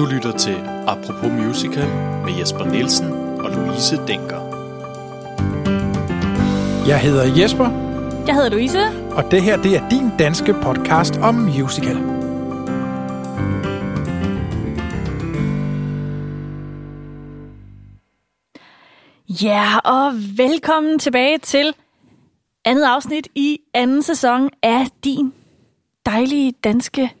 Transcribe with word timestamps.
Du 0.00 0.06
lytter 0.06 0.32
til 0.32 0.56
Apropos 0.86 1.32
Musical 1.32 1.88
med 2.24 2.38
Jesper 2.38 2.64
Nielsen 2.64 3.12
og 3.12 3.50
Louise 3.50 3.96
Denker. 4.06 4.40
Jeg 6.88 7.00
hedder 7.00 7.40
Jesper, 7.42 7.68
Jeg 8.26 8.34
hedder 8.34 8.50
Louise. 8.50 8.78
og 9.10 9.30
det 9.30 9.42
her 9.42 9.62
det 9.62 9.76
er 9.76 9.88
din 9.88 10.10
danske 10.18 10.54
podcast 10.54 11.16
om 11.16 11.34
musical. 11.34 11.96
Ja, 19.42 19.78
og 19.84 20.12
velkommen 20.36 20.98
tilbage 20.98 21.38
til 21.38 21.74
andet 22.64 22.84
afsnit 22.84 23.28
i 23.34 23.58
anden 23.74 24.02
sæson 24.02 24.50
af 24.62 24.86
din 25.04 25.32
dejlige 26.06 26.52
danske 26.64 27.12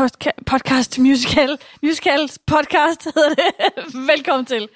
podca- 0.00 0.42
podcast 0.46 0.98
musical. 0.98 1.58
Musical 1.82 2.28
podcast 2.46 3.04
hedder 3.14 3.34
det. 3.34 3.44
velkommen 4.08 4.46
til. 4.46 4.68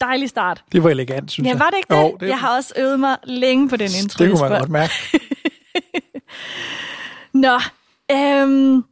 Dejlig 0.00 0.28
start. 0.28 0.64
Det 0.72 0.82
var 0.82 0.90
elegant, 0.90 1.30
synes 1.30 1.46
Ja, 1.46 1.50
jeg. 1.52 1.60
var 1.60 1.70
det 1.70 1.76
ikke 1.76 1.94
det? 1.94 2.00
Jo, 2.02 2.16
det, 2.20 2.28
Jeg 2.28 2.38
har 2.38 2.56
også 2.56 2.72
øvet 2.76 3.00
mig 3.00 3.16
længe 3.24 3.68
på 3.68 3.76
den 3.76 3.90
intro. 4.02 4.24
det 4.24 4.30
kunne 4.30 4.48
man 4.48 4.58
godt 4.58 4.70
mærke. 4.70 4.92
Nå, 7.44 7.58
øhm, 8.12 8.84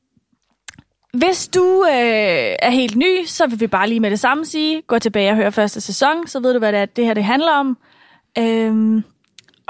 hvis 1.12 1.48
du 1.48 1.84
øh, 1.88 1.94
er 2.58 2.70
helt 2.70 2.96
ny, 2.96 3.24
så 3.26 3.46
vil 3.46 3.60
vi 3.60 3.66
bare 3.66 3.88
lige 3.88 4.00
med 4.00 4.10
det 4.10 4.20
samme 4.20 4.44
sige, 4.44 4.82
gå 4.82 4.98
tilbage 4.98 5.30
og 5.30 5.36
høre 5.36 5.52
første 5.52 5.80
sæson, 5.80 6.26
så 6.26 6.40
ved 6.40 6.52
du, 6.52 6.58
hvad 6.58 6.72
det, 6.72 6.80
er, 6.80 6.86
det 6.86 7.04
her 7.04 7.14
det 7.14 7.24
handler 7.24 7.52
om. 7.52 7.78
Øhm, 8.38 9.04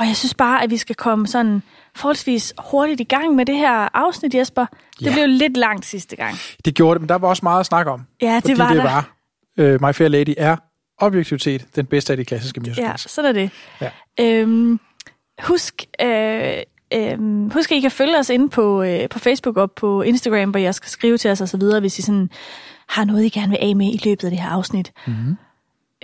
og 0.00 0.06
jeg 0.06 0.16
synes 0.16 0.34
bare, 0.34 0.62
at 0.62 0.70
vi 0.70 0.76
skal 0.76 0.96
komme 0.96 1.26
sådan 1.26 1.62
forholdsvis 1.96 2.54
hurtigt 2.70 3.00
i 3.00 3.04
gang 3.04 3.34
med 3.34 3.46
det 3.46 3.56
her 3.56 3.96
afsnit, 3.96 4.34
Jesper. 4.34 4.66
Det 4.98 5.06
Ja. 5.06 5.12
blev 5.12 5.28
lidt 5.28 5.56
langt 5.56 5.86
sidste 5.86 6.16
gang. 6.16 6.36
Det 6.64 6.74
gjorde 6.74 6.94
det, 6.94 7.00
men 7.02 7.08
der 7.08 7.14
var 7.14 7.28
også 7.28 7.40
meget 7.42 7.60
at 7.60 7.66
snakke 7.66 7.90
om. 7.90 8.06
Ja, 8.22 8.34
det 8.34 8.42
fordi 8.42 8.58
var 8.58 8.68
det 8.68 8.76
der. 8.76 8.82
var 8.82 9.74
uh, 9.74 9.82
My 9.88 9.92
Fair 9.94 10.08
Lady 10.08 10.34
er 10.36 10.56
objektivitet 10.98 11.66
den 11.76 11.86
bedste 11.86 12.12
af 12.12 12.16
de 12.16 12.24
klassiske 12.24 12.60
Ja, 12.64 12.68
musicals. 12.70 13.10
sådan 13.10 13.28
er 13.28 13.32
det. 13.32 13.50
Ja. 13.80 13.90
Øhm, 14.20 14.80
husk, 15.42 15.84
øh, 16.02 16.52
øh, 16.94 17.52
husk, 17.52 17.72
at 17.72 17.76
I 17.76 17.80
kan 17.80 17.90
følge 17.90 18.18
os 18.18 18.30
inde 18.30 18.48
på, 18.48 18.82
øh, 18.82 19.08
på 19.08 19.18
Facebook 19.18 19.56
og 19.56 19.72
på 19.72 20.02
Instagram, 20.02 20.50
hvor 20.50 20.60
jeg 20.60 20.74
skal 20.74 20.90
skrive 20.90 21.18
til 21.18 21.30
os 21.30 21.40
og 21.40 21.48
så 21.48 21.56
videre, 21.56 21.80
hvis 21.80 21.98
I 21.98 22.02
sådan 22.02 22.30
har 22.88 23.04
noget, 23.04 23.24
I 23.24 23.28
gerne 23.28 23.48
vil 23.50 23.58
af 23.60 23.76
med 23.76 23.86
i 23.86 24.00
løbet 24.04 24.24
af 24.24 24.30
det 24.30 24.40
her 24.40 24.48
afsnit. 24.50 24.92
Mm-hmm. 25.06 25.36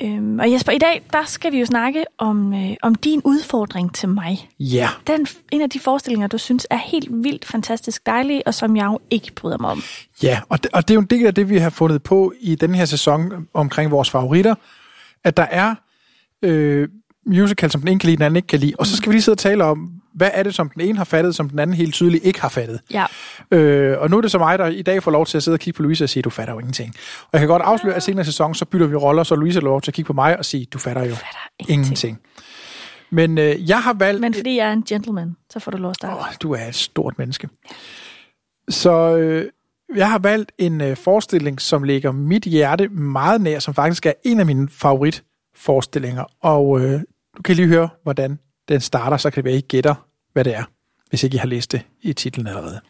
Øhm, 0.03 0.39
og 0.39 0.53
Jesper, 0.53 0.73
i 0.73 0.79
dag, 0.79 1.03
der 1.13 1.25
skal 1.25 1.53
vi 1.53 1.59
jo 1.59 1.67
snakke 1.67 2.05
om, 2.19 2.55
øh, 2.55 2.77
om 2.83 2.95
din 2.95 3.21
udfordring 3.25 3.95
til 3.95 4.09
mig. 4.09 4.49
Ja, 4.61 4.89
Den, 5.07 5.27
en 5.53 5.61
af 5.63 5.71
de 5.71 5.81
forestillinger, 5.81 6.27
du 6.29 6.39
synes 6.39 6.67
er 6.71 6.77
helt 6.77 7.09
vildt 7.11 7.45
fantastisk 7.45 8.07
dejlig, 8.07 8.43
og 8.47 8.55
som 8.55 8.77
jeg 8.77 8.85
jo 8.87 8.99
ikke 9.11 9.33
bryder 9.33 9.59
mig 9.59 9.71
om. 9.71 9.83
ja. 10.23 10.41
Og, 10.49 10.63
det, 10.63 10.71
og 10.73 10.89
det 10.89 10.91
er 10.91 10.95
jo 10.95 11.01
en 11.01 11.07
del 11.07 11.27
af 11.27 11.35
det, 11.35 11.49
vi 11.49 11.59
har 11.59 11.71
fundet 11.71 12.03
på 12.03 12.33
i 12.41 12.55
den 12.55 12.75
her 12.75 12.85
sæson 12.85 13.47
omkring 13.55 13.91
vores 13.91 14.11
favoritter, 14.11 14.55
at 15.25 15.37
der 15.37 15.43
er 15.51 15.75
øh, 16.43 16.89
musical, 17.27 17.71
som 17.71 17.81
den 17.81 17.89
ene 17.89 18.01
kan 18.01 18.07
lide, 18.07 18.17
den 18.17 18.25
anden 18.25 18.37
ikke 18.37 18.49
kan 18.49 18.59
lide. 18.59 18.73
Og 18.79 18.87
så 18.87 18.97
skal 18.97 19.11
vi 19.11 19.15
lige 19.15 19.23
sidde 19.23 19.35
og 19.35 19.39
tale 19.39 19.65
om, 19.65 19.93
hvad 20.17 20.31
er 20.35 20.43
det, 20.43 20.55
som 20.55 20.69
den 20.69 20.83
ene 20.83 20.99
har 20.99 21.05
fattet, 21.05 21.35
som 21.35 21.51
den 21.51 21.59
anden 21.59 21.77
helt 21.77 21.95
tydeligt 21.95 22.25
ikke 22.25 22.41
har 22.41 22.49
fattet. 22.49 22.81
Ja, 22.91 23.07
Øh, 23.51 23.99
og 23.99 24.11
nu 24.11 24.17
er 24.17 24.21
det 24.21 24.31
så 24.31 24.39
mig, 24.39 24.59
der 24.59 24.67
i 24.67 24.83
dag 24.83 25.03
får 25.03 25.11
lov 25.11 25.27
til 25.27 25.37
at 25.37 25.43
sidde 25.43 25.55
og 25.55 25.61
kigge 25.61 25.77
på 25.77 25.83
Louise 25.83 26.05
og 26.05 26.09
sige, 26.09 26.23
du 26.23 26.31
fatter 26.31 26.55
jo 26.55 26.59
ingenting. 26.59 26.95
Og 27.23 27.29
jeg 27.33 27.41
kan 27.41 27.49
godt 27.49 27.63
afsløre, 27.63 27.95
at 27.95 28.03
senere 28.03 28.25
sæson, 28.25 28.55
så 28.55 28.65
bytter 28.65 28.87
vi 28.87 28.95
roller, 28.95 29.23
så 29.23 29.35
Louise 29.35 29.61
har 29.61 29.65
lov 29.65 29.81
til 29.81 29.91
at 29.91 29.95
kigge 29.95 30.07
på 30.07 30.13
mig 30.13 30.39
og 30.39 30.45
sige, 30.45 30.65
du 30.65 30.79
fatter 30.79 31.03
jo 31.03 31.15
fatter 31.15 31.27
ingenting. 31.59 31.85
ingenting. 31.85 32.21
Men 33.11 33.39
øh, 33.39 33.69
jeg 33.69 33.83
har 33.83 33.93
valgt... 33.93 34.21
men 34.21 34.35
fordi 34.35 34.57
jeg 34.57 34.69
er 34.69 34.73
en 34.73 34.83
gentleman, 34.83 35.37
så 35.51 35.61
får 35.61 35.71
du 35.71 35.79
lov 35.79 35.91
at 35.91 35.97
starte. 35.97 36.21
Åh, 36.21 36.27
du 36.43 36.53
er 36.53 36.67
et 36.69 36.75
stort 36.75 37.19
menneske. 37.19 37.49
Så 38.69 39.17
øh, 39.17 39.51
jeg 39.97 40.11
har 40.11 40.19
valgt 40.19 40.53
en 40.59 40.81
øh, 40.81 40.97
forestilling, 40.97 41.61
som 41.61 41.83
ligger 41.83 42.13
mit 42.13 42.43
hjerte 42.45 42.89
meget 42.89 43.41
nær, 43.41 43.59
som 43.59 43.75
faktisk 43.75 44.07
er 44.07 44.13
en 44.25 44.41
af 44.41 44.47
mine 44.47 44.69
favoritforestillinger. 44.69 46.25
Og 46.41 46.81
øh, 46.81 47.01
du 47.37 47.43
kan 47.43 47.57
lige 47.57 47.69
høre, 47.69 47.89
hvordan 48.03 48.39
den 48.69 48.81
starter, 48.81 49.17
så 49.17 49.31
kan 49.31 49.45
det 49.45 49.51
være, 49.51 49.59
I 49.59 49.61
gætter, 49.61 50.06
hvad 50.37 50.45
det 50.45 50.55
er, 50.55 50.65
hvis 51.09 51.23
ikke 51.23 51.35
I 51.35 51.39
har 51.39 51.47
læst 51.47 51.73
det 51.73 51.83
i 52.03 52.13
titlen 52.13 52.47
allerede. 52.47 52.81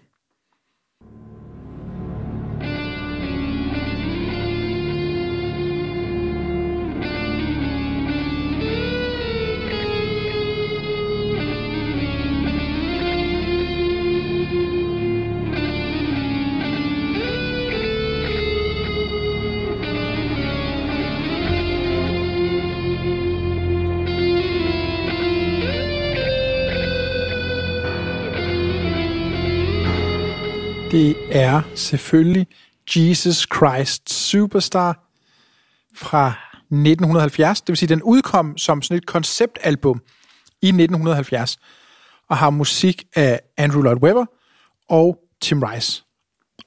Det 30.97 31.17
er 31.31 31.63
selvfølgelig 31.75 32.47
Jesus 32.97 33.47
Christ 33.57 34.11
Superstar 34.11 34.93
fra 35.95 36.29
1970. 36.59 37.61
Det 37.61 37.69
vil 37.69 37.77
sige, 37.77 37.89
den 37.89 38.03
udkom 38.03 38.59
som 38.59 38.83
sådan 38.83 38.97
et 38.97 39.07
konceptalbum 39.07 40.01
i 40.63 40.67
1970 40.67 41.59
og 42.29 42.37
har 42.37 42.51
musik 42.51 43.05
af 43.17 43.41
Andrew 43.57 43.83
Lloyd 43.83 43.97
Webber 43.97 44.25
og 44.89 45.19
Tim 45.41 45.63
Rice. 45.63 46.05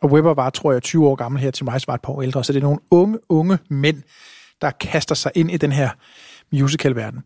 Og 0.01 0.11
Webber 0.11 0.33
var, 0.33 0.49
tror 0.49 0.71
jeg, 0.71 0.83
20 0.83 1.07
år 1.07 1.15
gammel 1.15 1.41
her. 1.41 1.51
Tim 1.51 1.67
Rice 1.67 1.87
var 1.87 1.93
et 1.93 2.01
par 2.01 2.13
år 2.13 2.21
ældre. 2.21 2.43
Så 2.43 2.53
det 2.53 2.59
er 2.59 2.63
nogle 2.63 2.79
unge, 2.91 3.17
unge 3.29 3.57
mænd, 3.69 4.03
der 4.61 4.71
kaster 4.71 5.15
sig 5.15 5.31
ind 5.35 5.51
i 5.51 5.57
den 5.57 5.71
her 5.71 5.89
musicalverden. 6.51 7.19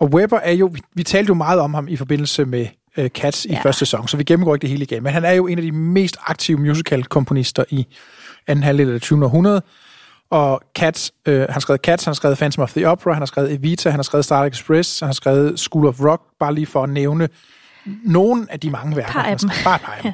Og 0.00 0.08
Webber 0.14 0.38
er 0.38 0.52
jo, 0.52 0.66
vi, 0.66 0.80
vi 0.94 1.02
talte 1.02 1.28
jo 1.28 1.34
meget 1.34 1.60
om 1.60 1.74
ham 1.74 1.88
i 1.88 1.96
forbindelse 1.96 2.44
med 2.44 2.66
øh, 2.98 3.10
Cats 3.10 3.44
i 3.44 3.48
Ja. 3.52 3.60
første 3.62 3.78
sæson, 3.78 4.08
så 4.08 4.16
vi 4.16 4.24
gennemgår 4.24 4.54
ikke 4.54 4.62
det 4.62 4.70
hele 4.70 4.82
igen. 4.82 5.02
Men 5.02 5.12
han 5.12 5.24
er 5.24 5.32
jo 5.32 5.46
en 5.46 5.58
af 5.58 5.62
de 5.62 5.72
mest 5.72 6.16
aktive 6.26 6.58
musical-komponister 6.58 7.64
i 7.70 7.86
anden 8.46 8.62
halvdel 8.62 8.86
af 8.88 8.92
det 8.92 9.02
20. 9.02 9.24
århundrede. 9.24 9.62
Og 10.30 10.60
Cats, 10.78 11.12
øh, 11.26 11.40
han 11.40 11.50
har 11.50 11.60
skrevet 11.60 11.80
Cats, 11.80 12.04
han 12.04 12.10
har 12.10 12.14
skrevet 12.14 12.38
Phantom 12.38 12.62
of 12.62 12.72
the 12.72 12.88
Opera, 12.88 13.12
han 13.12 13.20
har 13.20 13.26
skrevet 13.26 13.52
Evita, 13.52 13.90
han 13.90 13.98
har 13.98 14.02
skrevet 14.02 14.24
Star 14.24 14.44
Express, 14.44 15.00
han 15.00 15.06
har 15.06 15.12
skrevet 15.12 15.60
School 15.60 15.86
of 15.86 16.00
Rock, 16.00 16.22
bare 16.40 16.54
lige 16.54 16.66
for 16.66 16.82
at 16.82 16.88
nævne 16.90 17.28
nogle 18.04 18.46
af 18.50 18.60
de 18.60 18.70
mange 18.70 18.96
værker. 18.96 19.12
Par 19.12 19.22
af 19.22 19.38
dem. 19.38 19.50
Bare 19.64 19.78
par 19.78 19.92
af 19.92 20.02
dem. 20.02 20.12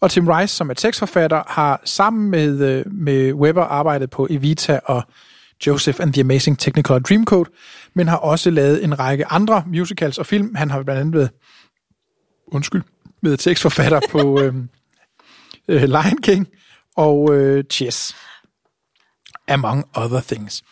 Og 0.00 0.10
Tim 0.10 0.28
Rice, 0.28 0.54
som 0.56 0.70
er 0.70 0.74
tekstforfatter, 0.74 1.42
har 1.46 1.80
sammen 1.84 2.30
med, 2.30 2.60
øh, 2.60 2.84
med 2.92 3.32
Webber 3.32 3.62
arbejdet 3.64 4.10
på 4.10 4.26
Evita 4.30 4.80
og 4.84 5.02
Joseph 5.66 6.02
and 6.02 6.12
the 6.12 6.20
Amazing 6.20 6.58
Technicolor 6.58 6.98
Dreamcoat, 6.98 7.46
men 7.94 8.08
har 8.08 8.16
også 8.16 8.50
lavet 8.50 8.84
en 8.84 8.98
række 8.98 9.26
andre 9.26 9.62
musicals 9.66 10.18
og 10.18 10.26
film. 10.26 10.54
Han 10.54 10.70
har 10.70 10.82
blandt 10.82 11.00
andet 11.00 11.14
været, 11.14 11.30
undskyld, 12.46 12.82
været 13.22 13.40
tekstforfatter 13.40 14.00
på 14.10 14.40
øh, 14.42 14.54
øh, 15.68 15.82
Lion 15.82 16.18
King 16.22 16.48
og 16.96 17.34
øh, 17.34 17.64
Chess, 17.70 18.16
among 19.48 19.84
other 19.96 20.20
things. 20.20 20.62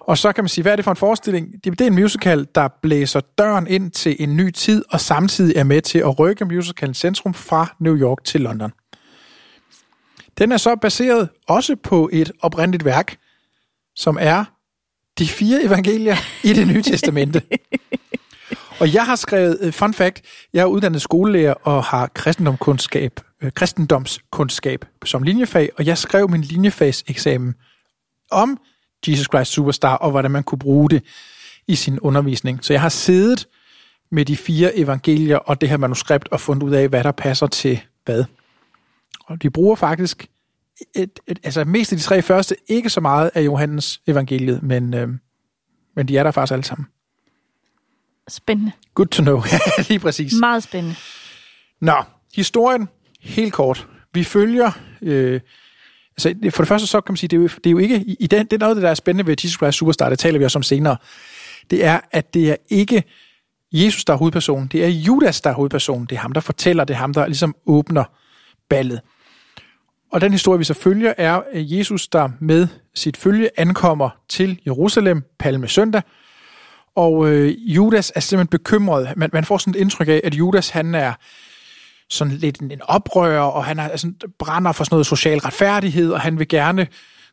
Og 0.00 0.18
så 0.18 0.32
kan 0.32 0.44
man 0.44 0.48
sige, 0.48 0.62
hvad 0.62 0.72
er 0.72 0.76
det 0.76 0.84
for 0.84 0.90
en 0.90 0.96
forestilling? 0.96 1.52
Det, 1.64 1.78
det 1.78 1.80
er 1.80 1.86
en 1.86 1.94
musical, 1.94 2.46
der 2.54 2.68
blæser 2.82 3.20
døren 3.38 3.66
ind 3.66 3.90
til 3.90 4.16
en 4.18 4.36
ny 4.36 4.50
tid, 4.50 4.84
og 4.90 5.00
samtidig 5.00 5.56
er 5.56 5.64
med 5.64 5.82
til 5.82 5.98
at 5.98 6.18
rykke 6.18 6.44
musicalens 6.44 6.98
centrum 6.98 7.34
fra 7.34 7.74
New 7.78 7.96
York 7.96 8.24
til 8.24 8.40
London. 8.40 8.72
Den 10.38 10.52
er 10.52 10.56
så 10.56 10.76
baseret 10.76 11.28
også 11.48 11.76
på 11.76 12.10
et 12.12 12.32
oprindeligt 12.42 12.84
værk, 12.84 13.16
som 13.96 14.18
er 14.20 14.44
de 15.18 15.28
fire 15.28 15.62
evangelier 15.62 16.16
i 16.42 16.52
det 16.52 16.66
nye 16.66 16.82
testamente. 16.82 17.42
Og 18.80 18.94
jeg 18.94 19.06
har 19.06 19.16
skrevet, 19.16 19.58
øh, 19.60 19.72
fun 19.72 19.94
fact, 19.94 20.22
jeg 20.52 20.60
er 20.60 20.66
uddannet 20.66 21.02
skolelærer 21.02 21.54
og 21.54 21.84
har 21.84 22.06
kristendomskundskab, 22.14 23.20
øh, 23.42 23.52
kristendomskundskab 23.52 24.84
som 25.04 25.22
linjefag, 25.22 25.70
og 25.78 25.86
jeg 25.86 25.98
skrev 25.98 26.30
min 26.30 26.40
linjefagseksamen 26.40 27.54
om 28.30 28.58
Jesus 29.08 29.26
Christ 29.26 29.52
Superstar, 29.52 29.96
og 29.96 30.10
hvordan 30.10 30.30
man 30.30 30.42
kunne 30.42 30.58
bruge 30.58 30.90
det 30.90 31.02
i 31.66 31.74
sin 31.74 32.00
undervisning. 32.00 32.64
Så 32.64 32.72
jeg 32.72 32.80
har 32.80 32.88
siddet 32.88 33.46
med 34.10 34.24
de 34.24 34.36
fire 34.36 34.76
evangelier 34.78 35.36
og 35.36 35.60
det 35.60 35.68
her 35.68 35.76
manuskript 35.76 36.28
og 36.28 36.40
fundet 36.40 36.62
ud 36.62 36.72
af, 36.72 36.88
hvad 36.88 37.04
der 37.04 37.12
passer 37.12 37.46
til 37.46 37.80
hvad. 38.04 38.24
Og 39.26 39.42
de 39.42 39.50
bruger 39.50 39.76
faktisk 39.76 40.26
et, 40.94 41.20
et, 41.26 41.38
altså 41.42 41.64
mest 41.64 41.92
af 41.92 41.98
de 41.98 42.04
tre 42.04 42.22
første, 42.22 42.56
ikke 42.68 42.90
så 42.90 43.00
meget 43.00 43.30
af 43.34 43.44
Johannes 43.44 44.00
evangeliet, 44.06 44.62
men, 44.62 44.94
øh, 44.94 45.08
men 45.96 46.08
de 46.08 46.18
er 46.18 46.22
der 46.22 46.30
faktisk 46.30 46.52
alle 46.52 46.64
sammen. 46.64 46.86
Spændende. 48.28 48.72
Good 48.94 49.06
to 49.06 49.22
know. 49.22 49.42
Lige 49.88 49.98
præcis. 49.98 50.32
Meget 50.40 50.62
spændende. 50.62 50.96
Nå, 51.80 52.02
historien, 52.34 52.88
helt 53.20 53.52
kort. 53.52 53.86
Vi 54.14 54.24
følger... 54.24 54.70
Øh, 55.02 55.40
altså, 56.10 56.50
for 56.50 56.62
det 56.62 56.68
første 56.68 56.86
så 56.86 57.00
kan 57.00 57.12
man 57.12 57.16
sige, 57.16 57.28
det 57.28 57.36
er 57.36 57.40
jo, 57.40 57.48
det 57.48 57.66
er 57.66 57.70
jo 57.70 57.78
ikke... 57.78 57.96
I, 57.96 58.16
i 58.20 58.26
den, 58.26 58.46
det 58.46 58.52
er 58.52 58.58
noget, 58.58 58.82
der 58.82 58.90
er 58.90 58.94
spændende 58.94 59.26
ved 59.26 59.36
Jesus 59.44 59.56
Christ 59.56 59.78
Superstar, 59.78 60.08
det 60.08 60.18
taler 60.18 60.38
vi 60.38 60.44
også 60.44 60.58
om 60.58 60.62
senere. 60.62 60.96
Det 61.70 61.84
er, 61.84 62.00
at 62.12 62.34
det 62.34 62.50
er 62.50 62.56
ikke 62.68 63.04
Jesus, 63.72 64.04
der 64.04 64.12
er 64.12 64.16
hovedpersonen. 64.16 64.66
Det 64.66 64.84
er 64.84 64.88
Judas, 64.88 65.40
der 65.40 65.50
er 65.50 65.54
hovedpersonen. 65.54 66.06
Det 66.06 66.16
er 66.16 66.20
ham, 66.20 66.32
der 66.32 66.40
fortæller. 66.40 66.84
Det 66.84 66.94
er 66.94 66.98
ham, 66.98 67.14
der 67.14 67.26
ligesom 67.26 67.54
åbner 67.66 68.04
ballet. 68.68 69.00
Og 70.12 70.20
den 70.20 70.32
historie, 70.32 70.58
vi 70.58 70.64
så 70.64 70.74
følger, 70.74 71.14
er 71.18 71.42
Jesus, 71.54 72.08
der 72.08 72.28
med 72.40 72.68
sit 72.94 73.16
følge 73.16 73.50
ankommer 73.56 74.10
til 74.28 74.60
Jerusalem 74.66 75.22
palme 75.38 75.68
søndag, 75.68 76.02
og 76.96 77.30
øh, 77.30 77.54
Judas 77.58 78.12
er 78.14 78.20
simpelthen 78.20 78.48
bekymret. 78.48 79.12
Man, 79.16 79.30
man 79.32 79.44
får 79.44 79.58
sådan 79.58 79.74
et 79.74 79.80
indtryk 79.80 80.08
af, 80.08 80.20
at 80.24 80.34
Judas 80.34 80.68
han 80.68 80.94
er 80.94 81.12
sådan 82.10 82.34
lidt 82.34 82.60
en, 82.60 82.70
en 82.70 82.82
oprører, 82.82 83.40
og 83.40 83.64
han 83.64 83.78
er 83.78 83.88
altså, 83.88 84.12
brænder 84.38 84.72
for 84.72 84.84
sådan 84.84 84.94
noget 84.94 85.06
social 85.06 85.38
retfærdighed, 85.38 86.12
og 86.12 86.20
han 86.20 86.38
vil 86.38 86.48
gerne 86.48 86.86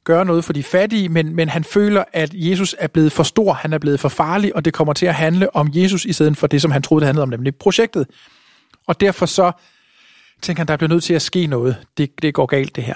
gøre 0.04 0.26
noget 0.26 0.46
for 0.46 0.54
de 0.54 0.64
fattige, 0.64 1.10
men, 1.10 1.36
men 1.36 1.50
han 1.50 1.64
føler, 1.64 2.04
at 2.14 2.30
Jesus 2.34 2.76
er 2.80 2.88
blevet 2.88 3.12
for 3.12 3.24
stor, 3.24 3.54
han 3.54 3.74
er 3.74 3.78
blevet 3.78 4.00
for 4.00 4.10
farlig, 4.10 4.56
og 4.56 4.66
det 4.66 4.74
kommer 4.74 4.94
til 4.94 5.06
at 5.06 5.16
handle 5.16 5.56
om 5.56 5.70
Jesus 5.74 6.06
i 6.06 6.14
stedet 6.14 6.38
for 6.38 6.48
det, 6.48 6.62
som 6.62 6.72
han 6.72 6.82
troede, 6.82 7.02
det 7.02 7.08
handlede 7.08 7.24
om, 7.24 7.30
nemlig 7.30 7.56
projektet. 7.56 8.08
Og 8.88 9.02
derfor 9.02 9.26
så 9.26 9.52
tænker 10.42 10.60
han, 10.60 10.68
der 10.68 10.78
bliver 10.78 10.90
nødt 10.90 11.04
til 11.04 11.14
at 11.14 11.22
ske 11.22 11.48
noget. 11.48 11.76
Det, 11.98 12.22
det 12.22 12.34
går 12.34 12.46
galt, 12.46 12.76
det 12.76 12.84
her. 12.84 12.96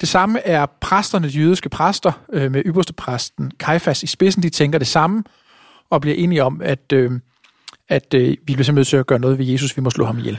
Det 0.00 0.08
samme 0.08 0.40
er 0.40 0.66
præsterne, 0.80 1.28
de 1.28 1.38
jødiske 1.38 1.68
præster, 1.68 2.12
øh, 2.32 2.52
med 2.52 2.62
ypperste 2.66 2.92
præsten 2.92 3.50
Kajfas 3.50 4.02
i 4.02 4.06
spidsen, 4.06 4.42
de 4.42 4.50
tænker 4.50 4.78
det 4.78 4.88
samme, 4.88 5.24
og 5.90 6.00
bliver 6.00 6.16
enige 6.16 6.44
om, 6.44 6.60
at, 6.64 6.92
øh, 6.92 7.10
at 7.88 8.14
øh, 8.14 8.28
vi 8.28 8.36
bliver 8.44 8.56
simpelthen 8.56 8.74
nødt 8.74 8.88
til 8.88 8.96
at 8.96 9.06
gøre 9.06 9.18
noget 9.18 9.38
ved 9.38 9.46
Jesus, 9.46 9.76
vi 9.76 9.82
må 9.82 9.90
slå 9.90 10.04
ham 10.04 10.18
ihjel. 10.18 10.38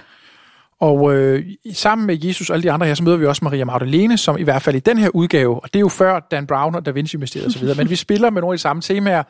Og 0.79 1.15
øh, 1.15 1.45
sammen 1.73 2.07
med 2.07 2.17
Jesus 2.23 2.49
og 2.49 2.53
alle 2.53 2.63
de 2.63 2.71
andre 2.71 2.87
her, 2.87 2.93
så 2.93 3.03
møder 3.03 3.17
vi 3.17 3.25
også 3.25 3.43
Maria 3.45 3.65
Magdalene, 3.65 4.17
som 4.17 4.37
i 4.37 4.43
hvert 4.43 4.61
fald 4.61 4.75
i 4.75 4.79
den 4.79 4.97
her 4.97 5.09
udgave, 5.09 5.63
og 5.63 5.73
det 5.73 5.75
er 5.75 5.79
jo 5.79 5.89
før 5.89 6.19
Dan 6.19 6.47
Brown 6.47 6.75
og 6.75 6.85
Da 6.85 6.91
Vinci-mysteriet 6.91 7.47
osv., 7.47 7.67
men 7.77 7.89
vi 7.89 7.95
spiller 7.95 8.29
med 8.29 8.41
nogle 8.41 8.53
af 8.53 8.57
de 8.57 8.61
samme 8.61 8.81
temaer. 8.81 9.23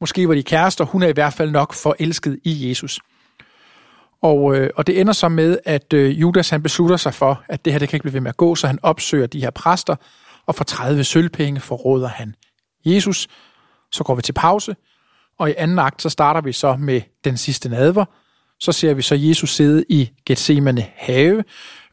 Måske 0.00 0.28
var 0.28 0.34
de 0.34 0.42
kærester, 0.42 0.84
hun 0.84 1.02
er 1.02 1.08
i 1.08 1.12
hvert 1.12 1.32
fald 1.32 1.50
nok 1.50 1.74
forelsket 1.74 2.38
i 2.44 2.68
Jesus. 2.68 3.00
Og, 4.22 4.56
øh, 4.56 4.70
og 4.76 4.86
det 4.86 5.00
ender 5.00 5.12
så 5.12 5.28
med, 5.28 5.58
at 5.64 5.92
øh, 5.92 6.20
Judas 6.20 6.50
han 6.50 6.62
beslutter 6.62 6.96
sig 6.96 7.14
for, 7.14 7.44
at 7.48 7.64
det 7.64 7.72
her 7.72 7.78
det 7.78 7.88
kan 7.88 7.96
ikke 7.96 8.02
blive 8.02 8.14
ved 8.14 8.20
med 8.20 8.28
at 8.28 8.36
gå, 8.36 8.54
så 8.54 8.66
han 8.66 8.78
opsøger 8.82 9.26
de 9.26 9.40
her 9.40 9.50
præster, 9.50 9.96
og 10.46 10.54
for 10.54 10.64
30 10.64 11.04
sølvpenge 11.04 11.60
forråder 11.60 12.08
han 12.08 12.34
Jesus. 12.84 13.28
Så 13.92 14.04
går 14.04 14.14
vi 14.14 14.22
til 14.22 14.32
pause, 14.32 14.76
og 15.42 15.50
i 15.50 15.54
anden 15.56 15.78
akt, 15.78 16.02
så 16.02 16.08
starter 16.08 16.40
vi 16.40 16.52
så 16.52 16.76
med 16.76 17.00
den 17.24 17.36
sidste 17.36 17.68
nadver. 17.68 18.04
Så 18.60 18.72
ser 18.72 18.94
vi 18.94 19.02
så 19.02 19.14
Jesus 19.14 19.54
sidde 19.54 19.84
i 19.88 20.10
Gethsemane 20.26 20.86
have. 20.96 21.44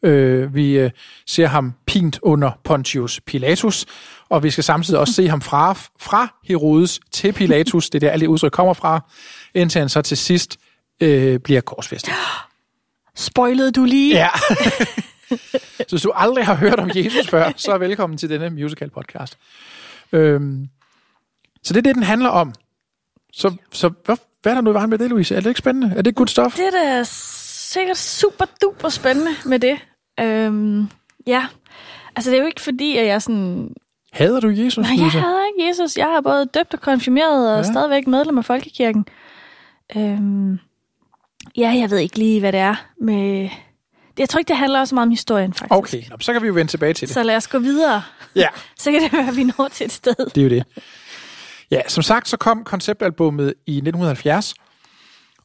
Øh, 0.03 0.55
vi 0.55 0.71
øh, 0.71 0.91
ser 1.27 1.47
ham 1.47 1.73
pint 1.85 2.19
under 2.21 2.51
Pontius 2.63 3.21
Pilatus, 3.21 3.85
og 4.29 4.43
vi 4.43 4.51
skal 4.51 4.63
samtidig 4.63 4.99
også 4.99 5.13
se 5.13 5.29
ham 5.29 5.41
fra, 5.41 5.73
fra 5.99 6.39
Herodes 6.43 6.99
til 7.11 7.33
Pilatus, 7.33 7.89
det 7.89 8.03
er 8.03 8.07
der 8.07 8.13
alle 8.13 8.29
udtryk 8.29 8.51
kommer 8.51 8.73
fra, 8.73 9.09
indtil 9.53 9.79
han 9.79 9.89
så 9.89 10.01
til 10.01 10.17
sidst 10.17 10.57
øh, 11.01 11.39
bliver 11.39 11.61
korsfæstet. 11.61 12.13
Spoilede 13.15 13.71
du 13.71 13.83
lige? 13.83 14.15
Ja. 14.15 14.29
så 15.87 15.89
hvis 15.89 16.01
du 16.01 16.11
aldrig 16.15 16.45
har 16.45 16.55
hørt 16.55 16.79
om 16.79 16.91
Jesus 16.95 17.29
før, 17.29 17.51
så 17.55 17.71
er 17.71 17.77
velkommen 17.77 18.17
til 18.17 18.29
denne 18.29 18.49
musical 18.49 18.89
podcast. 18.89 19.37
Øhm, 20.11 20.69
så 21.63 21.73
det 21.73 21.77
er 21.77 21.83
det, 21.83 21.95
den 21.95 22.03
handler 22.03 22.29
om. 22.29 22.53
Så, 23.33 23.53
så 23.71 23.91
hvad, 24.05 24.17
hvad 24.41 24.51
er 24.51 24.55
der 24.55 24.61
nu 24.61 24.71
i 24.71 24.73
vejen 24.73 24.89
med 24.89 24.97
det, 24.97 25.09
Louise? 25.09 25.35
Er 25.35 25.39
det 25.39 25.49
ikke 25.49 25.57
spændende? 25.59 25.93
Er 25.97 26.01
det 26.01 26.15
good 26.15 26.27
stuff? 26.27 26.55
Det 26.55 26.67
er 26.67 26.71
da 26.71 27.03
sikkert 27.03 27.97
super 27.97 28.45
duper 28.61 28.89
spændende 28.89 29.31
med 29.45 29.59
det. 29.59 29.77
Øhm, 30.19 30.89
ja, 31.27 31.45
altså 32.15 32.31
det 32.31 32.37
er 32.37 32.41
jo 32.41 32.47
ikke 32.47 32.61
fordi, 32.61 32.97
at 32.97 33.05
jeg 33.05 33.21
sådan... 33.21 33.73
Hader 34.13 34.39
du 34.39 34.49
Jesus, 34.49 34.77
Nej, 34.77 34.89
jeg 34.91 34.99
Louise? 34.99 35.19
hader 35.19 35.39
ikke 35.45 35.67
Jesus. 35.69 35.97
Jeg 35.97 36.05
har 36.05 36.21
både 36.21 36.45
døbt 36.45 36.73
og 36.73 36.81
konfirmeret 36.81 37.51
og 37.51 37.57
Ja. 37.57 37.71
stadigvæk 37.71 38.07
medlem 38.07 38.37
af 38.37 38.45
Folkekirken. 38.45 39.05
Øhm, 39.95 40.59
ja, 41.57 41.73
jeg 41.77 41.89
ved 41.91 41.97
ikke 41.97 42.19
lige, 42.19 42.39
hvad 42.39 42.51
det 42.51 42.59
er 42.59 42.75
med... 43.01 43.49
Jeg 44.17 44.29
tror 44.29 44.37
ikke, 44.39 44.47
det 44.49 44.57
handler 44.57 44.79
også 44.79 44.95
meget 44.95 45.05
om 45.05 45.09
historien, 45.11 45.53
faktisk. 45.53 45.77
Okay, 45.77 46.03
så 46.21 46.33
kan 46.33 46.41
vi 46.41 46.47
jo 46.47 46.53
vende 46.53 46.71
tilbage 46.71 46.93
til 46.93 47.07
det. 47.07 47.13
Så 47.13 47.23
lad 47.23 47.35
os 47.35 47.47
gå 47.47 47.59
videre. 47.59 48.03
Ja, 48.35 48.47
Så 48.79 48.91
kan 48.91 49.01
det 49.01 49.13
være, 49.13 49.27
at 49.27 49.35
vi 49.35 49.43
når 49.43 49.67
til 49.71 49.85
et 49.85 49.91
sted. 49.91 50.15
det 50.35 50.37
er 50.37 50.43
jo 50.43 50.49
det. 50.49 50.63
Ja, 51.71 51.81
som 51.87 52.03
sagt, 52.03 52.27
så 52.27 52.37
kom 52.37 52.63
konceptalbummet 52.63 53.53
i 53.65 53.71
1970, 53.71 54.53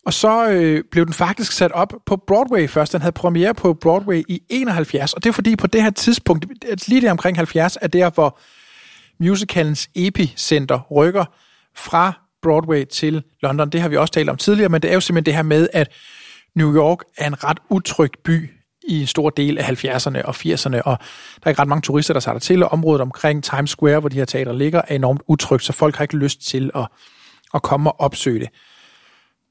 og 0.07 0.13
så 0.13 0.49
øh, 0.49 0.85
blev 0.91 1.05
den 1.07 1.15
faktisk 1.15 1.53
sat 1.53 1.73
op 1.73 1.93
på 2.07 2.17
Broadway 2.17 2.69
først. 2.69 2.93
Den 2.93 3.01
havde 3.01 3.13
premiere 3.13 3.55
på 3.55 3.75
Broadway 3.75 4.23
i 4.29 4.43
71, 4.49 5.13
og 5.13 5.25
det 5.25 5.29
er 5.29 5.33
fordi 5.33 5.57
på 5.57 5.67
det 5.67 5.83
her 5.83 5.91
tidspunkt, 5.91 6.47
lige 6.89 7.01
der 7.01 7.11
omkring 7.11 7.37
70, 7.37 7.79
er 7.83 7.87
der, 7.87 8.11
hvor 8.11 8.39
musicalens 9.21 9.91
epicenter 9.95 10.81
rykker 10.91 11.25
fra 11.77 12.13
Broadway 12.43 12.85
til 12.85 13.23
London. 13.43 13.71
Det 13.71 13.81
har 13.81 13.89
vi 13.89 13.97
også 13.97 14.13
talt 14.13 14.29
om 14.29 14.37
tidligere, 14.37 14.69
men 14.69 14.83
det 14.83 14.91
er 14.91 14.95
jo 14.95 15.01
simpelthen 15.01 15.27
det 15.27 15.35
her 15.35 15.43
med, 15.43 15.69
at 15.73 15.93
New 16.55 16.77
York 16.77 16.99
er 17.19 17.27
en 17.27 17.45
ret 17.45 17.59
utryg 17.71 18.11
by 18.25 18.51
i 18.89 19.01
en 19.01 19.07
stor 19.07 19.31
del 19.31 19.59
af 19.59 19.85
70'erne 19.85 20.23
og 20.25 20.35
80'erne, 20.35 20.81
og 20.85 20.99
der 21.37 21.43
er 21.43 21.49
ikke 21.49 21.61
ret 21.61 21.69
mange 21.69 21.83
turister, 21.83 22.15
der 22.15 22.21
tager 22.21 22.35
der 22.35 22.41
til, 22.41 22.63
og 22.63 22.73
området 22.73 23.01
omkring 23.01 23.45
Times 23.45 23.71
Square, 23.71 24.01
hvor 24.01 24.09
de 24.09 24.17
her 24.17 24.25
teater 24.25 24.53
ligger, 24.53 24.83
er 24.89 24.95
enormt 24.95 25.23
utrygt, 25.29 25.65
så 25.65 25.73
folk 25.73 25.97
har 25.97 26.05
ikke 26.05 26.17
lyst 26.17 26.47
til 26.47 26.71
at, 26.75 26.87
at 27.55 27.63
komme 27.63 27.93
og 27.93 28.01
opsøge 28.01 28.41
det. 28.41 28.49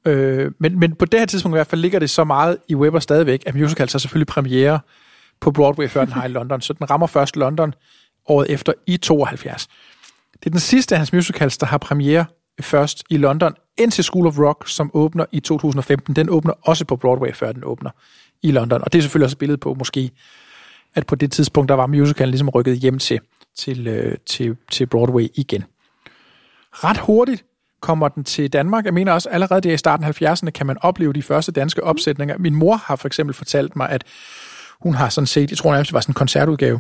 Øh, 0.06 0.52
men, 0.60 0.80
men 0.80 0.96
på 0.96 1.06
det 1.06 1.20
her 1.20 1.25
tidspunkt 1.25 1.56
i 1.56 1.58
hvert 1.58 1.68
fald 1.68 1.82
ligger 1.82 2.00
det 2.00 2.10
så 2.10 2.24
meget 2.24 2.58
i 2.68 2.75
Weber 2.75 3.00
stadigvæk, 3.00 3.44
at 3.46 3.56
musical 3.56 3.90
så 3.90 4.00
selvfølgelig 4.00 4.28
premiere 4.28 4.80
på 5.42 5.52
Broadway, 5.52 5.90
før 5.90 6.06
den 6.06 6.13
har 6.13 6.25
i 6.25 6.28
London. 6.28 6.62
Så 6.62 6.74
den 6.74 6.90
rammer 6.90 7.08
først 7.08 7.36
London 7.36 7.74
året 8.25 8.50
efter 8.50 8.74
i 8.88 8.98
72. 8.98 9.68
Det 10.34 10.46
er 10.46 10.50
den 10.50 10.60
sidste 10.60 10.96
af 10.96 11.00
hans 11.00 11.13
musicals, 11.13 11.58
der 11.58 11.66
har 11.66 11.78
premiere 11.78 12.25
først 12.62 13.04
i 13.10 13.18
London, 13.18 13.54
indtil 13.78 14.04
School 14.04 14.28
of 14.28 14.40
Rock, 14.40 14.70
som 14.70 14.92
åbner 14.94 15.25
i 15.32 15.40
2015. 15.40 16.16
Den 16.16 16.30
åbner 16.30 16.54
også 16.62 16.86
på 16.86 16.96
Broadway, 16.96 17.34
før 17.34 17.52
den 17.52 17.63
åbner 17.63 17.90
i 18.44 18.52
London. 18.52 18.82
Og 18.84 18.94
det 18.94 18.98
er 18.98 19.02
selvfølgelig 19.02 19.26
også 19.26 19.36
et 19.36 19.40
billede 19.40 19.58
på, 19.58 19.74
måske, 19.74 20.12
at 20.96 21.06
på 21.06 21.16
det 21.16 21.32
tidspunkt, 21.32 21.70
der 21.70 21.76
var 21.76 21.88
musicalen 21.88 22.32
ligesom 22.32 22.50
rykket 22.50 22.78
hjem 22.78 23.00
til, 23.00 23.20
til, 23.58 23.88
øh, 23.88 24.18
til, 24.26 24.56
til 24.72 24.86
Broadway 24.86 25.28
igen. 25.36 25.64
Ret 26.74 26.98
hurtigt 26.98 27.46
kommer 27.82 28.08
den 28.08 28.24
til 28.24 28.54
Danmark. 28.54 28.86
Jeg 28.86 28.94
mener 28.94 29.12
også, 29.12 29.30
allerede 29.30 29.62
der 29.62 29.74
i 29.74 29.78
starten 29.78 30.06
af 30.06 30.22
70'erne 30.22 30.50
kan 30.50 30.66
man 30.66 30.78
opleve 30.82 31.14
de 31.14 31.22
første 31.22 31.52
danske 31.52 31.84
opsætninger. 31.84 32.38
Min 32.38 32.56
mor 32.56 32.76
har 32.76 32.96
for 32.96 33.08
eksempel 33.08 33.34
fortalt 33.34 33.76
mig, 33.76 33.90
at 33.90 34.04
hun 34.82 34.94
har 34.94 35.10
sådan 35.10 35.28
set, 35.28 35.50
jeg 35.50 35.58
tror 35.58 35.72
nærmest, 35.72 35.90
det 35.90 35.94
var 35.94 36.00
sådan 36.00 36.12
en 36.12 36.14
koncertudgave 36.14 36.80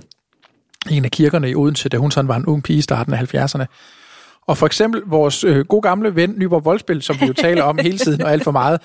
i 0.89 0.97
en 0.97 1.05
af 1.05 1.11
kirkerne 1.11 1.49
i 1.49 1.55
Odense, 1.55 1.89
da 1.89 1.97
hun 1.97 2.11
sådan 2.11 2.27
var 2.27 2.35
en 2.35 2.45
ung 2.45 2.63
pige 2.63 2.77
i 2.77 2.81
starten 2.81 3.13
af 3.13 3.33
70'erne. 3.33 3.65
Og 4.47 4.57
for 4.57 4.65
eksempel 4.65 5.01
vores 5.05 5.43
øh, 5.43 5.65
gode 5.65 5.81
gamle 5.81 6.15
ven, 6.15 6.33
Nyborg 6.37 6.65
Voldspil, 6.65 7.01
som 7.01 7.15
vi 7.21 7.25
jo 7.25 7.33
taler 7.33 7.63
om 7.63 7.77
hele 7.77 7.97
tiden 7.97 8.21
og 8.21 8.31
alt 8.31 8.43
for 8.43 8.51
meget, 8.51 8.81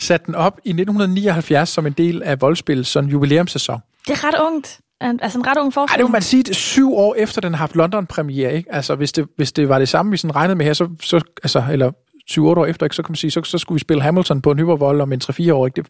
satte 0.00 0.26
den 0.26 0.34
op 0.34 0.58
i 0.64 0.68
1979 0.70 1.68
som 1.68 1.86
en 1.86 1.92
del 1.92 2.22
af 2.22 2.40
Voldspils 2.40 2.88
sådan 2.88 3.10
jubilæumssæson. 3.10 3.80
Det 4.06 4.12
er 4.12 4.24
ret 4.24 4.34
ungt. 4.40 4.80
Altså 5.00 5.38
en 5.38 5.46
ret 5.46 5.56
ung 5.56 5.66
Ej, 5.66 5.72
forestilling. 5.72 5.98
det 6.06 6.10
må 6.10 6.12
man 6.12 6.22
sige, 6.22 6.44
er 6.50 6.54
syv 6.54 6.94
år 6.94 7.14
efter, 7.14 7.40
den 7.40 7.52
har 7.54 7.58
haft 7.58 7.76
London-premiere, 7.76 8.54
ikke? 8.54 8.74
Altså, 8.74 8.94
hvis 8.94 9.12
det, 9.12 9.28
hvis 9.36 9.52
det 9.52 9.68
var 9.68 9.78
det 9.78 9.88
samme, 9.88 10.10
vi 10.10 10.16
sådan 10.16 10.36
regnede 10.36 10.54
med 10.56 10.66
her, 10.66 10.72
så, 10.72 10.88
så 11.00 11.20
altså, 11.42 11.64
eller 11.72 11.92
7-8 12.30 12.40
år 12.40 12.66
efter, 12.66 12.86
ikke, 12.86 12.96
så 12.96 13.02
kan 13.02 13.10
man 13.12 13.16
sige, 13.16 13.30
så, 13.30 13.42
så 13.44 13.58
skulle 13.58 13.76
vi 13.76 13.80
spille 13.80 14.02
Hamilton 14.02 14.42
på 14.42 14.52
Nyborg 14.54 15.00
om 15.00 15.12
en 15.12 15.20
3-4 15.24 15.52
år, 15.52 15.66
ikke? 15.66 15.76
Det, 15.82 15.86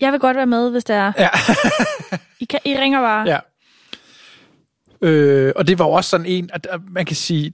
Jeg 0.00 0.12
vil 0.12 0.20
godt 0.20 0.36
være 0.36 0.46
med, 0.46 0.70
hvis 0.70 0.84
det 0.84 0.96
er. 0.96 1.12
Ja. 1.18 1.28
I, 2.40 2.44
kan, 2.44 2.60
I 2.64 2.76
ringer 2.76 3.00
bare. 3.00 3.28
ja. 3.28 3.38
Øh, 5.02 5.52
og 5.56 5.66
det 5.66 5.78
var 5.78 5.84
også 5.84 6.10
sådan 6.10 6.26
en, 6.26 6.50
at, 6.52 6.66
at 6.70 6.80
man 6.90 7.06
kan 7.06 7.16
sige, 7.16 7.52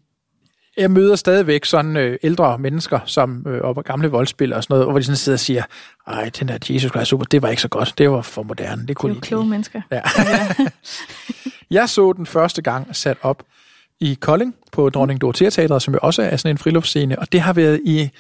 jeg 0.76 0.90
møder 0.90 1.16
stadigvæk 1.16 1.64
sådan 1.64 1.96
øh, 1.96 2.18
ældre 2.22 2.58
mennesker, 2.58 3.00
som 3.04 3.46
øh, 3.48 3.60
og 3.62 3.84
gamle 3.84 4.08
voldspillere 4.08 4.58
og 4.58 4.62
sådan 4.62 4.74
noget, 4.74 4.86
hvor 4.86 4.98
de 4.98 5.04
sådan 5.04 5.16
sidder 5.16 5.36
og 5.36 5.40
siger, 5.40 5.62
ej, 6.06 6.30
den 6.40 6.48
der 6.48 6.58
Jesus 6.70 6.90
Christ 6.90 7.08
Super, 7.08 7.24
det 7.24 7.42
var 7.42 7.48
ikke 7.48 7.62
så 7.62 7.68
godt, 7.68 7.94
det 7.98 8.10
var 8.10 8.22
for 8.22 8.42
moderne, 8.42 8.80
det 8.80 8.88
Det 8.88 8.94
er 8.94 8.94
kunne 8.94 9.10
jo 9.10 9.14
de 9.14 9.16
ikke 9.16 9.26
kloge 9.26 9.44
lide." 9.44 9.50
mennesker. 9.50 9.80
Ja. 9.90 10.00
jeg 11.80 11.88
så 11.88 12.12
den 12.12 12.26
første 12.26 12.62
gang 12.62 12.96
sat 12.96 13.16
op 13.22 13.42
i 14.00 14.18
Kolding 14.20 14.54
på 14.72 14.90
Dronning 14.90 15.20
Dorothea 15.20 15.50
Teatret, 15.50 15.82
som 15.82 15.94
jo 15.94 16.00
også 16.02 16.22
er 16.22 16.36
sådan 16.36 16.54
en 16.54 16.58
friluftsscene, 16.58 17.18
og 17.18 17.32
det 17.32 17.40
har 17.40 17.52
været 17.52 17.80
i 17.84 18.10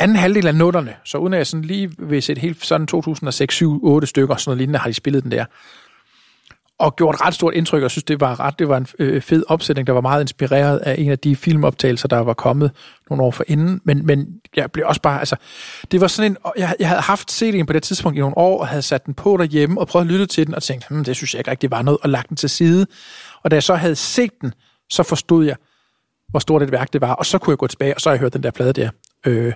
anden 0.00 0.16
halvdel 0.16 0.46
af 0.46 0.54
nutterne, 0.54 0.94
så 1.04 1.18
uden 1.18 1.32
at 1.34 1.38
jeg 1.38 1.46
sådan 1.46 1.64
lige 1.64 1.90
vil 1.98 2.22
sætte 2.22 2.40
helt 2.40 2.64
sådan 2.66 2.86
2006, 2.86 3.54
7, 3.54 3.80
8 3.84 4.06
stykker, 4.06 4.36
sådan 4.36 4.50
noget 4.50 4.58
lignende, 4.58 4.78
har 4.78 4.88
de 4.88 4.94
spillet 4.94 5.22
den 5.22 5.30
der. 5.30 5.44
Og 6.80 6.96
gjort 6.96 7.20
ret 7.20 7.34
stort 7.34 7.54
indtryk, 7.54 7.82
og 7.82 7.90
synes, 7.90 8.04
det 8.04 8.20
var 8.20 8.40
ret, 8.40 8.58
det 8.58 8.68
var 8.68 8.76
en 8.76 8.86
øh, 8.98 9.22
fed 9.22 9.44
opsætning, 9.48 9.86
der 9.86 9.92
var 9.92 10.00
meget 10.00 10.20
inspireret 10.20 10.78
af 10.78 10.94
en 10.98 11.10
af 11.10 11.18
de 11.18 11.36
filmoptagelser, 11.36 12.08
der 12.08 12.18
var 12.18 12.34
kommet 12.34 12.70
nogle 13.10 13.24
år 13.24 13.30
forinden. 13.30 13.80
Men, 13.84 14.06
men 14.06 14.26
jeg 14.56 14.70
blev 14.72 14.86
også 14.88 15.00
bare, 15.00 15.18
altså, 15.18 15.36
det 15.90 16.00
var 16.00 16.06
sådan 16.06 16.32
en, 16.32 16.36
jeg, 16.56 16.74
jeg 16.80 16.88
havde 16.88 17.00
haft 17.00 17.42
CD'en 17.42 17.64
på 17.64 17.72
det 17.72 17.82
tidspunkt 17.82 18.18
i 18.18 18.20
nogle 18.20 18.38
år, 18.38 18.60
og 18.60 18.68
havde 18.68 18.82
sat 18.82 19.06
den 19.06 19.14
på 19.14 19.36
derhjemme, 19.36 19.80
og 19.80 19.88
prøvet 19.88 20.06
at 20.06 20.12
lytte 20.12 20.26
til 20.26 20.46
den, 20.46 20.54
og 20.54 20.62
tænkt, 20.62 20.88
hmm, 20.88 21.04
det 21.04 21.16
synes 21.16 21.34
jeg 21.34 21.40
ikke 21.40 21.50
rigtig 21.50 21.70
var 21.70 21.82
noget, 21.82 21.98
og 22.02 22.08
lagt 22.08 22.28
den 22.28 22.36
til 22.36 22.50
side. 22.50 22.86
Og 23.42 23.50
da 23.50 23.56
jeg 23.56 23.62
så 23.62 23.74
havde 23.74 23.96
set 23.96 24.32
den, 24.40 24.52
så 24.90 25.02
forstod 25.02 25.44
jeg, 25.44 25.56
hvor 26.28 26.38
stort 26.38 26.62
et 26.62 26.72
værk 26.72 26.92
det 26.92 27.00
var, 27.00 27.12
og 27.12 27.26
så 27.26 27.38
kunne 27.38 27.52
jeg 27.52 27.58
gå 27.58 27.66
tilbage, 27.66 27.94
og 27.94 28.00
så 28.00 28.08
har 28.08 28.14
jeg 28.14 28.20
hørt 28.20 28.32
den 28.32 28.42
der 28.42 28.50
plade 28.50 28.72
der, 28.72 28.90
øh, 29.26 29.52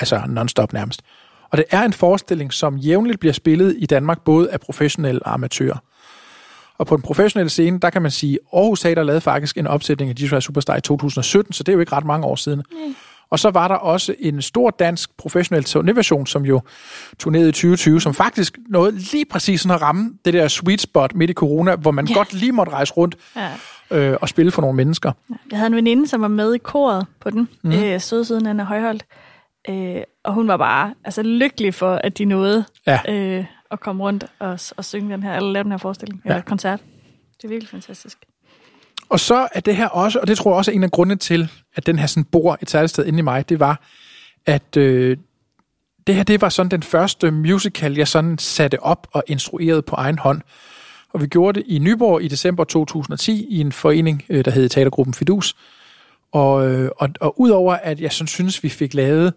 altså 0.00 0.16
non-stop 0.16 0.72
nærmest. 0.72 1.02
Og 1.50 1.58
det 1.58 1.64
er 1.70 1.82
en 1.82 1.92
forestilling, 1.92 2.52
som 2.52 2.76
jævnligt 2.76 3.20
bliver 3.20 3.32
spillet 3.32 3.76
i 3.78 3.86
Danmark, 3.86 4.24
både 4.24 4.50
af 4.50 4.60
professionelle 4.60 5.22
og 5.22 5.34
amatører. 5.34 5.78
Og 6.80 6.86
på 6.86 6.96
den 6.96 7.02
professionelle 7.02 7.50
scene, 7.50 7.78
der 7.78 7.90
kan 7.90 8.02
man 8.02 8.10
sige, 8.10 8.38
Aarhus 8.54 8.80
Teater 8.80 9.02
lavede 9.02 9.20
faktisk 9.20 9.58
en 9.58 9.66
opsætning 9.66 10.10
af 10.10 10.14
Jesus 10.22 10.44
Superstar 10.44 10.76
i 10.76 10.80
2017, 10.80 11.52
så 11.52 11.62
det 11.62 11.72
er 11.72 11.74
jo 11.74 11.80
ikke 11.80 11.92
ret 11.92 12.04
mange 12.04 12.26
år 12.26 12.36
siden. 12.36 12.62
Nej. 12.72 12.94
Og 13.30 13.38
så 13.38 13.50
var 13.50 13.68
der 13.68 13.74
også 13.74 14.14
en 14.18 14.42
stor 14.42 14.70
dansk 14.70 15.16
professionel 15.16 15.64
turnéversion, 15.68 16.26
som 16.26 16.44
jo 16.44 16.60
turnerede 17.18 17.48
i 17.48 17.52
2020, 17.52 18.00
som 18.00 18.14
faktisk 18.14 18.58
nåede 18.68 18.92
lige 18.98 19.24
præcis 19.30 19.60
sådan 19.60 19.74
at 19.74 19.82
ramme 19.82 20.10
det 20.24 20.34
der 20.34 20.48
sweet 20.48 20.80
spot 20.80 21.14
midt 21.14 21.30
i 21.30 21.34
corona, 21.34 21.76
hvor 21.76 21.90
man 21.90 22.06
Ja. 22.08 22.14
godt 22.14 22.32
lige 22.32 22.52
måtte 22.52 22.72
rejse 22.72 22.92
rundt 22.92 23.16
Ja. 23.36 23.50
øh, 23.90 24.16
og 24.20 24.28
spille 24.28 24.52
for 24.52 24.60
nogle 24.62 24.76
mennesker. 24.76 25.12
Jeg 25.50 25.58
havde 25.58 25.66
en 25.66 25.76
veninde, 25.76 26.08
som 26.08 26.20
var 26.20 26.28
med 26.28 26.54
i 26.54 26.58
koret 26.58 27.06
på 27.20 27.30
den, 27.30 27.48
mm. 27.62 27.72
øh, 27.72 28.00
sødsiden 28.00 28.46
Anna 28.46 28.64
Højholdt. 28.64 29.04
Øh, 29.68 29.96
og 30.24 30.32
hun 30.34 30.48
var 30.48 30.56
bare 30.56 30.94
altså, 31.04 31.22
lykkelig 31.22 31.74
for, 31.74 31.94
at 31.94 32.18
de 32.18 32.24
nåede 32.24 32.64
Ja. 32.86 32.98
øh, 33.08 33.44
at 33.70 33.80
komme 33.80 34.04
rundt 34.04 34.24
og, 34.38 34.58
og 34.76 34.84
synge 34.84 35.12
den 35.12 35.22
her, 35.22 35.36
eller 35.36 35.52
lave 35.52 35.62
den 35.64 35.70
her 35.70 35.78
forestilling, 35.78 36.22
Ja. 36.24 36.30
eller 36.30 36.42
koncert. 36.42 36.80
Det 37.36 37.44
er 37.44 37.48
virkelig 37.48 37.68
fantastisk. 37.68 38.18
Og 39.08 39.20
så 39.20 39.48
er 39.54 39.60
det 39.60 39.76
her 39.76 39.88
også, 39.88 40.18
og 40.18 40.26
det 40.28 40.38
tror 40.38 40.50
jeg 40.50 40.56
også 40.56 40.70
er 40.70 40.74
en 40.74 40.84
af 40.84 40.90
grundene 40.90 41.16
til, 41.18 41.50
at 41.74 41.86
den 41.86 41.98
her 41.98 42.06
sådan 42.06 42.24
bor 42.24 42.58
et 42.62 42.70
særligt 42.70 42.90
sted 42.90 43.06
inde 43.06 43.18
i 43.18 43.22
mig, 43.22 43.48
det 43.48 43.60
var, 43.60 43.82
at 44.46 44.76
øh, 44.76 45.16
det 46.06 46.14
her 46.14 46.22
det 46.22 46.40
var 46.40 46.48
sådan 46.48 46.70
den 46.70 46.82
første 46.82 47.30
musical, 47.30 47.94
jeg 47.96 48.08
sådan 48.08 48.38
satte 48.38 48.82
op 48.82 49.06
og 49.12 49.22
instruerede 49.26 49.82
på 49.82 49.94
egen 49.96 50.18
hånd. 50.18 50.40
Og 51.12 51.20
vi 51.20 51.26
gjorde 51.26 51.60
det 51.60 51.66
i 51.68 51.78
Nyborg 51.78 52.22
i 52.22 52.28
december 52.28 52.64
2010 52.64 53.46
i 53.50 53.60
en 53.60 53.72
forening, 53.72 54.22
øh, 54.28 54.44
der 54.44 54.50
hed 54.50 54.68
Teatergruppen 54.68 55.14
Fidus. 55.14 55.56
Og, 56.32 56.70
øh, 56.70 56.90
og, 56.96 57.08
og 57.20 57.40
udover 57.40 57.74
at 57.74 58.00
jeg 58.00 58.12
sådan 58.12 58.28
synes, 58.28 58.62
vi 58.62 58.68
fik 58.68 58.94
lavet 58.94 59.34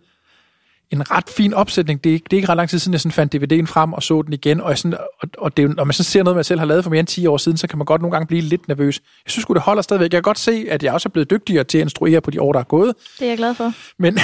en 0.96 1.12
ret 1.12 1.30
fin 1.30 1.54
opsætning. 1.54 2.04
Det 2.04 2.10
er, 2.10 2.14
ikke- 2.14 2.26
det 2.32 2.34
er 2.34 2.38
ikke 2.38 2.50
ret 2.50 2.58
lang 2.58 2.70
tid 2.70 2.80
siden, 2.80 2.94
jeg 2.94 3.02
sådan 3.02 3.12
fandt 3.12 3.36
DVD'en 3.36 3.66
frem 3.66 3.94
og 3.94 4.04
så 4.04 4.22
den 4.22 4.34
igen. 4.34 4.62
Og, 4.62 4.70
jeg 4.70 4.78
sådan, 4.78 4.98
og, 5.22 5.30
og 5.38 5.58
det, 5.58 5.76
når 5.76 5.84
man 5.84 5.94
så 5.94 6.04
ser 6.04 6.24
noget, 6.24 6.36
man 6.36 6.44
selv 6.44 6.60
har 6.60 6.66
lavet 6.68 6.84
for 6.84 6.90
mere 6.92 7.00
end 7.00 7.08
10 7.08 7.28
år 7.28 7.38
siden, 7.38 7.58
så 7.58 7.68
kan 7.68 7.78
man 7.78 7.86
godt 7.86 8.02
nogle 8.02 8.12
gange 8.16 8.28
blive 8.28 8.42
lidt 8.42 8.68
nervøs. 8.68 9.00
Jeg 9.26 9.32
synes 9.32 9.46
det 9.46 9.62
holder 9.62 9.82
stadigvæk. 9.82 10.14
Jeg 10.14 10.18
kan 10.18 10.22
godt 10.24 10.40
se, 10.40 10.66
at 10.70 10.84
jeg 10.84 10.94
også 10.94 11.10
er 11.10 11.12
blevet 11.12 11.30
dygtigere 11.30 11.64
til 11.64 11.78
at 11.78 11.82
instruere 11.82 12.22
på 12.22 12.32
de 12.32 12.42
år, 12.42 12.52
der 12.54 12.60
er 12.60 12.64
gået. 12.64 12.94
Det 13.20 13.26
er 13.26 13.30
jeg 13.30 13.38
glad 13.38 13.56
for. 13.56 13.74
Men, 13.98 14.14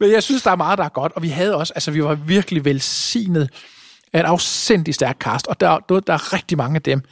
men 0.00 0.12
jeg 0.12 0.22
synes, 0.22 0.42
der 0.42 0.50
er 0.50 0.56
meget, 0.56 0.78
der 0.78 0.84
er 0.84 0.88
godt. 0.88 1.12
Og 1.16 1.22
vi 1.22 1.28
havde 1.28 1.54
også, 1.56 1.72
altså 1.76 1.90
vi 1.90 2.04
var 2.04 2.14
virkelig 2.14 2.64
velsignet 2.64 3.48
af 4.12 4.20
et 4.20 4.24
afsindigt 4.26 4.94
stærkt 4.94 5.22
cast. 5.22 5.46
Og 5.46 5.60
der, 5.60 5.78
der, 5.88 6.00
der 6.00 6.12
er 6.12 6.32
rigtig 6.32 6.58
mange 6.58 6.76
af 6.76 6.82
dem, 6.82 7.02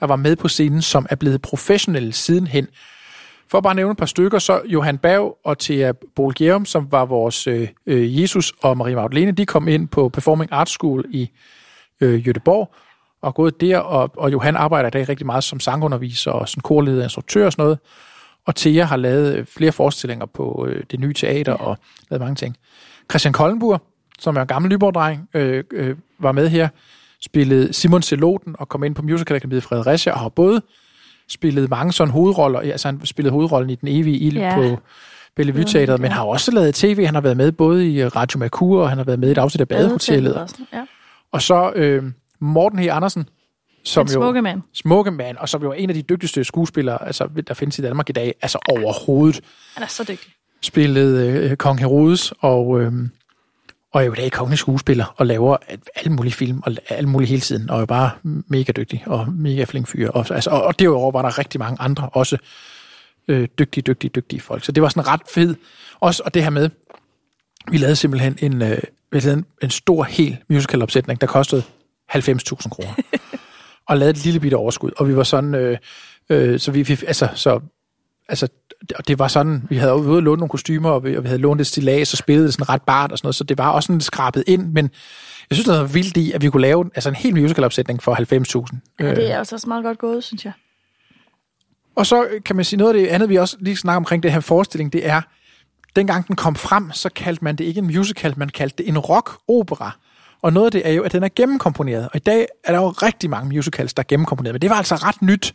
der 0.00 0.06
var 0.06 0.16
med 0.16 0.36
på 0.36 0.48
scenen, 0.48 0.82
som 0.82 1.06
er 1.10 1.16
blevet 1.16 1.42
professionelle 1.42 2.12
sidenhen. 2.12 2.66
For 3.50 3.58
at 3.58 3.64
bare 3.64 3.74
nævne 3.74 3.92
et 3.92 3.98
par 3.98 4.06
stykker, 4.06 4.38
så 4.38 4.62
Johan 4.66 4.98
Berg 4.98 5.38
og 5.44 5.58
Thea 5.58 5.92
Bolgerum, 6.16 6.64
som 6.64 6.92
var 6.92 7.04
vores 7.04 7.46
øh, 7.46 7.68
øh, 7.86 8.22
Jesus 8.22 8.52
og 8.62 8.76
Marie 8.76 8.94
Magdalene, 8.94 9.32
de 9.32 9.46
kom 9.46 9.68
ind 9.68 9.88
på 9.88 10.08
Performing 10.08 10.52
Arts 10.52 10.70
School 10.70 11.04
i 11.10 11.30
øh, 12.00 12.26
Jødeborg 12.26 12.74
og 13.22 13.34
gået 13.34 13.60
der, 13.60 13.78
og, 13.78 14.10
og 14.16 14.32
Johan 14.32 14.56
arbejder 14.56 14.86
i 14.86 14.90
dag 14.90 15.08
rigtig 15.08 15.26
meget 15.26 15.44
som 15.44 15.60
sangunderviser 15.60 16.30
og 16.30 16.48
som 16.48 16.62
korleder 16.62 17.02
instruktør 17.02 17.46
og 17.46 17.52
sådan 17.52 17.62
noget. 17.62 17.78
Og 18.46 18.54
Thea 18.54 18.84
har 18.84 18.96
lavet 18.96 19.36
øh, 19.36 19.46
flere 19.46 19.72
forestillinger 19.72 20.26
på 20.26 20.66
øh, 20.68 20.84
det 20.90 21.00
nye 21.00 21.12
teater 21.12 21.52
og 21.52 21.78
lavet 22.10 22.20
mange 22.20 22.34
ting. 22.34 22.56
Christian 23.10 23.32
Kollenburg, 23.32 23.80
som 24.18 24.36
er 24.36 24.40
en 24.40 24.46
gammel 24.46 24.68
Nyborg-dreng, 24.68 25.28
øh, 25.34 25.64
øh, 25.72 25.96
var 26.18 26.32
med 26.32 26.48
her, 26.48 26.68
spillede 27.20 27.72
Simon 27.72 28.02
Celoten 28.02 28.56
og 28.58 28.68
kom 28.68 28.84
ind 28.84 28.94
på 28.94 29.02
Musical 29.02 29.36
Academy 29.36 29.56
i 29.56 29.60
Fredericia 29.60 30.12
og 30.12 30.18
har 30.18 30.28
både 30.28 30.62
spillet 31.30 31.70
mange 31.70 31.92
sådan 31.92 32.12
hovedroller, 32.12 32.60
altså 32.60 32.88
han 32.88 33.00
spillede 33.06 33.32
hovedrollen 33.32 33.70
i 33.70 33.74
Den 33.74 33.88
evige 33.88 34.18
ild 34.18 34.36
Ja. 34.38 34.60
ja. 34.60 34.74
på 34.76 34.80
Bellevue 35.36 35.64
Teateret, 35.64 36.00
men 36.00 36.12
har 36.12 36.24
også 36.24 36.50
lavet 36.50 36.74
tv, 36.74 37.04
han 37.04 37.14
har 37.14 37.20
været 37.22 37.36
med 37.36 37.52
både 37.52 37.90
i 37.90 38.04
Radio 38.06 38.38
Mercur, 38.38 38.82
og 38.82 38.88
han 38.88 38.98
har 38.98 39.04
været 39.04 39.18
med 39.18 39.28
i 39.28 39.32
et 39.32 39.38
afsnit 39.38 39.60
af 39.60 39.68
Badehotellet. 39.68 40.34
Også. 40.36 40.56
Ja. 40.72 40.84
Og 41.32 41.42
så 41.42 41.72
øh, 41.74 42.04
Morten 42.40 42.78
H. 42.78 42.82
Andersen, 42.90 43.28
som 43.84 44.06
jo 44.06 44.12
smukke 44.12 44.42
mand. 44.42 44.62
smukke 44.74 45.10
mand, 45.10 45.36
og 45.36 45.48
som 45.48 45.62
jo 45.62 45.70
er 45.70 45.74
en 45.74 45.90
af 45.90 45.94
de 45.94 46.02
dygtigste 46.02 46.44
skuespillere, 46.44 47.06
altså, 47.06 47.28
der 47.46 47.54
findes 47.54 47.78
i 47.78 47.82
Danmark 47.82 48.08
i 48.10 48.12
dag, 48.12 48.34
altså 48.42 48.58
overhovedet, 48.72 49.40
Han 49.74 49.82
er 49.82 49.86
så 49.88 50.04
dygtig. 50.08 50.32
spillede 50.62 51.48
øh, 51.50 51.56
Kong 51.56 51.78
Herodes, 51.80 52.32
og, 52.40 52.80
øh, 52.80 52.92
og 53.92 54.00
er 54.00 54.06
jo 54.06 54.12
i 54.12 54.16
dag 54.16 54.32
kongelig 54.32 54.58
skuespiller, 54.58 55.14
og 55.16 55.26
laver 55.26 55.56
alle 55.94 56.12
mulige 56.12 56.32
film, 56.32 56.62
og 56.66 56.72
alle 56.88 57.08
mulige 57.08 57.28
hele 57.28 57.40
tiden, 57.40 57.70
og 57.70 57.80
er 57.80 57.86
bare 57.86 58.10
mega 58.24 58.72
dygtig, 58.72 59.02
og 59.06 59.32
mega 59.32 59.64
flink 59.64 59.88
fyr. 59.88 60.10
Og, 60.10 60.26
altså, 60.30 60.50
og, 60.50 60.62
og 60.62 60.78
derudover 60.78 61.12
var 61.12 61.22
der 61.22 61.38
rigtig 61.38 61.58
mange 61.58 61.80
andre, 61.80 62.08
også 62.12 62.38
øh, 63.28 63.48
dygtige, 63.58 63.82
dygtige, 63.82 64.10
dygtige 64.14 64.40
folk. 64.40 64.64
Så 64.64 64.72
det 64.72 64.82
var 64.82 64.88
sådan 64.88 65.06
ret 65.06 65.20
fed. 65.28 65.54
Også, 66.00 66.22
og 66.24 66.34
det 66.34 66.42
her 66.42 66.50
med, 66.50 66.70
vi 67.70 67.76
lavede 67.76 67.96
simpelthen 67.96 68.38
en, 68.42 68.62
øh, 68.62 68.78
vi 69.12 69.20
lavede 69.20 69.38
en, 69.38 69.46
en 69.62 69.70
stor, 69.70 70.02
hel 70.04 70.38
musical-opsætning, 70.48 71.20
der 71.20 71.26
kostede 71.26 71.62
90.000 72.12 72.68
kroner. 72.68 72.94
og 73.88 73.96
lavede 73.96 74.10
et 74.10 74.24
lille 74.24 74.40
bitte 74.40 74.54
overskud. 74.54 74.90
Og 74.96 75.08
vi 75.08 75.16
var 75.16 75.22
sådan, 75.22 75.54
øh, 75.54 75.78
øh, 76.30 76.60
så 76.60 76.70
vi, 76.70 76.82
vi 76.82 76.92
altså, 77.06 77.28
så, 77.34 77.60
altså, 78.30 78.48
og 78.94 79.08
det 79.08 79.18
var 79.18 79.28
sådan, 79.28 79.62
vi 79.68 79.76
havde 79.76 79.94
ude 79.94 80.20
låne 80.20 80.38
nogle 80.38 80.48
kostymer, 80.48 80.90
og 80.90 81.04
vi, 81.04 81.16
og 81.16 81.22
vi 81.22 81.28
havde 81.28 81.40
lånt 81.40 81.60
et 81.60 81.66
stilas 81.66 82.12
og 82.12 82.18
spillet 82.18 82.44
det 82.44 82.52
sådan 82.52 82.68
ret 82.68 82.82
bart 82.82 83.12
og 83.12 83.18
sådan 83.18 83.26
noget, 83.26 83.34
så 83.34 83.44
det 83.44 83.58
var 83.58 83.70
også 83.70 83.86
sådan 83.86 84.00
skrabet 84.00 84.44
ind, 84.46 84.72
men 84.72 84.90
jeg 85.50 85.56
synes, 85.56 85.68
det 85.68 85.78
var 85.78 85.84
vildt 85.84 86.16
i, 86.16 86.32
at 86.32 86.42
vi 86.42 86.50
kunne 86.50 86.62
lave 86.62 86.90
altså 86.94 87.08
en 87.08 87.14
hel 87.14 87.34
musical-opsætning 87.34 88.02
for 88.02 88.14
90.000. 88.14 88.78
Ja, 89.00 89.14
det 89.14 89.32
er 89.32 89.38
også 89.38 89.64
meget 89.68 89.84
godt 89.84 89.98
gået, 89.98 90.24
synes 90.24 90.44
jeg. 90.44 90.52
Og 91.96 92.06
så 92.06 92.28
kan 92.44 92.56
man 92.56 92.64
sige, 92.64 92.78
noget 92.78 92.94
af 92.94 93.00
det 93.00 93.08
andet, 93.08 93.28
vi 93.28 93.36
også 93.36 93.56
lige 93.60 93.76
snakker 93.76 93.96
omkring 93.96 94.22
det 94.22 94.32
her 94.32 94.40
forestilling, 94.40 94.92
det 94.92 95.06
er, 95.06 95.20
dengang 95.96 96.28
den 96.28 96.36
kom 96.36 96.54
frem, 96.54 96.92
så 96.92 97.08
kaldte 97.08 97.44
man 97.44 97.56
det 97.56 97.64
ikke 97.64 97.78
en 97.78 97.86
musical, 97.86 98.34
man 98.36 98.48
kaldte 98.48 98.76
det 98.76 98.88
en 98.88 98.98
rock-opera. 98.98 99.96
Og 100.42 100.52
noget 100.52 100.66
af 100.66 100.72
det 100.72 100.88
er 100.88 100.92
jo, 100.92 101.02
at 101.02 101.12
den 101.12 101.22
er 101.22 101.28
gennemkomponeret. 101.36 102.04
Og 102.04 102.16
i 102.16 102.18
dag 102.18 102.46
er 102.64 102.72
der 102.72 102.80
jo 102.80 102.88
rigtig 102.88 103.30
mange 103.30 103.56
musicals, 103.56 103.94
der 103.94 104.02
er 104.02 104.06
gennemkomponeret. 104.08 104.54
Men 104.54 104.62
det 104.62 104.70
var 104.70 104.76
altså 104.76 104.94
ret 104.94 105.22
nyt. 105.22 105.54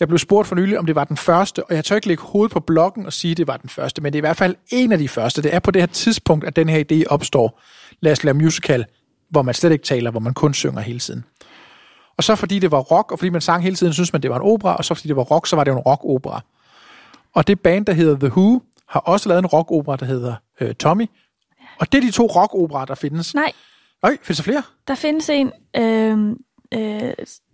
Jeg 0.00 0.08
blev 0.08 0.18
spurgt 0.18 0.48
for 0.48 0.54
nylig, 0.54 0.78
om 0.78 0.86
det 0.86 0.94
var 0.94 1.04
den 1.04 1.16
første, 1.16 1.64
og 1.64 1.74
jeg 1.74 1.84
tør 1.84 1.96
ikke 1.96 2.08
lægge 2.08 2.22
hovedet 2.22 2.52
på 2.52 2.60
blokken 2.60 3.06
og 3.06 3.12
sige, 3.12 3.30
at 3.30 3.36
det 3.36 3.46
var 3.46 3.56
den 3.56 3.70
første, 3.70 4.02
men 4.02 4.12
det 4.12 4.18
er 4.18 4.20
i 4.20 4.26
hvert 4.28 4.36
fald 4.36 4.54
en 4.70 4.92
af 4.92 4.98
de 4.98 5.08
første. 5.08 5.42
Det 5.42 5.54
er 5.54 5.58
på 5.58 5.70
det 5.70 5.82
her 5.82 5.86
tidspunkt, 5.86 6.44
at 6.44 6.56
den 6.56 6.68
her 6.68 6.84
idé 6.90 7.02
opstår. 7.06 7.60
Lad 8.00 8.12
os 8.12 8.24
lave 8.24 8.34
musical, 8.34 8.84
hvor 9.30 9.42
man 9.42 9.54
slet 9.54 9.72
ikke 9.72 9.84
taler, 9.84 10.10
hvor 10.10 10.20
man 10.20 10.34
kun 10.34 10.54
synger 10.54 10.80
hele 10.80 10.98
tiden. 10.98 11.24
Og 12.16 12.24
så 12.24 12.34
fordi 12.34 12.58
det 12.58 12.70
var 12.70 12.80
rock, 12.80 13.12
og 13.12 13.18
fordi 13.18 13.28
man 13.30 13.40
sang 13.40 13.62
hele 13.62 13.76
tiden, 13.76 13.92
synes 13.92 14.12
man, 14.12 14.22
det 14.22 14.30
var 14.30 14.36
en 14.36 14.42
opera, 14.42 14.76
og 14.76 14.84
så 14.84 14.94
fordi 14.94 15.08
det 15.08 15.16
var 15.16 15.22
rock, 15.22 15.46
så 15.46 15.56
var 15.56 15.64
det 15.64 15.70
jo 15.70 15.76
en 15.76 15.82
rock-opera. 15.82 16.40
Og 17.34 17.46
det 17.46 17.60
band, 17.60 17.86
der 17.86 17.92
hedder 17.92 18.18
The 18.18 18.28
Who, 18.28 18.62
har 18.88 19.00
også 19.00 19.28
lavet 19.28 19.38
en 19.38 19.46
rock-opera, 19.46 19.96
der 19.96 20.06
hedder 20.06 20.34
øh, 20.60 20.74
Tommy. 20.74 21.06
Og 21.80 21.92
det 21.92 21.98
er 21.98 22.02
de 22.02 22.10
to 22.10 22.26
rock-operaer, 22.26 22.84
der 22.84 22.94
findes. 22.94 23.34
Nej, 23.34 23.52
Øj, 24.06 24.16
findes 24.22 24.36
der 24.36 24.42
flere? 24.42 24.62
der 24.88 24.94
findes 24.94 25.30
en, 25.30 25.52
øh, 25.76 26.18
øh, 26.74 27.12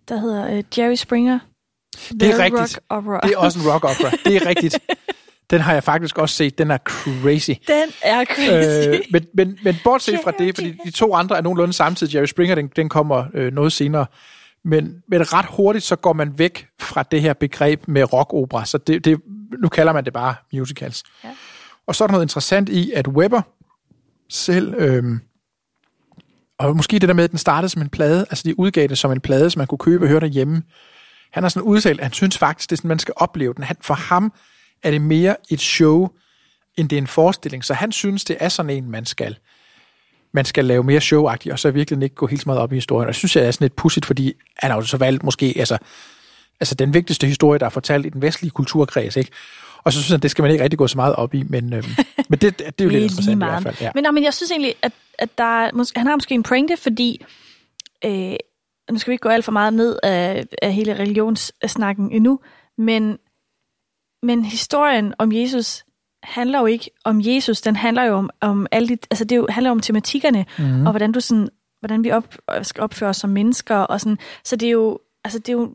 der 0.08 0.16
hedder 0.16 0.56
øh, 0.56 0.64
Jerry 0.78 0.94
Springer. 0.94 1.38
Det 2.10 2.22
er 2.22 2.32
The 2.32 2.42
rigtigt. 2.42 2.60
Rock 2.60 2.78
Opera. 2.88 3.20
Det 3.20 3.32
er 3.32 3.38
også 3.38 3.58
en 3.58 3.64
rock-opera. 3.66 4.10
Det 4.24 4.36
er 4.36 4.46
rigtigt. 4.46 4.78
Den 5.50 5.60
har 5.60 5.72
jeg 5.72 5.84
faktisk 5.84 6.18
også 6.18 6.36
set. 6.36 6.58
Den 6.58 6.70
er 6.70 6.78
crazy. 6.78 7.50
Den 7.66 7.88
er 8.02 8.24
crazy. 8.24 8.88
Øh, 8.88 9.00
men, 9.10 9.26
men, 9.34 9.58
men 9.64 9.76
bortset 9.84 10.20
fra 10.24 10.30
det, 10.38 10.54
fordi 10.54 10.74
de 10.84 10.90
to 10.90 11.14
andre 11.14 11.36
er 11.36 11.40
nogenlunde 11.40 11.72
samtidig. 11.72 12.14
Jerry 12.14 12.26
Springer, 12.26 12.54
den, 12.54 12.70
den 12.76 12.88
kommer 12.88 13.24
øh, 13.34 13.52
noget 13.52 13.72
senere. 13.72 14.06
Men, 14.64 15.02
men 15.08 15.32
ret 15.32 15.46
hurtigt, 15.48 15.84
så 15.84 15.96
går 15.96 16.12
man 16.12 16.38
væk 16.38 16.66
fra 16.80 17.02
det 17.02 17.20
her 17.20 17.32
begreb 17.32 17.88
med 17.88 18.12
rock-opera. 18.12 18.64
Så 18.64 18.78
det, 18.78 19.04
det, 19.04 19.20
nu 19.58 19.68
kalder 19.68 19.92
man 19.92 20.04
det 20.04 20.12
bare 20.12 20.34
musicals. 20.52 21.02
Ja. 21.24 21.28
Og 21.86 21.94
så 21.94 22.04
er 22.04 22.08
der 22.08 22.12
noget 22.12 22.24
interessant 22.24 22.68
i, 22.68 22.92
at 22.92 23.08
Weber 23.08 23.42
selv... 24.30 24.74
Øh, 24.74 25.04
og 26.68 26.76
måske 26.76 26.98
det 26.98 27.08
der 27.08 27.14
med, 27.14 27.24
at 27.24 27.30
den 27.30 27.38
startede 27.38 27.68
som 27.68 27.82
en 27.82 27.88
plade, 27.88 28.20
altså 28.30 28.42
de 28.46 28.58
udgav 28.58 28.88
det 28.88 28.98
som 28.98 29.12
en 29.12 29.20
plade, 29.20 29.50
som 29.50 29.60
man 29.60 29.66
kunne 29.66 29.78
købe 29.78 30.04
og 30.04 30.08
høre 30.08 30.20
derhjemme. 30.20 30.62
Han 31.30 31.42
har 31.42 31.48
sådan 31.48 31.68
udtalt, 31.68 32.00
at 32.00 32.04
han 32.04 32.12
synes 32.12 32.38
faktisk, 32.38 32.70
det 32.70 32.76
er 32.76 32.78
sådan, 32.78 32.88
man 32.88 32.98
skal 32.98 33.14
opleve 33.16 33.54
den. 33.54 33.64
Han, 33.64 33.76
for 33.80 33.94
ham 33.94 34.32
er 34.82 34.90
det 34.90 35.00
mere 35.00 35.36
et 35.50 35.60
show, 35.60 36.08
end 36.76 36.88
det 36.88 36.96
er 36.96 37.00
en 37.00 37.06
forestilling. 37.06 37.64
Så 37.64 37.74
han 37.74 37.92
synes, 37.92 38.24
det 38.24 38.36
er 38.40 38.48
sådan 38.48 38.70
en, 38.70 38.90
man 38.90 39.06
skal, 39.06 39.38
man 40.32 40.44
skal 40.44 40.64
lave 40.64 40.82
mere 40.82 41.00
showagtigt, 41.00 41.52
og 41.52 41.58
så 41.58 41.70
virkelig 41.70 42.02
ikke 42.02 42.14
gå 42.14 42.26
helt 42.26 42.42
så 42.42 42.48
meget 42.48 42.60
op 42.60 42.72
i 42.72 42.74
historien. 42.74 43.06
Og 43.06 43.12
det 43.12 43.16
synes 43.16 43.36
jeg 43.36 43.44
er 43.44 43.50
sådan 43.50 43.64
lidt 43.64 43.76
pudsigt, 43.76 44.06
fordi 44.06 44.32
han 44.58 44.70
har 44.70 44.78
jo 44.78 44.82
så 44.82 44.96
valgt 44.96 45.22
måske, 45.22 45.54
altså, 45.56 45.78
altså 46.60 46.74
den 46.74 46.94
vigtigste 46.94 47.26
historie, 47.26 47.58
der 47.58 47.66
er 47.66 47.70
fortalt 47.70 48.06
i 48.06 48.08
den 48.08 48.22
vestlige 48.22 48.50
kulturkreds, 48.50 49.16
ikke? 49.16 49.30
Og 49.84 49.92
så 49.92 49.98
synes 49.98 50.10
jeg, 50.10 50.22
det 50.22 50.30
skal 50.30 50.42
man 50.42 50.50
ikke 50.50 50.64
rigtig 50.64 50.78
gå 50.78 50.86
så 50.86 50.96
meget 50.96 51.14
op 51.14 51.34
i, 51.34 51.42
men, 51.42 51.72
øhm, 51.72 51.88
men 52.30 52.38
det, 52.38 52.58
det, 52.58 52.80
er 52.80 52.84
jo 52.84 52.90
lidt 52.90 53.02
interessant 53.02 53.42
i 53.42 53.44
hvert 53.44 53.62
fald. 53.62 53.76
Ja. 53.80 53.90
Men, 53.94 54.14
men 54.14 54.24
jeg 54.24 54.34
synes 54.34 54.50
egentlig, 54.50 54.74
at, 54.82 54.92
at 55.18 55.38
der 55.38 55.64
er, 55.64 55.70
måske, 55.74 55.98
han 55.98 56.06
har 56.06 56.16
måske 56.16 56.34
en 56.34 56.42
pointe, 56.42 56.76
fordi 56.76 57.24
øh, 58.04 58.36
nu 58.90 58.98
skal 58.98 59.10
vi 59.10 59.14
ikke 59.14 59.22
gå 59.22 59.28
alt 59.28 59.44
for 59.44 59.52
meget 59.52 59.74
ned 59.74 59.98
af, 60.02 60.44
af 60.62 60.72
hele 60.72 60.98
religionssnakken 60.98 62.12
endnu, 62.12 62.40
men, 62.78 63.18
men 64.22 64.44
historien 64.44 65.14
om 65.18 65.32
Jesus 65.32 65.84
handler 66.22 66.60
jo 66.60 66.66
ikke 66.66 66.90
om 67.04 67.20
Jesus, 67.24 67.60
den 67.60 67.76
handler 67.76 68.04
jo 68.04 68.14
om, 68.14 68.30
om 68.40 68.66
alle 68.70 68.88
de, 68.88 68.98
altså 69.10 69.24
det 69.24 69.36
jo, 69.36 69.46
handler 69.50 69.70
om 69.70 69.80
tematikkerne, 69.80 70.46
mm. 70.58 70.86
og 70.86 70.92
hvordan 70.92 71.12
du 71.12 71.20
sådan, 71.20 71.48
hvordan 71.80 72.04
vi 72.04 72.10
op, 72.10 72.36
skal 72.62 72.82
opføre 72.82 73.10
os 73.10 73.16
som 73.16 73.30
mennesker, 73.30 73.76
og 73.76 74.00
sådan, 74.00 74.18
så 74.44 74.56
det 74.56 74.66
er 74.66 74.70
jo, 74.70 74.98
altså 75.24 75.38
det 75.38 75.48
er 75.48 75.52
jo, 75.52 75.74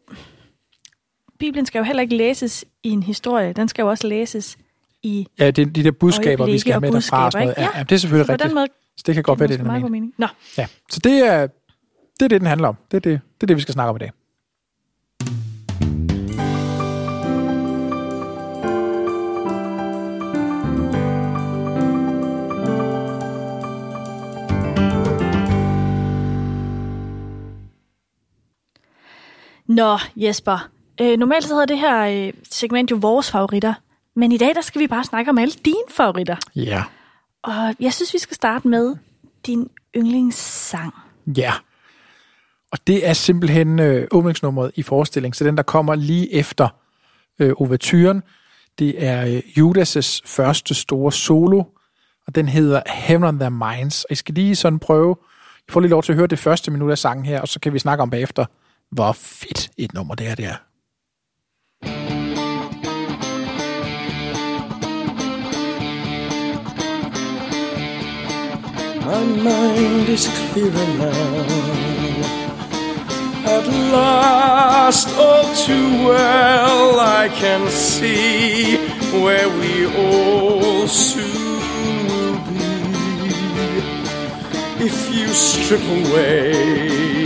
Bibelen 1.40 1.66
skal 1.66 1.80
jo 1.80 1.86
heller 1.86 2.02
ikke 2.02 2.16
læses 2.16 2.66
i 2.84 2.90
en 2.90 3.04
historie, 3.04 3.54
den 3.54 3.68
skal 3.68 3.84
jo 3.84 3.90
også 3.90 4.08
læses 4.08 4.58
i 5.04 5.28
Ja, 5.40 5.52
det 5.52 5.68
er 5.68 5.72
de 5.72 5.84
der 5.84 5.92
budskaber, 5.92 6.46
vi 6.46 6.60
skal 6.60 6.74
have 6.74 6.82
med 6.82 6.92
derfra 6.92 7.26
og 7.26 7.32
sådan 7.32 7.48
noget. 7.48 7.58
Ja, 7.58 7.78
ja, 7.78 7.84
det 7.84 7.92
er 7.92 7.98
selvfølgelig 7.98 8.30
rigtigt. 8.30 8.54
Måde, 8.54 8.68
så 8.98 9.04
det 9.06 9.16
kan 9.16 9.24
godt 9.24 9.40
være, 9.40 9.48
det 9.48 9.54
er 9.54 9.58
det, 9.58 9.72
mening. 9.72 9.92
mening. 9.92 10.14
Nå. 10.18 10.28
Ja, 10.58 10.68
så 10.90 11.00
det 11.00 11.28
er, 11.28 11.48
det 12.20 12.26
er 12.26 12.28
det, 12.28 12.42
den 12.42 12.48
handler 12.48 12.68
om. 12.68 12.76
Det 12.92 12.98
er 12.98 13.02
det, 13.02 13.22
det, 13.36 13.44
er 13.44 13.48
det 13.48 13.56
vi 13.56 13.62
skal 13.62 13.74
snakke 13.74 13.90
om 13.90 13.96
i 13.96 14.00
dag. 14.00 14.12
Nå, 29.68 29.98
Jesper. 30.16 30.70
Øh, 31.02 31.18
normalt 31.18 31.44
så 31.44 31.54
hedder 31.54 31.66
det 31.66 31.80
her 31.80 32.28
øh, 32.28 32.34
segment 32.52 32.92
jo 32.92 32.98
vores 33.02 33.32
favoritter. 33.32 33.74
Men 34.18 34.32
i 34.32 34.38
dag, 34.38 34.56
der 34.56 34.62
skal 34.62 34.82
vi 34.82 34.88
bare 34.88 35.04
snakke 35.04 35.30
om 35.32 35.38
alle 35.38 35.54
dine 35.66 35.88
favoritter. 35.90 36.36
Ja. 36.56 36.84
Og 37.44 37.76
jeg 37.80 37.94
synes, 37.94 38.14
vi 38.14 38.20
skal 38.20 38.36
starte 38.36 38.68
med 38.68 38.96
din 39.46 39.70
yndlingssang. 39.96 40.94
Ja. 41.38 41.54
Og 42.72 42.88
det 42.88 43.08
er 43.08 43.14
simpelthen 43.14 43.80
øh, 43.80 44.08
åbningsnummeret 44.12 44.72
i 44.76 44.84
forestillingen. 44.84 45.34
Så 45.34 45.44
den, 45.44 45.58
der 45.58 45.64
kommer 45.64 45.96
lige 45.96 46.34
efter 46.34 46.68
øh, 47.40 47.54
overturen, 47.58 48.24
det 48.80 49.06
er 49.06 49.26
øh, 49.26 49.38
Judas' 49.38 50.22
første 50.26 50.74
store 50.74 51.12
solo, 51.12 51.64
og 52.28 52.36
den 52.36 52.48
hedder 52.48 52.82
Heaven 52.88 53.24
on 53.24 53.40
Their 53.40 53.50
Minds. 53.50 54.04
Og 54.04 54.12
I 54.12 54.16
skal 54.16 54.36
lige 54.36 54.56
sådan 54.56 54.80
prøve, 54.80 55.16
I 55.68 55.72
får 55.72 55.80
lige 55.80 55.92
lov 55.92 56.04
til 56.04 56.12
at 56.12 56.18
høre 56.18 56.28
det 56.28 56.40
første 56.40 56.72
minut 56.72 56.92
af 56.92 56.98
sangen 56.98 57.26
her, 57.26 57.42
og 57.42 57.48
så 57.48 57.60
kan 57.60 57.74
vi 57.74 57.80
snakke 57.80 58.02
om 58.02 58.10
bagefter, 58.10 58.46
hvor 58.92 59.12
fedt 59.12 59.70
et 59.78 59.94
nummer 59.94 60.16
det 60.16 60.28
er, 60.28 60.36
det 60.36 60.46
er. 60.46 60.67
My 69.08 69.24
mind 69.24 70.10
is 70.10 70.28
clearer 70.52 70.88
now. 71.00 71.46
At 73.56 73.66
last, 73.96 75.08
all 75.18 75.46
too 75.56 76.06
well, 76.06 77.00
I 77.00 77.30
can 77.30 77.70
see 77.70 78.76
where 79.24 79.48
we 79.60 79.86
all 79.96 80.90
soon 80.90 82.08
will 82.12 82.38
be. 82.52 82.68
If 84.90 84.98
you 85.16 85.28
strip 85.30 85.86
away 86.00 87.24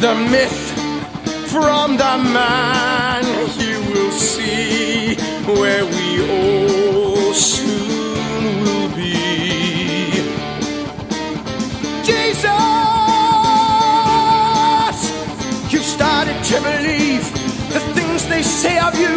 the 0.00 0.14
myth 0.34 0.62
from 1.52 1.96
the 1.96 2.16
man, 2.34 3.24
you 3.60 3.78
will 3.92 4.10
see 4.10 5.14
where 5.60 5.84
we 5.84 6.08
all 6.28 7.32
soon 7.34 8.42
will 8.42 8.72
be. 8.72 8.75
To 16.46 16.62
believe 16.62 17.24
the 17.74 17.80
things 17.96 18.24
they 18.28 18.42
say 18.42 18.78
of 18.78 18.94
you. 18.94 19.14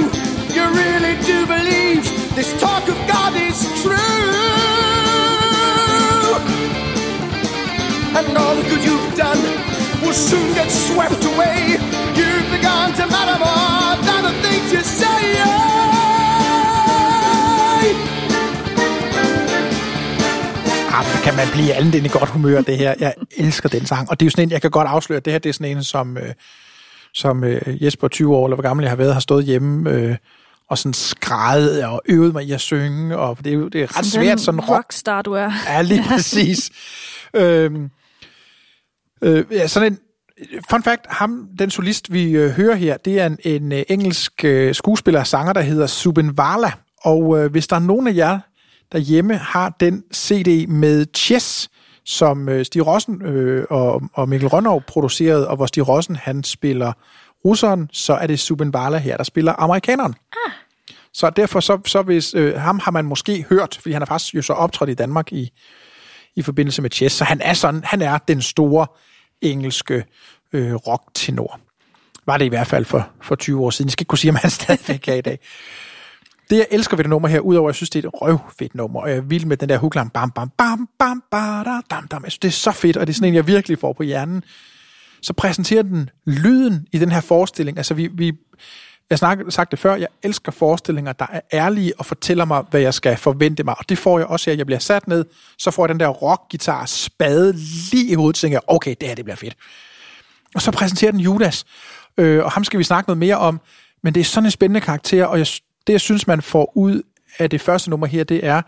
You 0.55 0.63
really 0.81 1.15
do 1.31 1.45
believe 1.45 2.03
this 2.33 2.59
talk 2.59 2.87
of 2.89 2.97
God 3.13 3.33
is 3.35 3.59
true. 3.83 4.39
And 8.17 8.35
all 8.35 8.55
the 8.55 8.65
good 8.69 8.83
you've 8.83 9.15
done 9.15 9.41
will 10.01 10.17
soon 10.29 10.47
get 10.55 10.71
swept 10.71 11.23
away. 11.31 11.77
You've 12.19 12.49
begun 12.57 12.87
to 12.97 13.05
matter 13.15 13.37
more 13.45 13.93
than 14.07 14.21
the 14.27 14.33
things 14.43 14.73
you 14.73 14.83
say. 14.99 15.21
Ah, 20.91 21.05
kan 21.23 21.35
man 21.35 21.47
blive 21.53 21.73
andet 21.73 21.95
end 21.95 22.05
i 22.05 22.09
godt 22.09 22.29
humør, 22.29 22.61
det 22.61 22.77
her. 22.77 22.93
Jeg 22.99 23.13
elsker 23.37 23.69
den 23.69 23.85
sang. 23.85 24.09
Og 24.09 24.19
det 24.19 24.25
er 24.25 24.27
jo 24.27 24.31
sådan 24.31 24.43
en, 24.43 24.51
jeg 24.51 24.61
kan 24.61 24.71
godt 24.71 24.87
afsløre, 24.87 25.17
at 25.17 25.25
det 25.25 25.33
her 25.33 25.39
det 25.39 25.49
er 25.49 25.53
sådan 25.53 25.77
en, 25.77 25.83
som, 25.83 26.17
øh, 26.17 26.33
som 27.13 27.43
øh, 27.43 27.83
Jesper, 27.83 28.07
20 28.07 28.35
år, 28.35 28.45
eller 28.47 28.55
hvor 28.55 28.63
gammel 28.63 28.83
jeg 28.83 28.91
har 28.91 28.95
været, 28.95 29.13
har 29.13 29.19
stået 29.19 29.45
hjemme 29.45 29.89
øh, 29.91 30.15
og 30.69 30.77
sådan 30.77 30.93
skrejet 30.93 31.85
og 31.85 32.01
øvet 32.05 32.33
mig 32.33 32.43
i 32.45 32.51
at 32.51 32.61
synge. 32.61 33.17
Og 33.17 33.37
det 33.37 33.47
er 33.47 33.53
jo 33.53 33.67
det 33.67 33.81
er 33.81 33.85
ret 33.85 34.05
Sådan 34.05 34.25
svært, 34.25 34.41
sådan 34.41 34.59
rock. 34.59 34.69
rockstar, 34.69 35.21
du 35.21 35.33
er. 35.33 35.51
Ja, 35.67 35.81
lige 35.81 36.03
præcis. 36.09 36.71
øhm, 37.33 37.89
øh, 39.21 39.45
ja, 39.51 39.67
sådan 39.67 39.91
en 39.91 39.99
fun 40.69 40.83
fact, 40.83 41.01
ham, 41.09 41.47
den 41.59 41.69
solist, 41.71 42.13
vi 42.13 42.31
øh, 42.31 42.49
hører 42.49 42.75
her, 42.75 42.97
det 42.97 43.19
er 43.19 43.25
en, 43.25 43.37
en 43.43 43.71
øh, 43.71 43.83
engelsk 43.89 44.45
øh, 44.45 44.75
skuespiller 44.75 45.19
og 45.19 45.27
sanger, 45.27 45.53
der 45.53 45.61
hedder 45.61 45.87
Subin 45.87 46.37
Vala. 46.37 46.71
Og 47.01 47.39
øh, 47.39 47.51
hvis 47.51 47.67
der 47.67 47.75
er 47.75 47.79
nogen 47.79 48.07
af 48.07 48.15
jer 48.15 48.39
derhjemme 48.91 49.37
har 49.37 49.75
den 49.79 50.03
CD 50.15 50.67
med 50.67 51.05
Chess, 51.15 51.69
som 52.09 52.49
øh, 52.49 52.65
Stig 52.65 52.87
Rossen 52.87 53.21
øh, 53.21 53.65
og, 53.69 54.01
og 54.13 54.29
Mikkel 54.29 54.49
Rønnow 54.49 54.79
producerede, 54.79 55.47
og 55.47 55.55
hvor 55.55 55.65
Stig 55.65 55.87
Rossen 55.87 56.15
han 56.15 56.43
spiller 56.43 56.93
russeren, 57.45 57.89
så 57.93 58.13
er 58.13 58.27
det 58.27 58.39
Subin 58.39 58.73
Vala 58.73 58.97
her, 58.97 59.17
der 59.17 59.23
spiller 59.23 59.53
amerikaneren. 59.57 60.15
Ah. 60.31 60.51
Så 61.13 61.29
derfor, 61.29 61.59
så, 61.59 61.79
så 61.85 62.01
hvis, 62.01 62.33
øh, 62.33 62.55
ham 62.55 62.79
har 62.83 62.91
man 62.91 63.05
måske 63.05 63.45
hørt, 63.49 63.79
fordi 63.81 63.93
han 63.93 64.01
er 64.01 64.05
faktisk 64.05 64.35
jo 64.35 64.41
så 64.41 64.53
optrådt 64.53 64.89
i 64.89 64.93
Danmark 64.93 65.33
i, 65.33 65.51
i 66.35 66.41
forbindelse 66.41 66.81
med 66.81 66.89
Chess, 66.91 67.15
så 67.15 67.23
han 67.23 67.41
er, 67.41 67.53
sådan, 67.53 67.81
han 67.83 68.01
er 68.01 68.17
den 68.17 68.41
store 68.41 68.87
engelske 69.41 70.05
øh, 70.53 70.75
rock-tenor. 70.75 71.59
Var 72.25 72.37
det 72.37 72.45
i 72.45 72.49
hvert 72.49 72.67
fald 72.67 72.85
for, 72.85 73.09
for 73.21 73.35
20 73.35 73.61
år 73.61 73.69
siden. 73.69 73.87
Jeg 73.87 73.91
skal 73.91 74.03
ikke 74.03 74.09
kunne 74.09 74.19
sige, 74.19 74.31
om 74.31 74.35
han 74.35 74.49
stadigvæk 74.59 75.07
er 75.07 75.13
i 75.13 75.21
dag. 75.21 75.39
Det, 76.49 76.57
jeg 76.57 76.67
elsker 76.71 76.97
ved 76.97 77.03
det 77.03 77.09
nummer 77.09 77.27
her, 77.27 77.39
udover 77.39 77.69
at 77.69 77.73
jeg 77.73 77.75
synes, 77.75 77.89
det 77.89 78.05
er 78.05 78.07
et 78.07 78.21
røvfedt 78.21 78.75
nummer, 78.75 79.01
og 79.01 79.09
jeg 79.09 79.17
er 79.17 79.21
vild 79.21 79.45
med 79.45 79.57
den 79.57 79.69
der 79.69 79.77
hookline, 79.77 80.09
bam, 80.09 80.31
bam, 80.31 80.49
bam, 80.57 80.87
bam, 80.99 81.23
bam, 81.31 81.83
dam, 81.89 82.07
dam. 82.07 82.23
Jeg 82.23 82.31
synes, 82.31 82.39
det 82.39 82.47
er 82.47 82.51
så 82.51 82.71
fedt, 82.71 82.97
og 82.97 83.07
det 83.07 83.13
er 83.13 83.15
sådan 83.15 83.27
en, 83.27 83.35
jeg 83.35 83.47
virkelig 83.47 83.79
får 83.79 83.93
på 83.93 84.03
hjernen. 84.03 84.43
Så 85.21 85.33
præsenterer 85.33 85.83
den 85.83 86.09
lyden 86.25 86.87
i 86.91 86.97
den 86.97 87.11
her 87.11 87.21
forestilling. 87.21 87.77
Altså, 87.77 87.93
vi, 87.93 88.07
vi 88.07 88.33
jeg 89.09 89.19
har 89.21 89.49
sagt 89.49 89.71
det 89.71 89.79
før, 89.79 89.95
jeg 89.95 90.07
elsker 90.23 90.51
forestillinger, 90.51 91.13
der 91.13 91.25
er 91.31 91.41
ærlige 91.53 91.93
og 91.99 92.05
fortæller 92.05 92.45
mig, 92.45 92.63
hvad 92.69 92.81
jeg 92.81 92.93
skal 92.93 93.17
forvente 93.17 93.63
mig. 93.63 93.75
Og 93.77 93.89
det 93.89 93.97
får 93.97 94.19
jeg 94.19 94.27
også 94.27 94.49
her. 94.49 94.57
Jeg 94.57 94.65
bliver 94.65 94.79
sat 94.79 95.07
ned, 95.07 95.25
så 95.57 95.71
får 95.71 95.83
jeg 95.83 95.89
den 95.89 95.99
der 95.99 96.07
rockgitar 96.07 96.85
spade 96.85 97.53
lige 97.91 98.11
i 98.11 98.13
hovedet, 98.13 98.37
så 98.37 98.41
tænker 98.41 98.55
jeg, 98.55 98.61
okay, 98.67 98.95
det 99.01 99.07
her 99.07 99.15
det 99.15 99.25
bliver 99.25 99.35
fedt. 99.35 99.57
Og 100.55 100.61
så 100.61 100.71
præsenterer 100.71 101.11
den 101.11 101.19
Judas, 101.19 101.65
øh, 102.17 102.45
og 102.45 102.51
ham 102.51 102.63
skal 102.63 102.79
vi 102.79 102.83
snakke 102.83 103.09
noget 103.09 103.17
mere 103.17 103.37
om, 103.37 103.61
men 104.03 104.13
det 104.15 104.21
er 104.21 104.25
sådan 104.25 104.45
en 104.45 104.51
spændende 104.51 104.81
karakter, 104.81 105.25
og 105.25 105.39
jeg, 105.39 105.47
det 105.89 105.93
jeg 105.93 106.01
synes, 106.01 106.27
man 106.27 106.41
får 106.41 106.77
ud 106.77 107.01
af 107.39 107.49
det 107.49 107.61
første 107.61 107.89
nummer 107.89 108.07
her, 108.07 108.23
det 108.23 108.45
er, 108.45 108.61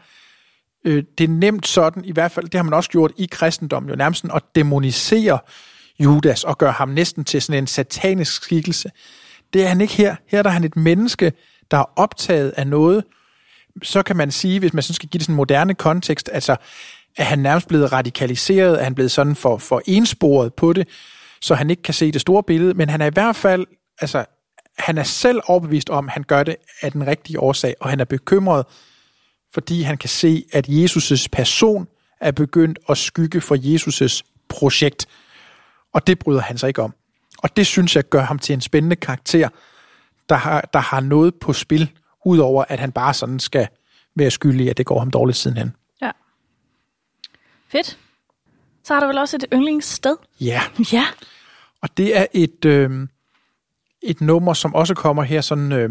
øh, 0.86 1.03
det 1.17 1.23
er 1.23 1.27
nemt 1.27 1.67
sådan, 1.67 2.05
i 2.05 2.12
hvert 2.12 2.31
fald, 2.31 2.45
det 2.45 2.55
har 2.55 2.63
man 2.63 2.73
også 2.73 2.89
gjort 2.89 3.12
i 3.17 3.27
kristendommen, 3.31 3.89
jo 3.89 3.95
nærmest 3.95 4.21
sådan 4.21 4.36
at 4.36 4.43
demonisere 4.55 5.39
Judas 5.99 6.43
og 6.43 6.57
gøre 6.57 6.71
ham 6.71 6.89
næsten 6.89 7.23
til 7.23 7.41
sådan 7.41 7.63
en 7.63 7.67
satanisk 7.67 8.43
skikkelse. 8.43 8.91
Det 9.53 9.63
er 9.63 9.67
han 9.67 9.81
ikke 9.81 9.93
her. 9.93 10.15
Her 10.27 10.39
er 10.39 10.43
der 10.43 10.49
han 10.49 10.63
et 10.63 10.75
menneske, 10.75 11.34
der 11.71 11.77
er 11.77 11.91
optaget 11.95 12.49
af 12.49 12.67
noget. 12.67 13.03
Så 13.84 14.03
kan 14.03 14.17
man 14.17 14.31
sige, 14.31 14.60
hvis 14.60 14.73
man 14.73 14.84
sådan 14.84 14.95
skal 14.95 15.10
give 15.10 15.19
det 15.19 15.25
sådan 15.25 15.34
en 15.34 15.38
moderne 15.38 15.75
kontekst, 15.75 16.29
altså 16.34 16.55
er 17.17 17.23
han 17.23 17.39
nærmest 17.39 17.67
blevet 17.67 17.91
radikaliseret, 17.91 18.79
er 18.79 18.84
han 18.84 18.95
blevet 18.95 19.12
sådan 19.12 19.36
for, 19.36 19.57
for 19.57 19.81
ensporet 19.86 20.53
på 20.53 20.73
det, 20.73 20.88
så 21.41 21.55
han 21.55 21.69
ikke 21.69 21.84
kan 21.84 21.93
se 21.93 22.12
det 22.12 22.21
store 22.21 22.43
billede, 22.43 22.73
men 22.73 22.89
han 22.89 23.01
er 23.01 23.05
i 23.05 23.13
hvert 23.13 23.36
fald, 23.36 23.65
altså 24.01 24.25
han 24.77 24.97
er 24.97 25.03
selv 25.03 25.41
overbevist 25.45 25.89
om, 25.89 26.05
at 26.07 26.12
han 26.13 26.23
gør 26.23 26.43
det 26.43 26.55
af 26.81 26.91
den 26.91 27.07
rigtige 27.07 27.39
årsag, 27.39 27.75
og 27.79 27.89
han 27.89 27.99
er 27.99 28.05
bekymret, 28.05 28.65
fordi 29.53 29.81
han 29.81 29.97
kan 29.97 30.10
se, 30.10 30.45
at 30.51 30.69
Jesus' 30.69 31.25
person 31.31 31.88
er 32.21 32.31
begyndt 32.31 32.79
at 32.89 32.97
skygge 32.97 33.41
for 33.41 33.55
Jesus' 33.55 34.21
projekt. 34.49 35.05
Og 35.93 36.07
det 36.07 36.19
bryder 36.19 36.41
han 36.41 36.57
sig 36.57 36.67
ikke 36.67 36.81
om. 36.81 36.93
Og 37.38 37.57
det 37.57 37.67
synes 37.67 37.95
jeg 37.95 38.03
gør 38.10 38.21
ham 38.21 38.39
til 38.39 38.53
en 38.53 38.62
spændende 38.62 38.95
karakter, 38.95 39.49
der 40.29 40.36
har, 40.36 40.62
der 40.73 40.79
har 40.79 40.99
noget 40.99 41.36
på 41.36 41.53
spil, 41.53 41.91
udover 42.25 42.65
at 42.69 42.79
han 42.79 42.91
bare 42.91 43.13
sådan 43.13 43.39
skal 43.39 43.67
være 44.15 44.31
skyldig, 44.31 44.69
at 44.69 44.77
det 44.77 44.86
går 44.86 44.99
ham 44.99 45.12
dårligt 45.12 45.38
sidenhen. 45.38 45.75
Ja. 46.01 46.12
Fedt. 47.67 47.97
Så 48.84 48.93
har 48.93 49.01
du 49.01 49.07
vel 49.07 49.17
også 49.17 49.36
et 49.36 49.45
yndlingssted? 49.53 50.15
Ja, 50.39 50.62
Ja. 50.93 51.05
og 51.81 51.97
det 51.97 52.17
er 52.17 52.25
et, 52.34 52.65
øh, 52.65 53.07
et 54.03 54.21
nummer, 54.21 54.53
som 54.53 54.75
også 54.75 54.93
kommer 54.95 55.23
her 55.23 55.41
sådan 55.41 55.71
øh, 55.71 55.89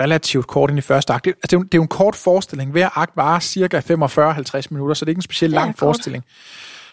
relativt 0.00 0.46
kort 0.46 0.70
ind 0.70 0.78
i 0.78 0.82
første 0.82 1.12
akt. 1.12 1.24
Det, 1.24 1.30
altså, 1.30 1.46
det, 1.46 1.52
er 1.52 1.58
jo, 1.58 1.62
det 1.62 1.74
er 1.74 1.78
jo 1.78 1.82
en 1.82 1.88
kort 1.88 2.16
forestilling. 2.16 2.70
Hver 2.70 2.98
akt 2.98 3.16
varer 3.16 3.40
cirka 3.40 3.80
45-50 3.80 4.66
minutter, 4.70 4.94
så 4.94 5.04
det 5.04 5.08
er 5.08 5.12
ikke 5.12 5.18
en 5.18 5.22
specielt 5.22 5.54
Ja, 5.54 5.58
lang 5.58 5.68
kort. 5.68 5.78
forestilling. 5.78 6.24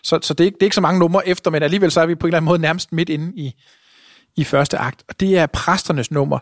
Så, 0.04 0.20
så 0.22 0.34
det, 0.34 0.44
er 0.44 0.46
ikke, 0.46 0.56
det 0.56 0.64
er 0.64 0.66
ikke 0.66 0.76
så 0.76 0.82
mange 0.82 1.00
numre 1.00 1.28
efter, 1.28 1.52
men 1.52 1.64
alligevel 1.64 1.92
så 1.92 2.02
er 2.02 2.06
vi 2.06 2.16
på 2.16 2.28
en 2.28 2.30
eller 2.30 2.38
anden 2.38 2.46
måde 2.46 2.60
nærmest 2.60 2.94
midt 2.94 3.10
inde 3.10 3.32
i, 3.36 3.54
i 4.38 4.44
første 4.44 4.78
akt. 4.78 5.04
Og 5.10 5.20
det 5.20 5.38
er 5.38 5.46
præsternes 5.46 6.12
nummer. 6.12 6.40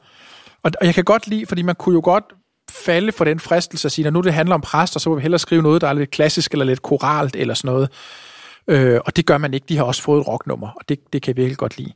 Og, 0.64 0.72
og 0.82 0.86
jeg 0.86 0.96
kan 0.96 1.04
godt 1.04 1.28
lide, 1.28 1.46
fordi 1.46 1.62
man 1.62 1.76
kunne 1.76 1.96
jo 1.96 2.02
godt 2.04 2.24
falde 2.72 3.12
for 3.12 3.26
den 3.26 3.40
fristelse 3.40 3.88
at 3.88 3.92
sige, 3.92 4.04
når 4.04 4.12
nu 4.12 4.22
det 4.22 4.34
handler 4.34 4.56
om 4.56 4.62
præster, 4.62 5.00
så 5.00 5.10
må 5.10 5.16
vi 5.16 5.22
hellere 5.22 5.40
skrive 5.40 5.62
noget, 5.62 5.82
der 5.82 5.88
er 5.88 5.94
lidt 5.94 6.12
klassisk 6.12 6.52
eller 6.52 6.66
lidt 6.66 6.82
koralt 6.82 7.36
eller 7.36 7.54
sådan 7.54 7.72
noget. 7.72 7.90
Øh, 8.68 9.00
og 9.06 9.16
det 9.16 9.26
gør 9.26 9.38
man 9.38 9.54
ikke. 9.54 9.66
De 9.70 9.78
har 9.78 9.84
også 9.84 10.02
fået 10.02 10.22
et 10.22 10.28
rocknummer, 10.28 10.68
og 10.68 10.90
det, 10.90 11.00
det 11.14 11.22
kan 11.22 11.30
jeg 11.32 11.38
virkelig 11.38 11.58
godt 11.58 11.78
lide. 11.78 11.94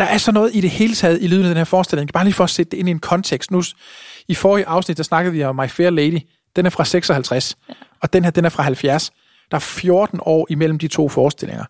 Der 0.00 0.06
er 0.06 0.18
så 0.18 0.32
noget 0.32 0.50
i 0.54 0.60
det 0.60 0.70
hele 0.70 0.94
taget 0.94 1.22
i 1.22 1.26
lyden 1.26 1.44
af 1.44 1.48
den 1.48 1.56
her 1.56 1.64
forestilling. 1.64 2.12
Bare 2.12 2.24
lige 2.24 2.34
for 2.34 2.44
at 2.44 2.50
sætte 2.50 2.70
det 2.70 2.76
ind 2.76 2.88
i 2.88 2.90
en 2.90 2.98
kontekst. 2.98 3.50
Nu, 3.50 3.62
I 4.28 4.34
forrige 4.34 4.66
afsnit, 4.66 4.96
der 4.96 5.02
snakkede 5.02 5.34
vi 5.34 5.44
om 5.44 5.56
My 5.56 5.68
Fair 5.68 5.90
Lady. 5.90 6.18
Den 6.56 6.66
er 6.66 6.70
fra 6.70 6.84
56, 6.84 7.56
ja. 7.68 7.74
og 8.02 8.12
den 8.12 8.24
her, 8.24 8.30
den 8.30 8.44
er 8.44 8.48
fra 8.48 8.62
70. 8.62 9.10
Der 9.50 9.56
er 9.56 9.60
14 9.60 10.20
år 10.22 10.46
imellem 10.50 10.78
de 10.78 10.88
to 10.88 11.08
forestillinger. 11.08 11.64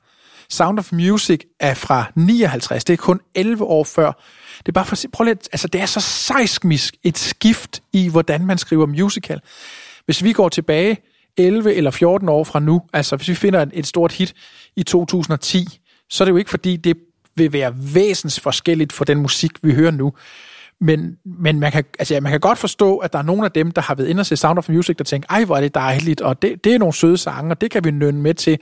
Sound 0.48 0.78
of 0.78 0.92
Music 0.92 1.40
er 1.60 1.74
fra 1.74 2.12
59. 2.16 2.84
Det 2.84 2.92
er 2.92 2.96
kun 2.96 3.20
11 3.34 3.64
år 3.64 3.84
før. 3.84 4.12
Det 4.58 4.68
er 4.68 4.72
bare 4.72 4.84
for 4.84 4.92
at 4.92 4.98
se, 4.98 5.08
prøv 5.08 5.24
lige, 5.24 5.36
altså 5.52 5.68
det 5.68 5.80
er 5.80 5.86
så 5.86 6.00
seismisk 6.00 6.94
et 7.02 7.18
skift 7.18 7.82
i, 7.92 8.08
hvordan 8.08 8.46
man 8.46 8.58
skriver 8.58 8.86
musical. 8.86 9.40
Hvis 10.04 10.24
vi 10.24 10.32
går 10.32 10.48
tilbage 10.48 10.96
11 11.36 11.74
eller 11.74 11.90
14 11.90 12.28
år 12.28 12.44
fra 12.44 12.60
nu, 12.60 12.82
altså 12.92 13.16
hvis 13.16 13.28
vi 13.28 13.34
finder 13.34 13.66
et 13.72 13.86
stort 13.86 14.12
hit 14.12 14.34
i 14.76 14.82
2010, 14.82 15.80
så 16.10 16.22
er 16.22 16.24
det 16.24 16.32
jo 16.32 16.36
ikke 16.36 16.50
fordi, 16.50 16.76
det 16.76 16.96
vil 17.36 17.52
være 17.52 17.74
væsens 17.94 18.40
forskelligt 18.40 18.92
for 18.92 19.04
den 19.04 19.18
musik, 19.18 19.50
vi 19.62 19.74
hører 19.74 19.90
nu. 19.90 20.12
Men, 20.80 21.16
men 21.24 21.60
man, 21.60 21.72
kan, 21.72 21.84
altså, 21.98 22.20
man 22.20 22.32
kan 22.32 22.40
godt 22.40 22.58
forstå, 22.58 22.98
at 22.98 23.12
der 23.12 23.18
er 23.18 23.22
nogle 23.22 23.44
af 23.44 23.52
dem, 23.52 23.70
der 23.70 23.82
har 23.82 23.94
været 23.94 24.08
inde 24.08 24.20
og 24.20 24.26
se 24.26 24.36
Sound 24.36 24.58
of 24.58 24.68
Music, 24.68 24.96
der 24.96 25.04
tænker, 25.04 25.26
ej, 25.30 25.44
hvor 25.44 25.56
er 25.56 25.60
det 25.60 25.74
dejligt, 25.74 26.20
og 26.20 26.42
det, 26.42 26.64
det 26.64 26.74
er 26.74 26.78
nogle 26.78 26.94
søde 26.94 27.18
sange, 27.18 27.50
og 27.50 27.60
det 27.60 27.70
kan 27.70 27.84
vi 27.84 27.90
nynne 27.90 28.20
med 28.20 28.34
til. 28.34 28.58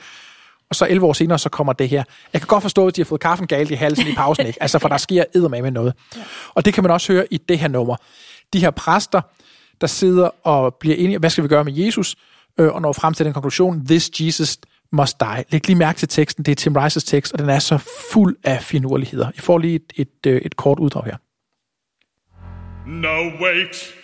Og 0.70 0.76
så 0.76 0.86
11 0.90 1.06
år 1.06 1.12
senere, 1.12 1.38
så 1.38 1.48
kommer 1.48 1.72
det 1.72 1.88
her. 1.88 2.04
Jeg 2.32 2.40
kan 2.40 2.46
godt 2.46 2.62
forstå, 2.62 2.86
at 2.86 2.96
de 2.96 3.00
har 3.00 3.04
fået 3.04 3.20
kaffen 3.20 3.46
galt 3.46 3.70
i 3.70 3.74
halsen 3.74 4.08
i 4.08 4.14
pausen, 4.14 4.46
ikke? 4.46 4.62
Altså, 4.62 4.78
for 4.78 4.88
der 4.88 4.96
sker 5.06 5.24
eddermame 5.34 5.62
med 5.62 5.70
noget. 5.70 5.94
Og 6.54 6.64
det 6.64 6.74
kan 6.74 6.84
man 6.84 6.90
også 6.90 7.12
høre 7.12 7.26
i 7.30 7.36
det 7.36 7.58
her 7.58 7.68
nummer. 7.68 7.96
De 8.52 8.60
her 8.60 8.70
præster, 8.70 9.20
der 9.80 9.86
sidder 9.86 10.30
og 10.46 10.74
bliver 10.74 10.96
enige, 10.96 11.18
hvad 11.18 11.30
skal 11.30 11.44
vi 11.44 11.48
gøre 11.48 11.64
med 11.64 11.72
Jesus? 11.76 12.16
Øh, 12.58 12.74
og 12.74 12.82
når 12.82 12.92
frem 12.92 13.14
til 13.14 13.26
den 13.26 13.32
konklusion, 13.32 13.86
this 13.86 14.10
Jesus 14.20 14.56
must 14.92 15.20
die. 15.20 15.44
Læg 15.50 15.66
lige 15.66 15.78
mærke 15.78 15.98
til 15.98 16.08
teksten, 16.08 16.44
det 16.44 16.52
er 16.52 16.56
Tim 16.56 16.76
Rice's 16.76 17.04
tekst, 17.06 17.32
og 17.32 17.38
den 17.38 17.48
er 17.48 17.58
så 17.58 17.78
fuld 18.12 18.36
af 18.44 18.62
finurligheder. 18.62 19.30
I 19.34 19.40
får 19.40 19.58
lige 19.58 19.74
et, 19.74 19.92
et, 19.96 20.26
øh, 20.26 20.40
et 20.44 20.56
kort 20.56 20.78
uddrag 20.78 21.04
her. 21.04 21.16
No, 22.86 23.16
wait. 23.44 23.94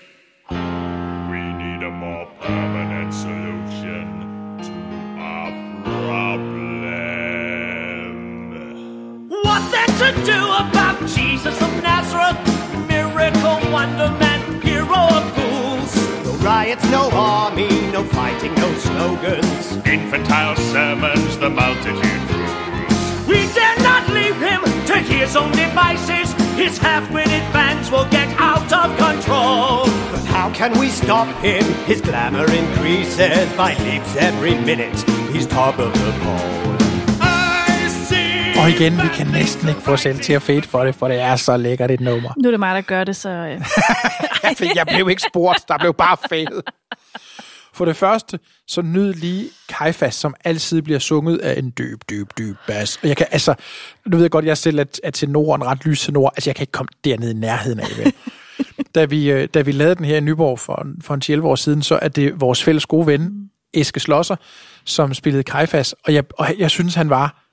We 1.31 1.41
need 1.63 1.83
a 1.83 1.91
more 1.91 2.27
permanent 2.43 3.15
solution 3.15 4.07
to 4.67 4.73
our 5.33 5.51
problem. 5.85 6.55
What 9.47 9.63
then 9.75 9.91
to 10.03 10.09
do 10.33 10.41
about 10.65 10.97
Jesus 11.17 11.57
of 11.67 11.73
Nazareth? 11.83 12.41
Miracle, 12.91 13.57
wonder 13.75 14.11
man, 14.21 14.34
riots, 16.45 16.85
no 16.91 17.11
army, 17.13 17.69
no 17.91 18.05
fighting, 18.05 18.55
no 18.57 18.73
slogans. 18.75 19.77
Infantile 19.87 20.55
sermons, 20.57 21.39
the 21.39 21.49
multitude 21.49 22.31
rules. 22.31 23.27
We 23.27 23.47
dare 23.55 23.79
not 23.79 24.07
leave 24.11 24.37
him 24.37 24.61
to 24.87 24.99
his 24.99 25.35
own 25.37 25.51
devices. 25.53 26.33
His 26.55 26.77
half-witted 26.77 27.43
fans 27.51 27.91
will 27.91 28.09
get 28.11 28.29
out 28.39 28.71
of 28.71 28.97
control. 28.99 29.85
But 30.13 30.25
how 30.27 30.51
can 30.53 30.79
we 30.79 30.91
stop 30.91 31.35
him? 31.43 31.65
His 31.87 32.03
glamour 32.03 32.51
increases 32.53 33.51
by 33.57 33.75
leaps 33.79 34.15
every 34.17 34.55
minute. 34.55 35.01
He's 35.33 35.47
top 35.47 35.79
of 35.79 35.93
the 35.95 36.13
pole. 36.23 36.74
Og 38.65 38.71
igen, 38.71 38.93
vi 38.93 39.09
kan 39.15 39.27
næsten 39.27 39.69
ikke 39.69 39.81
få 39.81 39.97
selv 39.97 40.19
til 40.19 40.33
at 40.33 40.43
fade 40.43 40.63
for 40.63 40.85
det, 40.85 40.95
for 40.95 41.09
det 41.09 41.21
er 41.21 41.37
så 41.37 41.57
lækkert 41.57 41.91
et 41.91 42.01
nummer. 42.01 42.33
Nu 42.37 42.49
er 42.49 42.51
det 42.51 42.61
mig, 42.61 42.75
der 42.75 42.81
gør 42.81 43.05
det, 43.05 43.17
så... 43.17 43.29
Øh. 43.29 43.61
Jeg, 44.77 44.87
blev 44.87 45.11
ikke 45.11 45.23
spurgt, 45.23 45.69
der 45.69 45.79
blev 45.79 45.95
bare 45.95 46.17
fadet. 46.29 46.63
For 47.75 47.85
det 47.85 47.97
første, 47.97 48.39
så 48.69 48.83
nyd 48.83 49.13
lige 49.13 49.49
Kaifas, 49.69 50.15
som 50.15 50.35
altid 50.45 50.83
bliver 50.83 50.99
sunget 50.99 51.39
af 51.39 51.59
en 51.59 51.73
dyb, 51.79 52.01
dyb, 52.11 52.31
dyb 52.39 52.57
bas. 52.67 52.99
Og 53.03 53.09
jeg 53.09 53.17
kan, 53.17 53.27
altså, 53.31 53.55
nu 54.07 54.17
ved 54.17 54.25
jeg 54.25 54.31
godt, 54.31 54.45
jeg 54.45 54.59
selv 54.59 54.79
er, 54.79 54.85
er 55.05 55.11
tenoren, 55.11 55.65
ret 55.65 55.87
lys 55.87 56.05
tenor. 56.05 56.29
Altså, 56.37 56.51
jeg 56.51 56.57
kan 56.57 56.63
ikke 56.63 56.73
komme 56.73 56.89
dernede 57.05 57.31
i 57.31 57.35
nærheden 57.35 57.81
af 57.81 57.87
det. 57.97 58.15
da, 58.95 59.05
vi, 59.05 59.31
øh, 59.31 59.49
da 59.55 59.61
vi 59.61 59.73
lavede 59.73 59.95
den 59.95 60.05
her 60.05 60.17
i 60.17 60.21
Nyborg 60.21 60.59
for, 60.59 60.87
for 61.01 61.15
en 61.15 61.23
11 61.29 61.49
år 61.49 61.55
siden, 61.55 61.83
så 61.83 61.99
er 62.03 62.09
det 62.09 62.41
vores 62.41 62.63
fælles 62.63 62.87
gode 62.87 63.07
ven, 63.07 63.51
Eske 63.75 64.01
Slosser, 64.01 64.37
som 64.85 65.15
spillede 65.15 65.43
Kaifas. 65.43 65.95
Og 66.05 66.15
jeg, 66.15 66.25
og 66.39 66.55
jeg 66.59 66.71
synes, 66.71 66.95
han 66.95 67.11
var 67.11 67.44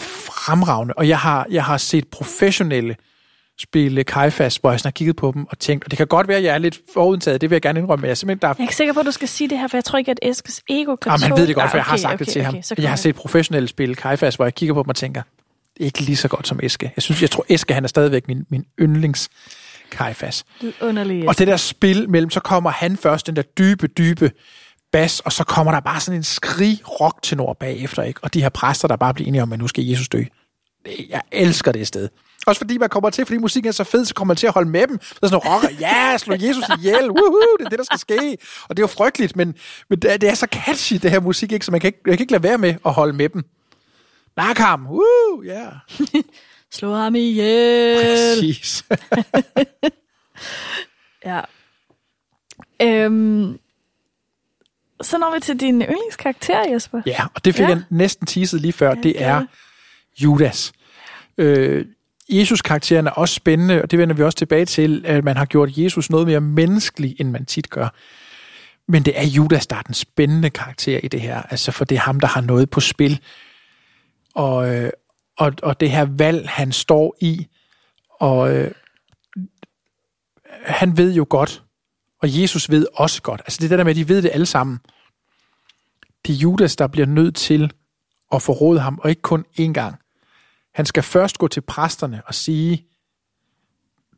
fremragende. 0.00 0.94
Og 0.96 1.08
jeg 1.08 1.18
har, 1.18 1.46
jeg 1.50 1.64
har 1.64 1.76
set 1.78 2.08
professionelle 2.08 2.96
spille 3.58 4.04
Kaifas, 4.04 4.56
hvor 4.56 4.70
jeg 4.70 4.80
sådan 4.80 4.86
har 4.88 4.92
kigget 4.92 5.16
på 5.16 5.32
dem 5.34 5.46
og 5.50 5.58
tænkt, 5.58 5.84
og 5.84 5.90
det 5.90 5.96
kan 5.96 6.06
godt 6.06 6.28
være, 6.28 6.36
at 6.36 6.44
jeg 6.44 6.54
er 6.54 6.58
lidt 6.58 6.78
forudtaget, 6.94 7.40
det 7.40 7.50
vil 7.50 7.54
jeg 7.54 7.62
gerne 7.62 7.80
indrømme, 7.80 8.00
men 8.00 8.06
jeg 8.06 8.10
er 8.10 8.14
simpelthen, 8.14 8.40
der 8.42 8.48
er 8.48 8.52
Jeg 8.58 8.58
er 8.58 8.62
ikke 8.64 8.76
sikker 8.76 8.92
på, 8.94 9.00
at 9.00 9.06
du 9.06 9.10
skal 9.10 9.28
sige 9.28 9.48
det 9.50 9.58
her, 9.58 9.68
for 9.68 9.76
jeg 9.76 9.84
tror 9.84 9.98
ikke, 9.98 10.10
at 10.10 10.18
Eskes 10.22 10.62
ego 10.70 10.96
kan 10.96 11.10
Jamen, 11.10 11.22
han 11.22 11.30
tåle- 11.30 11.40
ved 11.40 11.46
det 11.46 11.54
godt, 11.54 11.70
for 11.70 11.76
jeg 11.76 11.84
har 11.84 11.92
okay, 11.92 12.00
sagt 12.02 12.14
okay, 12.14 12.24
det 12.24 12.32
til 12.32 12.42
ham. 12.42 12.54
okay, 12.72 12.82
jeg 12.82 12.88
har 12.90 12.96
set 12.96 13.14
professionelle 13.14 13.68
spille 13.68 13.94
Kaifas, 13.94 14.34
hvor 14.34 14.44
jeg 14.44 14.54
kigger 14.54 14.74
på 14.74 14.82
dem 14.82 14.88
og 14.88 14.96
tænker, 14.96 15.22
det 15.74 15.80
er 15.80 15.84
ikke 15.84 16.00
lige 16.00 16.16
så 16.16 16.28
godt 16.28 16.48
som 16.48 16.60
Eske. 16.62 16.92
Jeg 16.96 17.02
synes, 17.02 17.22
jeg 17.22 17.30
tror, 17.30 17.44
Eske 17.48 17.74
han 17.74 17.84
er 17.84 17.88
stadigvæk 17.88 18.28
min, 18.28 18.46
min 18.50 18.64
yndlings 18.80 19.28
Kaifas. 19.90 20.44
det. 20.60 20.72
Underligt. 20.80 21.28
Og 21.28 21.38
det 21.38 21.46
der 21.46 21.56
spil 21.56 22.10
mellem, 22.10 22.30
så 22.30 22.40
kommer 22.40 22.70
han 22.70 22.96
først, 22.96 23.26
den 23.26 23.36
der 23.36 23.42
dybe, 23.42 23.86
dybe 23.86 24.30
bas, 24.96 25.20
og 25.20 25.32
så 25.32 25.44
kommer 25.44 25.72
der 25.72 25.80
bare 25.80 26.00
sådan 26.00 26.20
en 26.20 26.24
skrig 26.24 26.80
rock 27.00 27.22
tenor 27.22 27.52
bagefter, 27.52 28.02
ikke? 28.02 28.20
Og 28.22 28.34
de 28.34 28.42
her 28.42 28.48
præster, 28.48 28.88
der 28.88 28.96
bare 28.96 29.14
bliver 29.14 29.28
enige 29.28 29.42
om, 29.42 29.52
at 29.52 29.58
nu 29.58 29.68
skal 29.68 29.84
Jesus 29.84 30.08
dø. 30.08 30.22
Jeg 31.10 31.22
elsker 31.32 31.72
det 31.72 31.86
sted. 31.86 32.08
Også 32.46 32.58
fordi 32.58 32.78
man 32.78 32.88
kommer 32.88 33.10
til, 33.10 33.26
fordi 33.26 33.38
musikken 33.38 33.68
er 33.68 33.72
så 33.72 33.84
fed, 33.84 34.04
så 34.04 34.14
kommer 34.14 34.28
man 34.28 34.36
til 34.36 34.46
at 34.46 34.52
holde 34.52 34.70
med 34.70 34.86
dem. 34.86 35.00
Så 35.02 35.18
er 35.22 35.26
sådan 35.26 35.52
rocker, 35.52 35.68
ja, 35.86 36.18
slå 36.18 36.34
Jesus 36.34 36.64
ihjel, 36.78 37.10
woohoo, 37.10 37.56
det 37.58 37.64
er 37.64 37.68
det, 37.68 37.78
der 37.78 37.84
skal 37.84 37.98
ske. 37.98 38.36
Og 38.68 38.76
det 38.76 38.78
er 38.78 38.82
jo 38.82 38.86
frygteligt, 38.86 39.36
men, 39.36 39.54
men 39.90 39.98
det, 39.98 40.12
er, 40.12 40.16
det 40.16 40.28
er 40.28 40.34
så 40.34 40.46
catchy, 40.52 40.96
det 41.02 41.10
her 41.10 41.20
musik, 41.20 41.52
ikke? 41.52 41.66
så 41.66 41.70
man 41.70 41.80
kan 41.80 41.88
ikke, 41.88 42.00
jeg 42.06 42.12
kan 42.12 42.24
ikke 42.24 42.32
lade 42.32 42.42
være 42.42 42.58
med 42.58 42.74
at 42.86 42.92
holde 42.92 43.12
med 43.12 43.28
dem. 43.28 43.44
Nak 44.36 44.58
ham, 44.58 44.86
woo, 44.86 45.42
ja. 45.44 45.50
Yeah. 45.50 46.24
Slå 46.76 46.94
ham 46.94 47.14
ihjel. 47.14 47.96
Præcis. 48.02 48.84
Ja. 51.24 51.40
Øhm, 52.82 53.58
så 55.02 55.18
når 55.18 55.34
vi 55.34 55.40
til 55.40 55.60
din 55.60 55.82
yndlingskarakter, 55.82 56.72
Jesper. 56.72 57.02
Ja, 57.06 57.24
og 57.34 57.44
det 57.44 57.54
fik 57.54 57.62
Ja. 57.62 57.68
jeg 57.68 57.82
næsten 57.90 58.26
teaset 58.26 58.60
lige 58.60 58.72
før. 58.72 58.88
Ja, 58.88 58.94
det 59.02 59.22
er. 59.22 59.44
Judas. 60.22 60.72
Øh, 61.38 61.86
Jesus-karakteren 62.28 63.06
er 63.06 63.10
også 63.10 63.34
spændende, 63.34 63.82
og 63.82 63.90
det 63.90 63.98
vender 63.98 64.14
vi 64.14 64.22
også 64.22 64.38
tilbage 64.38 64.64
til, 64.64 65.02
at 65.06 65.24
man 65.24 65.36
har 65.36 65.44
gjort 65.44 65.68
Jesus 65.72 66.10
noget 66.10 66.26
mere 66.26 66.40
menneskelig, 66.40 67.16
end 67.20 67.30
man 67.30 67.44
tit 67.46 67.70
gør. 67.70 67.88
Men 68.88 69.02
det 69.02 69.18
er 69.20 69.24
Judas, 69.26 69.66
der 69.66 69.76
er 69.76 69.82
den 69.82 69.94
spændende 69.94 70.50
karakter 70.50 71.00
i 71.02 71.08
det 71.08 71.20
her, 71.20 71.42
altså 71.42 71.72
for 71.72 71.84
det 71.84 71.94
er 71.96 72.00
ham, 72.00 72.20
der 72.20 72.28
har 72.28 72.40
noget 72.40 72.70
på 72.70 72.80
spil. 72.80 73.20
Og, 74.34 74.74
øh, 74.74 74.90
og, 75.38 75.52
og 75.62 75.80
det 75.80 75.90
her 75.90 76.04
valg, 76.18 76.48
han 76.48 76.72
står 76.72 77.16
i, 77.20 77.46
og 78.20 78.54
øh, 78.54 78.70
han 80.64 80.96
ved 80.96 81.12
jo 81.14 81.26
godt, 81.30 81.62
og 82.22 82.40
Jesus 82.40 82.70
ved 82.70 82.86
også 82.94 83.22
godt. 83.22 83.40
Altså 83.40 83.58
det 83.58 83.64
er 83.64 83.68
det 83.68 83.78
der 83.78 83.84
med, 83.84 83.90
at 83.90 83.96
de 83.96 84.08
ved 84.08 84.22
det 84.22 84.30
alle 84.32 84.46
sammen. 84.46 84.78
Det 86.26 86.32
er 86.32 86.36
Judas, 86.36 86.76
der 86.76 86.86
bliver 86.86 87.06
nødt 87.06 87.36
til 87.36 87.72
at 88.32 88.42
forråde 88.42 88.80
ham, 88.80 88.98
og 89.02 89.10
ikke 89.10 89.22
kun 89.22 89.44
én 89.60 89.72
gang. 89.72 89.96
Han 90.74 90.86
skal 90.86 91.02
først 91.02 91.38
gå 91.38 91.48
til 91.48 91.60
præsterne 91.60 92.22
og 92.26 92.34
sige, 92.34 92.86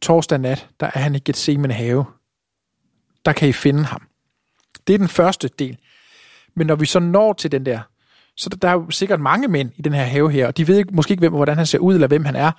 torsdag 0.02 0.38
nat, 0.38 0.68
der 0.80 0.90
er 0.94 0.98
han 0.98 1.14
i 1.14 1.18
Gethsemane 1.18 1.74
have. 1.74 2.06
Der 3.24 3.32
kan 3.32 3.48
I 3.48 3.52
finde 3.52 3.84
ham. 3.84 4.02
Det 4.86 4.94
er 4.94 4.98
den 4.98 5.08
første 5.08 5.48
del. 5.48 5.78
Men 6.54 6.66
når 6.66 6.74
vi 6.74 6.86
så 6.86 6.98
når 6.98 7.32
til 7.32 7.52
den 7.52 7.66
der, 7.66 7.80
så 8.36 8.48
der, 8.48 8.68
er 8.68 8.72
jo 8.72 8.90
sikkert 8.90 9.20
mange 9.20 9.48
mænd 9.48 9.70
i 9.76 9.82
den 9.82 9.92
her 9.92 10.04
have 10.04 10.32
her, 10.32 10.46
og 10.46 10.56
de 10.56 10.68
ved 10.68 10.78
ikke, 10.78 10.94
måske 10.94 11.12
ikke, 11.12 11.20
hvem, 11.20 11.32
hvordan 11.32 11.56
han 11.56 11.66
ser 11.66 11.78
ud, 11.78 11.94
eller 11.94 12.06
hvem 12.06 12.24
han 12.24 12.36
er. 12.36 12.52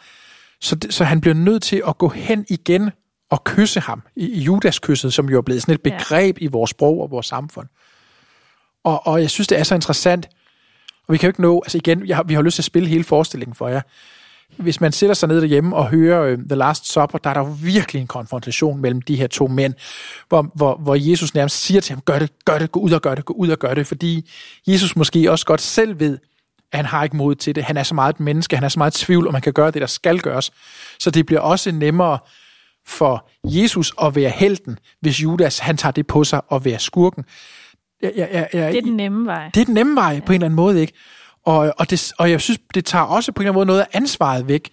Så, 0.61 0.75
det, 0.75 0.93
så 0.93 1.03
han 1.03 1.21
bliver 1.21 1.33
nødt 1.33 1.63
til 1.63 1.81
at 1.87 1.97
gå 1.97 2.09
hen 2.09 2.45
igen 2.49 2.91
og 3.29 3.43
kysse 3.43 3.79
ham 3.79 4.01
i, 4.15 4.39
Judas-kysset, 4.39 5.13
som 5.13 5.29
jo 5.29 5.37
er 5.37 5.41
blevet 5.41 5.61
sådan 5.61 5.75
et 5.75 5.91
Ja. 5.91 5.97
begreb 5.97 6.37
i 6.41 6.47
vores 6.47 6.69
sprog 6.71 7.01
og 7.01 7.11
vores 7.11 7.25
samfund. 7.25 7.67
Og, 8.83 9.07
og 9.07 9.21
jeg 9.21 9.29
synes, 9.29 9.47
det 9.47 9.59
er 9.59 9.63
så 9.63 9.75
interessant, 9.75 10.29
og 11.07 11.13
vi 11.13 11.17
kan 11.17 11.27
jo 11.27 11.29
ikke 11.29 11.41
nå, 11.41 11.61
altså 11.65 11.77
igen, 11.77 12.07
jeg 12.07 12.15
har, 12.15 12.23
vi 12.23 12.33
har 12.33 12.41
lyst 12.41 12.55
til 12.55 12.61
at 12.61 12.65
spille 12.65 12.89
hele 12.89 13.03
forestillingen 13.03 13.55
for 13.55 13.67
jer. 13.67 13.81
hvis 14.57 14.81
man 14.81 14.91
sætter 14.91 15.13
sig 15.13 15.29
ned 15.29 15.41
derhjemme 15.41 15.75
og 15.75 15.89
hører 15.89 16.23
øh, 16.23 16.37
The 16.37 16.55
Last 16.55 16.91
Supper, 16.91 17.17
der 17.17 17.29
er 17.29 17.33
der 17.33 17.41
jo 17.41 17.55
virkelig 17.63 18.01
en 18.01 18.07
konfrontation 18.07 18.81
mellem 18.81 19.01
de 19.01 19.15
her 19.15 19.27
to 19.27 19.47
mænd, 19.47 19.73
hvor, 20.29 20.51
hvor, 20.55 20.75
hvor 20.75 20.95
Jesus 20.95 21.33
nærmest 21.33 21.61
siger 21.61 21.81
til 21.81 21.93
ham, 21.93 22.01
gør 22.01 22.19
det, 22.19 22.31
gør 22.45 22.59
det, 22.59 22.71
gå 22.71 22.79
ud 22.79 22.91
og 22.91 23.01
gør 23.01 23.15
det, 23.15 23.25
gå 23.25 23.33
ud 23.33 23.49
og 23.49 23.57
gør 23.59 23.73
det, 23.73 23.87
fordi 23.87 24.29
Jesus 24.67 24.95
måske 24.95 25.31
også 25.31 25.45
godt 25.45 25.61
selv 25.61 25.99
ved, 25.99 26.17
at 26.71 26.77
han 26.77 26.85
har 26.85 27.03
ikke 27.03 27.17
mod 27.17 27.35
til 27.35 27.55
det. 27.55 27.63
Han 27.63 27.77
er 27.77 27.83
så 27.83 27.95
meget 27.95 28.13
et 28.13 28.19
menneske, 28.19 28.55
han 28.55 28.63
er 28.63 28.69
så 28.69 28.79
meget 28.79 29.01
i 29.01 29.05
tvivl, 29.05 29.27
om 29.27 29.33
man 29.33 29.41
kan 29.41 29.53
gøre 29.53 29.71
det, 29.71 29.81
der 29.81 29.87
skal 29.87 30.19
gøres. 30.19 30.51
Så 30.99 31.11
det 31.11 31.25
bliver 31.25 31.41
også 31.41 31.71
nemmere 31.71 32.17
for 32.85 33.29
Jesus 33.43 33.93
at 34.01 34.15
være 34.15 34.29
helten, 34.29 34.79
hvis 35.01 35.23
Judas 35.23 35.59
han 35.59 35.77
tager 35.77 35.91
det 35.91 36.07
på 36.07 36.23
sig 36.23 36.41
og 36.47 36.65
være 36.65 36.79
skurken. 36.79 37.25
Jeg, 38.01 38.13
jeg, 38.15 38.29
jeg, 38.31 38.49
jeg, 38.53 38.71
Det 38.71 38.77
er 38.77 38.81
den 38.81 38.97
nemme 38.97 39.25
vej. 39.25 39.49
det 39.53 39.61
er 39.61 39.65
den 39.65 39.73
nemme 39.73 39.95
vej 39.95 40.13
ja. 40.13 40.19
på 40.19 40.31
en 40.31 40.35
eller 40.35 40.45
anden 40.45 40.55
måde, 40.55 40.81
ikke? 40.81 40.93
Og, 41.45 41.73
og, 41.77 41.89
det, 41.89 42.11
og 42.17 42.31
jeg 42.31 42.41
synes, 42.41 42.59
det 42.73 42.85
tager 42.85 43.05
også 43.05 43.31
på 43.31 43.41
en 43.41 43.47
eller 43.47 43.51
anden 43.51 43.57
måde 43.57 43.65
noget 43.65 43.81
af 43.81 43.87
ansvaret 43.93 44.47
væk 44.47 44.69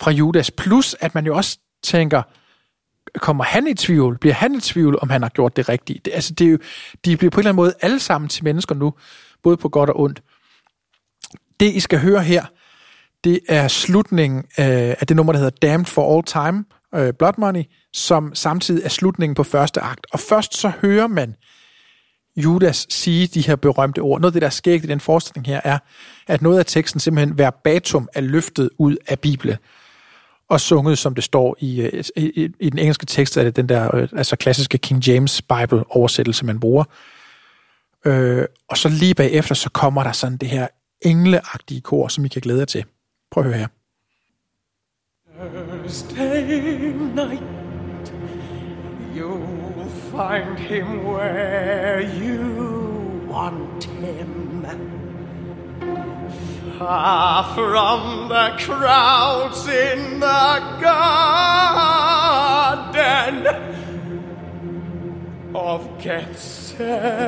fra 0.00 0.10
Judas. 0.10 0.50
Plus, 0.50 0.96
at 1.00 1.14
man 1.14 1.26
jo 1.26 1.36
også 1.36 1.58
tænker, 1.82 2.22
kommer 3.18 3.44
han 3.44 3.66
i 3.66 3.74
tvivl? 3.74 4.18
Bliver 4.18 4.34
han 4.34 4.54
i 4.54 4.60
tvivl, 4.60 4.98
om 5.02 5.10
han 5.10 5.22
har 5.22 5.28
gjort 5.28 5.56
det 5.56 5.68
rigtige? 5.68 6.00
Det, 6.04 6.12
altså, 6.14 6.34
det 6.34 6.46
er 6.46 6.50
jo, 6.50 6.58
de 7.04 7.16
bliver 7.16 7.30
på 7.30 7.40
en 7.40 7.40
eller 7.40 7.48
anden 7.50 7.56
måde 7.56 7.74
alle 7.80 8.00
sammen 8.00 8.28
til 8.28 8.44
mennesker 8.44 8.74
nu, 8.74 8.94
både 9.42 9.56
på 9.56 9.68
godt 9.68 9.90
og 9.90 10.00
ondt. 10.00 10.22
Det, 11.60 11.72
I 11.74 11.80
skal 11.80 11.98
høre 11.98 12.22
her, 12.22 12.44
det 13.24 13.40
er 13.48 13.68
slutningen 13.68 14.44
af, 14.56 14.96
af 15.00 15.06
det 15.06 15.16
nummer, 15.16 15.32
der 15.32 15.40
hedder 15.40 15.56
Damned 15.62 15.86
for 15.86 16.16
All 16.16 16.24
Time, 16.24 16.64
øh, 16.94 17.12
Blood 17.18 17.32
Money, 17.38 17.62
som 17.92 18.34
samtidig 18.34 18.84
er 18.84 18.88
slutningen 18.88 19.34
på 19.34 19.42
første 19.42 19.80
akt. 19.80 20.06
Og 20.12 20.20
først 20.20 20.56
så 20.56 20.72
hører 20.80 21.06
man 21.06 21.36
Judas 22.36 22.86
sige 22.90 23.26
de 23.26 23.46
her 23.46 23.56
berømte 23.56 23.98
ord. 23.98 24.20
Noget 24.20 24.30
af 24.30 24.32
det, 24.32 24.42
der 24.42 24.48
er 24.48 24.50
skægt 24.50 24.84
i 24.84 24.88
den 24.88 25.00
forestilling 25.00 25.46
her, 25.46 25.60
er, 25.64 25.78
at 26.26 26.42
noget 26.42 26.58
af 26.58 26.66
teksten 26.66 27.00
simpelthen 27.00 27.38
verbatum 27.38 28.08
er 28.14 28.20
løftet 28.20 28.70
ud 28.78 28.96
af 29.08 29.18
Bibelen 29.18 29.56
og 30.48 30.60
sunget, 30.60 30.98
som 30.98 31.14
det 31.14 31.24
står 31.24 31.56
i, 31.58 31.80
øh, 31.80 32.04
i, 32.16 32.50
i 32.60 32.70
den 32.70 32.78
engelske 32.78 33.06
tekst, 33.06 33.36
er 33.36 33.44
det 33.44 33.56
den 33.56 33.68
der 33.68 33.94
øh, 33.94 34.08
altså 34.16 34.36
klassiske 34.36 34.78
King 34.78 35.06
James 35.06 35.42
Bible 35.42 35.84
oversættelse, 35.90 36.44
man 36.44 36.60
bruger. 36.60 36.84
Øh, 38.04 38.44
og 38.68 38.76
så 38.76 38.88
lige 38.88 39.14
bagefter, 39.14 39.54
så 39.54 39.70
kommer 39.70 40.02
der 40.02 40.12
sådan 40.12 40.36
det 40.36 40.48
her 40.48 40.68
engleagtige 41.00 41.80
kor, 41.80 42.08
som 42.08 42.24
I 42.24 42.28
kan 42.28 42.42
glæde 42.42 42.58
jer 42.58 42.64
til. 42.64 42.84
Prøv 43.30 43.44
at 43.44 43.50
høre 43.50 43.58
her. 43.58 43.66
Thursday 45.42 46.92
night, 46.92 47.42
you'll 49.12 49.88
find 50.12 50.56
him 50.56 51.02
where 51.02 52.00
you 52.00 53.26
want 53.26 53.82
him. 53.82 54.64
Far 56.78 57.54
from 57.56 58.28
the 58.28 58.56
crowds 58.60 59.66
in 59.66 60.20
the 60.20 60.78
garden 60.80 61.18
of 65.56 65.98
Gethsemane. 66.00 67.22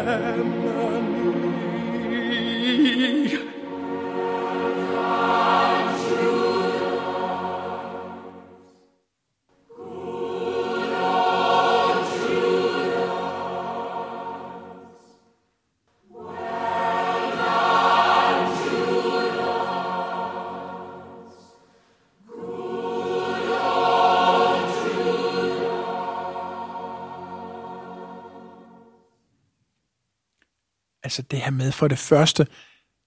Altså 31.14 31.22
det 31.30 31.38
her 31.38 31.50
med 31.50 31.72
for 31.72 31.88
det 31.88 31.98
første, 31.98 32.46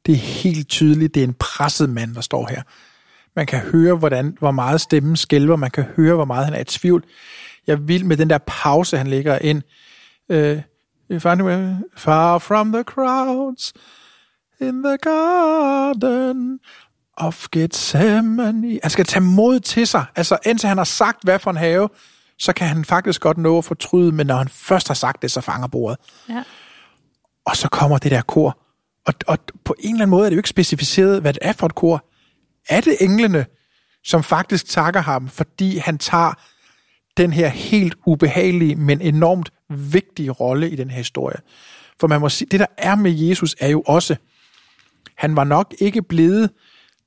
det 0.05 0.11
er 0.11 0.17
helt 0.17 0.67
tydeligt, 0.69 1.15
det 1.15 1.23
er 1.23 1.27
en 1.27 1.33
presset 1.33 1.89
mand, 1.89 2.15
der 2.15 2.21
står 2.21 2.47
her. 2.47 2.61
Man 3.35 3.45
kan 3.45 3.59
høre, 3.59 3.95
hvordan, 3.95 4.35
hvor 4.39 4.51
meget 4.51 4.81
stemmen 4.81 5.15
skælver, 5.15 5.55
man 5.55 5.71
kan 5.71 5.83
høre, 5.83 6.15
hvor 6.15 6.25
meget 6.25 6.45
han 6.45 6.53
er 6.53 6.59
i 6.59 6.63
tvivl. 6.63 7.03
Jeg 7.67 7.87
vil 7.87 8.05
med 8.05 8.17
den 8.17 8.29
der 8.29 8.37
pause, 8.37 8.97
han 8.97 9.07
lægger 9.07 9.39
ind. 9.39 9.61
Øh, 10.29 10.61
far 11.97 12.37
from 12.37 12.71
the 12.73 12.83
crowds 12.83 13.73
in 14.59 14.83
the 14.83 14.97
garden 14.97 16.59
of 17.17 17.47
Gethsemane. 17.51 18.79
Han 18.83 18.91
skal 18.91 19.05
tage 19.05 19.23
mod 19.23 19.59
til 19.59 19.87
sig. 19.87 20.05
Altså 20.15 20.37
indtil 20.45 20.67
han 20.67 20.77
har 20.77 20.85
sagt, 20.85 21.23
hvad 21.23 21.39
for 21.39 21.51
en 21.51 21.57
have, 21.57 21.89
så 22.39 22.53
kan 22.53 22.67
han 22.67 22.85
faktisk 22.85 23.21
godt 23.21 23.37
nå 23.37 23.57
at 23.57 23.65
fortryde, 23.65 24.11
men 24.11 24.27
når 24.27 24.35
han 24.35 24.49
først 24.49 24.87
har 24.87 24.95
sagt 24.95 25.21
det, 25.21 25.31
så 25.31 25.41
fanger 25.41 25.67
bordet. 25.67 25.97
Ja. 26.29 26.43
Og 27.47 27.57
så 27.57 27.69
kommer 27.69 27.97
det 27.97 28.11
der 28.11 28.21
kor. 28.21 28.57
Og, 29.05 29.13
og 29.27 29.39
på 29.63 29.75
en 29.79 29.89
eller 29.89 30.01
anden 30.01 30.09
måde 30.09 30.25
er 30.25 30.29
det 30.29 30.35
jo 30.35 30.39
ikke 30.39 30.49
specificeret, 30.49 31.21
hvad 31.21 31.33
det 31.33 31.39
er 31.41 31.53
for 31.53 31.65
et 31.65 31.75
kor. 31.75 32.05
Er 32.69 32.81
det 32.81 32.97
englene, 32.99 33.45
som 34.03 34.23
faktisk 34.23 34.65
takker 34.65 35.01
ham, 35.01 35.29
fordi 35.29 35.77
han 35.77 35.97
tager 35.97 36.33
den 37.17 37.33
her 37.33 37.47
helt 37.47 37.95
ubehagelige, 38.05 38.75
men 38.75 39.01
enormt 39.01 39.49
vigtige 39.69 40.31
rolle 40.31 40.69
i 40.69 40.75
den 40.75 40.89
her 40.89 40.97
historie? 40.97 41.37
For 41.99 42.07
man 42.07 42.21
må 42.21 42.29
sige, 42.29 42.47
det 42.51 42.59
der 42.59 42.65
er 42.77 42.95
med 42.95 43.11
Jesus 43.11 43.55
er 43.59 43.67
jo 43.67 43.81
også, 43.81 44.15
han 45.15 45.35
var 45.35 45.43
nok 45.43 45.73
ikke 45.79 46.01
blevet 46.01 46.49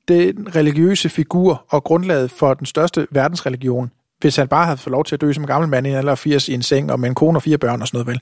den 0.09 0.57
religiøse 0.57 1.09
figur 1.09 1.65
og 1.69 1.85
grundlaget 1.85 2.31
for 2.31 2.55
den 2.55 2.67
største 2.67 3.07
verdensreligion, 3.11 3.91
hvis 4.21 4.37
han 4.37 4.49
bare 4.49 4.65
havde 4.65 4.79
fået 4.79 4.93
lov 4.93 5.05
til 5.05 5.17
at 5.17 5.21
dø 5.21 5.33
som 5.33 5.43
en 5.43 5.47
gammel 5.47 5.71
mand 5.71 5.87
i 5.87 5.91
en 5.91 5.97
alder 5.97 6.13
af 6.13 6.19
80 6.19 6.49
i 6.49 6.55
en 6.55 6.63
seng 6.63 6.93
og 6.93 7.01
med 7.01 7.09
en 7.09 7.15
kone 7.15 7.39
og 7.39 7.43
fire 7.43 7.59
børn 7.59 7.83
og 7.83 7.89
sådan 7.89 7.97
noget 7.97 8.07
vel. 8.07 8.21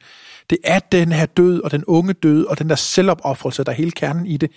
Det 0.51 0.59
er 0.65 0.79
den 0.79 1.13
her 1.13 1.27
død 1.27 1.61
og 1.61 1.71
den 1.71 1.85
unge 1.85 2.13
død 2.13 2.45
og 2.45 2.59
den 2.59 2.69
der 2.69 2.75
selvopoffrelse, 2.75 3.65
der 3.65 3.73
er 3.73 3.77
hele 3.77 3.91
kernen 3.91 4.27
i 4.27 4.37
det. 4.37 4.51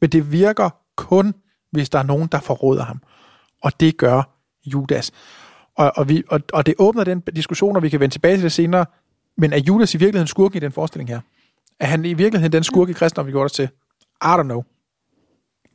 Men 0.00 0.10
det 0.10 0.32
virker 0.32 0.70
kun, 0.96 1.34
hvis 1.70 1.90
der 1.90 1.98
er 1.98 2.02
nogen, 2.02 2.28
der 2.32 2.40
forråder 2.40 2.84
ham. 2.84 3.02
Og 3.62 3.80
det 3.80 3.96
gør 3.96 4.22
Judas. 4.66 5.12
Og, 5.76 5.92
og, 5.96 6.08
vi, 6.08 6.22
og, 6.28 6.40
og 6.52 6.66
det 6.66 6.74
åbner 6.78 7.04
den 7.04 7.20
diskussion, 7.20 7.76
og 7.76 7.82
vi 7.82 7.88
kan 7.88 8.00
vende 8.00 8.14
tilbage 8.14 8.36
til 8.36 8.42
det 8.42 8.52
senere. 8.52 8.86
Men 9.36 9.52
er 9.52 9.58
Judas 9.58 9.94
i 9.94 9.98
virkeligheden 9.98 10.28
skurken 10.28 10.56
i 10.56 10.60
den 10.60 10.72
forestilling 10.72 11.08
her? 11.08 11.20
Er 11.80 11.86
han 11.86 12.04
i 12.04 12.14
virkeligheden 12.14 12.52
den 12.52 12.64
skurke 12.64 12.94
kristendom, 12.94 13.26
vi 13.26 13.32
går 13.32 13.44
os 13.44 13.52
til? 13.52 13.68
I 14.22 14.26
don't 14.26 14.42
know. 14.42 14.62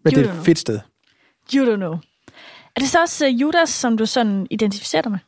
Men 0.03 0.13
You 0.13 0.21
det 0.21 0.29
er 0.29 0.33
et 0.33 0.45
fedt 0.45 0.59
sted. 0.59 0.79
You 1.53 1.73
don't 1.73 1.75
know. 1.75 1.97
Er 2.75 2.79
det 2.79 2.89
så 2.89 3.01
også 3.01 3.27
uh, 3.27 3.41
Judas, 3.41 3.69
som 3.69 3.97
du 3.97 4.05
sådan 4.05 4.47
identificerer 4.49 5.01
dig 5.01 5.11
med? 5.11 5.19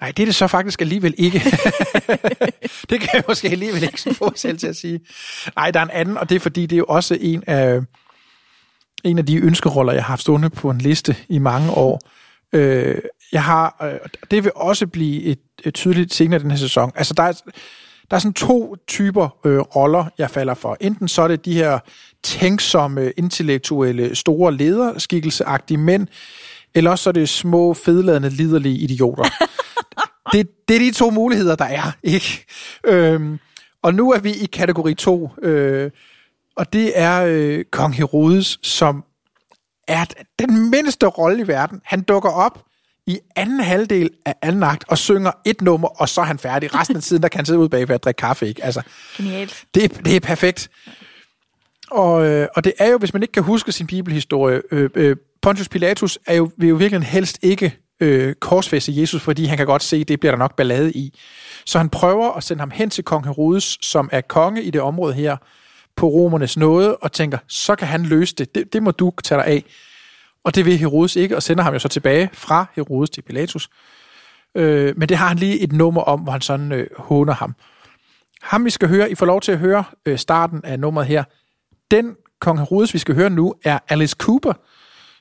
Nej, 0.00 0.12
det 0.16 0.22
er 0.22 0.26
det 0.26 0.34
så 0.34 0.46
faktisk 0.46 0.80
alligevel 0.80 1.14
ikke. 1.18 1.38
det 2.90 3.00
kan 3.00 3.08
jeg 3.12 3.22
måske 3.28 3.48
alligevel 3.48 3.82
ikke 3.82 4.14
få 4.14 4.32
selv 4.36 4.58
til 4.58 4.66
at 4.66 4.76
sige. 4.76 5.00
Nej, 5.56 5.70
der 5.70 5.80
er 5.80 5.84
en 5.84 5.90
anden, 5.90 6.16
og 6.16 6.28
det 6.28 6.34
er 6.34 6.40
fordi, 6.40 6.62
det 6.66 6.72
er 6.72 6.78
jo 6.78 6.86
også 6.88 7.18
en 7.20 7.44
af, 7.46 7.80
en 9.04 9.18
af 9.18 9.26
de 9.26 9.36
ønskeroller, 9.36 9.92
jeg 9.92 10.02
har 10.02 10.08
haft 10.08 10.20
stående 10.20 10.50
på 10.50 10.70
en 10.70 10.78
liste 10.78 11.16
i 11.28 11.38
mange 11.38 11.70
år. 11.70 12.00
Øh, 12.52 12.98
jeg 13.32 13.44
har, 13.44 13.76
øh, 13.82 14.08
det 14.30 14.44
vil 14.44 14.52
også 14.56 14.86
blive 14.86 15.22
et, 15.22 15.40
et 15.64 15.74
tydeligt 15.74 16.14
senere 16.14 16.40
den 16.40 16.50
her 16.50 16.58
sæson. 16.58 16.92
Altså, 16.94 17.14
der 17.14 17.22
er, 17.22 17.32
der 18.10 18.16
er 18.16 18.18
sådan 18.18 18.32
to 18.32 18.76
typer 18.88 19.28
øh, 19.46 19.58
roller, 19.58 20.04
jeg 20.18 20.30
falder 20.30 20.54
for. 20.54 20.76
Enten 20.80 21.08
så 21.08 21.22
er 21.22 21.28
det 21.28 21.44
de 21.44 21.54
her 21.54 21.78
tænksomme, 22.22 23.10
intellektuelle, 23.10 24.16
store 24.16 24.52
lederskikkelseagtige 24.52 25.78
mænd, 25.78 26.06
eller 26.74 26.90
også 26.90 27.02
så 27.02 27.10
er 27.10 27.12
det 27.12 27.28
små, 27.28 27.74
fedladende, 27.74 28.28
liderlige 28.30 28.78
idioter. 28.78 29.24
det, 30.32 30.48
det 30.68 30.76
er 30.76 30.80
de 30.80 30.92
to 30.92 31.10
muligheder, 31.10 31.56
der 31.56 31.64
er. 31.64 31.92
ikke. 32.02 32.46
Øhm, 32.84 33.38
og 33.82 33.94
nu 33.94 34.12
er 34.12 34.18
vi 34.18 34.30
i 34.32 34.46
kategori 34.46 34.94
2, 34.94 35.30
øh, 35.42 35.90
og 36.56 36.72
det 36.72 36.92
er 36.94 37.24
øh, 37.28 37.64
kong 37.72 37.94
Herodes, 37.94 38.58
som 38.62 39.04
er 39.88 40.04
den 40.38 40.70
mindste 40.70 41.06
rolle 41.06 41.42
i 41.42 41.48
verden. 41.48 41.80
Han 41.84 42.02
dukker 42.02 42.30
op 42.30 42.64
i 43.10 43.18
anden 43.36 43.60
halvdel 43.60 44.10
af 44.26 44.34
anden 44.42 44.62
akt 44.62 44.84
og 44.88 44.98
synger 44.98 45.30
et 45.44 45.60
nummer, 45.62 45.88
og 45.88 46.08
så 46.08 46.20
er 46.20 46.24
han 46.24 46.38
færdig. 46.38 46.74
Resten 46.74 46.96
af 46.96 47.02
tiden, 47.02 47.22
der 47.22 47.28
kan 47.28 47.38
han 47.38 47.46
sidde 47.46 47.58
ude 47.58 47.68
bagved 47.68 47.94
og 47.94 48.02
drikke 48.02 48.18
kaffe. 48.18 48.48
Ikke? 48.48 48.64
Altså, 48.64 48.82
Genialt. 49.16 49.64
det, 49.74 49.84
er- 49.84 49.88
det 50.02 50.16
er 50.16 50.20
perfekt. 50.20 50.70
Og, 51.90 52.26
øh, 52.26 52.48
og 52.56 52.64
det 52.64 52.72
er 52.78 52.88
jo, 52.90 52.98
hvis 52.98 53.12
man 53.12 53.22
ikke 53.22 53.32
kan 53.32 53.42
huske 53.42 53.72
sin 53.72 53.86
bibelhistorie, 53.86 54.62
øh, 54.72 54.90
øh, 54.94 55.16
Pontius 55.42 55.68
Pilatus 55.68 56.18
er 56.26 56.34
jo, 56.34 56.50
vil 56.56 56.68
jo 56.68 56.74
virkelig 56.74 57.06
helst 57.08 57.38
ikke 57.42 57.76
øh, 58.00 58.34
korsfæste 58.34 59.00
Jesus, 59.00 59.22
fordi 59.22 59.44
han 59.44 59.56
kan 59.56 59.66
godt 59.66 59.82
se, 59.82 59.96
at 59.96 60.08
det 60.08 60.20
bliver 60.20 60.32
der 60.32 60.38
nok 60.38 60.56
ballade 60.56 60.92
i. 60.92 61.18
Så 61.66 61.78
han 61.78 61.88
prøver 61.88 62.32
at 62.32 62.44
sende 62.44 62.60
ham 62.60 62.70
hen 62.70 62.90
til 62.90 63.04
kong 63.04 63.24
Herodes, 63.24 63.78
som 63.82 64.08
er 64.12 64.20
konge 64.20 64.62
i 64.62 64.70
det 64.70 64.80
område 64.80 65.14
her, 65.14 65.36
på 65.96 66.06
romernes 66.06 66.56
nåde, 66.56 66.96
og 66.96 67.12
tænker, 67.12 67.38
så 67.48 67.74
kan 67.76 67.88
han 67.88 68.02
løse 68.02 68.34
det. 68.34 68.54
Det, 68.54 68.72
det 68.72 68.82
må 68.82 68.90
du 68.90 69.12
tage 69.24 69.38
dig 69.38 69.46
af. 69.46 69.64
Og 70.44 70.54
det 70.54 70.64
vil 70.64 70.78
Herodes 70.78 71.16
ikke, 71.16 71.36
og 71.36 71.42
sender 71.42 71.64
ham 71.64 71.72
jo 71.72 71.78
så 71.78 71.88
tilbage 71.88 72.30
fra 72.32 72.66
Herodes 72.76 73.10
til 73.10 73.22
Pilatus. 73.22 73.70
Øh, 74.54 74.94
men 74.96 75.08
det 75.08 75.16
har 75.16 75.28
han 75.28 75.36
lige 75.36 75.60
et 75.60 75.72
nummer 75.72 76.02
om, 76.02 76.20
hvor 76.20 76.32
han 76.32 76.40
sådan 76.40 76.72
øh, 76.72 76.86
håner 76.96 77.34
ham. 77.34 77.54
Ham, 78.42 78.64
vi 78.64 78.70
skal 78.70 78.88
høre, 78.88 79.10
I 79.10 79.14
får 79.14 79.26
lov 79.26 79.40
til 79.40 79.52
at 79.52 79.58
høre 79.58 79.84
øh, 80.06 80.18
starten 80.18 80.60
af 80.64 80.80
nummeret 80.80 81.06
her. 81.06 81.24
Den 81.90 82.16
kong 82.40 82.58
Herodes, 82.58 82.94
vi 82.94 82.98
skal 82.98 83.14
høre 83.14 83.30
nu, 83.30 83.54
er 83.64 83.78
Alice 83.88 84.16
Cooper, 84.18 84.52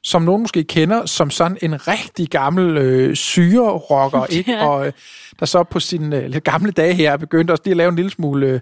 som 0.04 0.22
nogen 0.22 0.42
måske 0.42 0.64
kender 0.64 1.06
som 1.06 1.30
sådan 1.30 1.58
en 1.62 1.88
rigtig 1.88 2.30
gammel 2.30 2.78
øh, 2.78 3.16
syre-rocker, 3.16 4.26
ikke? 4.38 4.52
Ja. 4.52 4.68
Og 4.68 4.88
øh, 4.88 4.94
der 5.40 5.46
så 5.46 5.64
på 5.64 5.80
sine 5.80 6.18
øh, 6.18 6.30
lidt 6.30 6.44
gamle 6.44 6.72
dage 6.72 6.94
her 6.94 7.12
er 7.12 7.18
begyndt 7.18 7.52
også 7.52 7.62
lige 7.66 7.72
at 7.72 7.78
lave 7.78 7.90
en 7.90 7.96
lille 7.96 8.12
smule 8.12 8.48
øh, 8.48 8.60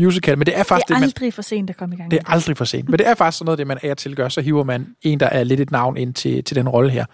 musical, 0.00 0.38
men 0.38 0.46
det 0.46 0.58
er 0.58 0.62
faktisk 0.62 0.88
Det 0.88 0.94
er 0.94 0.96
det, 0.96 1.00
man, 1.00 1.08
aldrig 1.08 1.34
for 1.34 1.42
sent 1.42 1.70
at 1.70 1.76
komme 1.76 1.94
i 1.94 1.98
gang. 1.98 2.10
det 2.10 2.18
er 2.18 2.32
aldrig 2.32 2.56
for 2.56 2.64
sent. 2.64 2.88
Men 2.88 2.98
det 2.98 3.06
er 3.06 3.14
faktisk 3.14 3.38
sådan 3.38 3.44
noget, 3.44 3.58
det 3.58 3.66
man 3.66 3.78
af 3.82 3.90
og 3.90 3.98
til 3.98 4.16
gør, 4.16 4.28
så 4.28 4.40
hiver 4.40 4.64
man 4.64 4.86
en, 5.02 5.20
der 5.20 5.26
er 5.26 5.44
lidt 5.44 5.60
et 5.60 5.70
navn 5.70 5.96
ind 5.96 6.14
til, 6.14 6.44
til 6.44 6.56
den 6.56 6.68
rolle 6.68 6.90
her. 6.90 7.04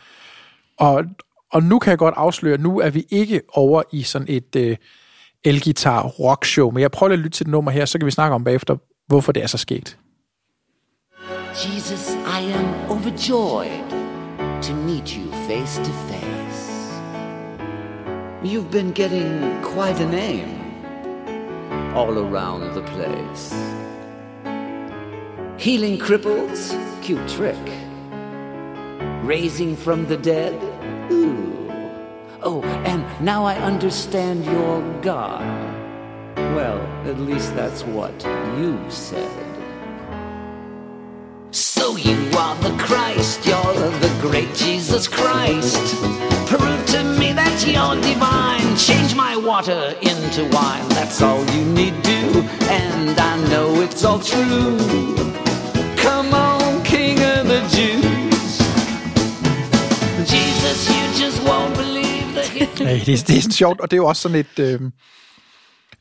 Og, 0.79 1.05
og 1.53 1.63
nu 1.63 1.79
kan 1.79 1.91
jeg 1.91 1.99
godt 1.99 2.15
afsløre, 2.17 2.59
nu 2.59 2.81
er 2.81 2.91
vi 2.91 3.07
ikke 3.11 3.41
over 3.55 3.83
i 3.93 4.03
sådan 4.03 4.29
et 4.29 4.57
øh, 4.57 4.77
elgitar 5.45 6.03
rock 6.03 6.45
show, 6.45 6.71
men 6.71 6.81
jeg 6.81 6.91
prøver 6.91 7.09
lige 7.09 7.19
at 7.19 7.25
lytte 7.25 7.37
til 7.37 7.47
det 7.47 7.51
nummer 7.51 7.71
her, 7.71 7.85
så 7.85 7.99
kan 7.99 8.07
vi 8.07 8.11
snakke 8.11 8.35
om 8.35 8.45
bagefter, 8.45 8.77
hvorfor 9.07 9.33
det 9.33 9.43
er 9.43 9.47
så 9.47 9.59
sket. 9.59 9.99
Jesus, 11.65 12.11
I 12.11 12.53
am 12.53 12.91
overjoyed 12.91 13.91
to 14.63 14.75
meet 14.75 15.09
you 15.09 15.33
face 15.49 15.79
to 15.79 15.93
face. 16.09 16.67
You've 18.45 18.71
been 18.71 18.93
getting 18.93 19.63
quite 19.63 20.01
a 20.01 20.11
name 20.11 20.56
all 21.95 22.19
around 22.19 22.75
the 22.75 22.83
place. 22.83 23.53
Healing 25.59 25.99
cripples, 25.99 26.75
cute 27.03 27.29
trick. 27.29 27.57
Raising 29.23 29.77
from 29.77 30.07
the 30.07 30.17
dead, 30.17 30.55
ooh. 31.11 31.71
Oh, 32.43 32.63
and 32.85 33.05
now 33.25 33.45
I 33.45 33.57
understand 33.57 34.45
you're 34.45 35.01
God. 35.01 35.41
Well, 36.37 36.81
at 37.07 37.19
least 37.19 37.55
that's 37.55 37.83
what 37.85 38.15
you've 38.57 38.93
said. 38.93 39.46
So 41.57 41.97
you 41.97 42.19
are 42.37 42.55
the 42.57 42.77
Christ, 42.77 43.47
you're 43.47 43.73
the 44.05 44.19
great 44.21 44.55
Jesus 44.55 45.09
Christ. 45.09 45.97
Prove 46.47 46.85
to 46.89 47.03
me 47.19 47.33
that 47.33 47.65
you're 47.67 47.99
divine. 48.03 48.77
Change 48.77 49.15
my 49.15 49.39
water 49.39 49.95
into 50.03 50.45
wine, 50.53 50.87
that's 50.91 51.23
all 51.23 51.43
you 51.55 51.65
need 51.65 51.95
do. 52.03 52.45
And 52.69 53.19
I 53.19 53.49
know 53.49 53.81
it's 53.81 54.05
all 54.05 54.19
true. 54.19 54.77
Come 55.97 56.35
on, 56.35 56.85
King 56.85 57.17
of 57.25 57.49
the 57.49 57.63
Jews. 57.73 58.59
Jesus, 60.29 60.79
you 60.91 61.05
just 61.25 61.43
won't 61.43 61.75
believe 61.75 62.35
the 62.35 62.43
hit. 62.43 62.81
Ja, 62.81 62.85
det, 62.85 63.09
er, 63.09 63.25
det 63.27 63.37
er 63.37 63.51
sjovt, 63.51 63.81
og 63.81 63.91
det 63.91 63.97
er 63.97 64.03
jo 64.03 64.07
også 64.07 64.23
sådan 64.23 64.39
et... 64.39 64.59
Øh, 64.59 64.81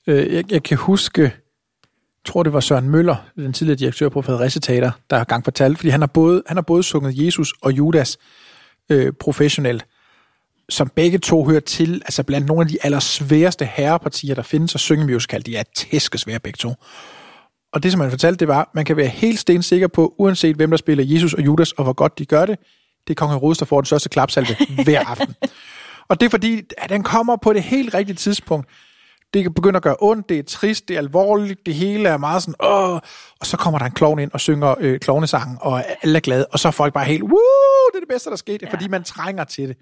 øh, 0.08 0.34
jeg, 0.34 0.52
jeg 0.52 0.64
kan 0.64 0.78
huske, 0.78 1.34
tror 2.26 2.44
det 2.44 2.54
var 2.54 2.60
Søren 2.60 2.90
Møller, 2.90 3.16
den 3.36 3.54
tidligere 3.54 3.80
direktør 3.80 4.10
på 4.10 4.22
Fredericia 4.22 4.60
Teater, 4.60 4.92
der 5.10 5.18
har 5.18 5.24
gang 5.24 5.44
fortalt, 5.44 5.78
fordi 5.78 5.90
han 5.90 6.02
har 6.02 6.08
både, 6.08 6.44
han 6.48 6.58
har 6.58 6.62
både 6.62 6.84
sunget 6.84 7.26
Jesus 7.26 7.54
og 7.62 7.72
Judas 7.72 8.18
øh, 8.90 9.14
professionelt, 9.20 9.86
som 10.70 10.90
begge 10.96 11.18
to 11.18 11.46
hører 11.46 11.60
til, 11.60 12.02
altså 12.06 12.24
blandt 12.24 12.48
nogle 12.48 12.62
af 12.62 12.68
de 12.68 12.78
allersværeste 12.84 13.66
herrepartier, 13.66 14.36
der 14.36 14.42
findes 14.42 14.76
at 14.76 14.82
synge 14.82 15.06
musical. 15.06 15.46
De 15.46 15.58
er 15.58 15.64
tæskesvære 15.76 16.40
begge 16.40 16.58
to. 16.58 16.74
Og 17.74 17.84
det, 17.84 17.92
som 17.92 18.02
han 18.02 18.10
fortalte, 18.10 18.40
det 18.40 18.48
var, 18.48 18.72
man 18.76 18.86
kan 18.86 18.98
være 18.98 19.08
helt 19.08 19.40
stensikker 19.40 19.88
på, 19.88 20.16
uanset 20.18 20.56
hvem 20.56 20.70
der 20.70 20.78
spiller 20.78 21.04
Jesus 21.08 21.34
og 21.34 21.46
Judas, 21.46 21.72
og 21.72 21.84
hvor 21.84 21.94
godt 21.94 22.20
de 22.20 22.26
gør 22.26 22.46
det, 22.46 22.60
det 23.08 23.14
er 23.14 23.16
Kong 23.16 23.32
Herodes, 23.32 23.58
der 23.58 23.66
får 23.66 23.82
den 23.82 23.86
største 23.86 24.10
klapsalve 24.10 24.56
hver 24.84 25.00
aften. 25.06 25.36
Og 26.08 26.20
det 26.20 26.26
er 26.26 26.30
fordi, 26.30 26.62
at 26.78 26.90
den 26.90 27.04
kommer 27.04 27.36
på 27.36 27.54
det 27.54 27.64
helt 27.64 27.94
rigtige 27.94 28.16
tidspunkt. 28.16 28.70
Det 29.36 29.44
kan 29.44 29.54
begynde 29.54 29.78
at 29.78 29.84
gøre 29.84 29.96
ondt, 30.00 30.30
det 30.30 30.40
er 30.40 30.44
trist, 30.44 30.88
det 30.88 30.94
er 30.94 30.98
alvorligt, 30.98 31.66
det 31.66 31.74
hele 31.74 32.10
er 32.10 32.18
meget 32.18 32.42
sådan, 32.42 32.56
åh, 32.64 33.00
og 33.40 33.46
så 33.46 33.58
kommer 33.58 33.80
der 33.80 33.86
en 33.86 33.92
klovn 33.92 34.20
ind 34.20 34.32
og 34.34 34.40
synger 34.40 34.76
øh, 34.80 35.00
klovnesangen, 35.00 35.58
og 35.62 35.84
alle 36.04 36.16
er 36.16 36.20
glade, 36.20 36.46
og 36.52 36.60
så 36.60 36.68
er 36.68 36.72
folk 36.72 36.94
bare 36.94 37.06
helt, 37.06 37.24
woo, 37.24 37.32
det 37.94 37.96
er 37.96 38.00
det 38.00 38.10
bedste, 38.10 38.30
der 38.30 38.36
skete, 38.36 38.66
ja. 38.66 38.74
fordi 38.74 38.88
man 38.88 39.04
trænger 39.04 39.44
til 39.44 39.68
det. 39.68 39.78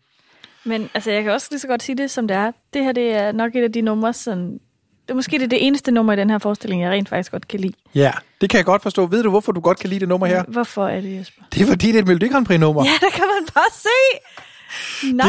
Men 0.63 0.89
altså, 0.93 1.11
jeg 1.11 1.23
kan 1.23 1.31
også 1.31 1.47
lige 1.51 1.59
så 1.59 1.67
godt 1.67 1.83
sige 1.83 1.97
det, 1.97 2.11
som 2.11 2.27
det 2.27 2.37
er. 2.37 2.51
Det 2.73 2.83
her, 2.83 2.91
det 2.91 3.13
er 3.15 3.31
nok 3.31 3.55
et 3.55 3.63
af 3.63 3.71
de 3.71 3.81
numre, 3.81 4.13
som... 4.13 4.37
Det 4.39 5.09
er 5.09 5.13
måske 5.13 5.37
det, 5.37 5.43
er 5.43 5.47
det 5.47 5.67
eneste 5.67 5.91
nummer 5.91 6.13
i 6.13 6.15
den 6.15 6.29
her 6.29 6.37
forestilling, 6.37 6.81
jeg 6.81 6.91
rent 6.91 7.09
faktisk 7.09 7.31
godt 7.31 7.47
kan 7.47 7.59
lide. 7.59 7.73
Ja, 7.95 8.11
det 8.41 8.49
kan 8.49 8.57
jeg 8.57 8.65
godt 8.65 8.81
forstå. 8.81 9.05
Ved 9.05 9.23
du, 9.23 9.29
hvorfor 9.29 9.51
du 9.51 9.59
godt 9.59 9.79
kan 9.79 9.89
lide 9.89 9.99
det 9.99 10.07
nummer 10.07 10.27
her? 10.27 10.43
Hvorfor 10.47 10.87
er 10.87 11.01
det, 11.01 11.19
Jesper? 11.19 11.43
Det 11.53 11.61
er 11.61 11.65
fordi, 11.65 11.87
det 11.87 11.95
er 11.95 11.99
et 11.99 12.07
Melodi 12.07 12.27
Grand 12.27 12.45
Prix 12.45 12.59
nummer. 12.59 12.85
Ja, 12.85 13.05
der 13.05 13.11
kan 13.11 13.25
man 13.27 13.47
bare 13.53 13.71
se! 13.71 14.19
Nej! 15.13 15.27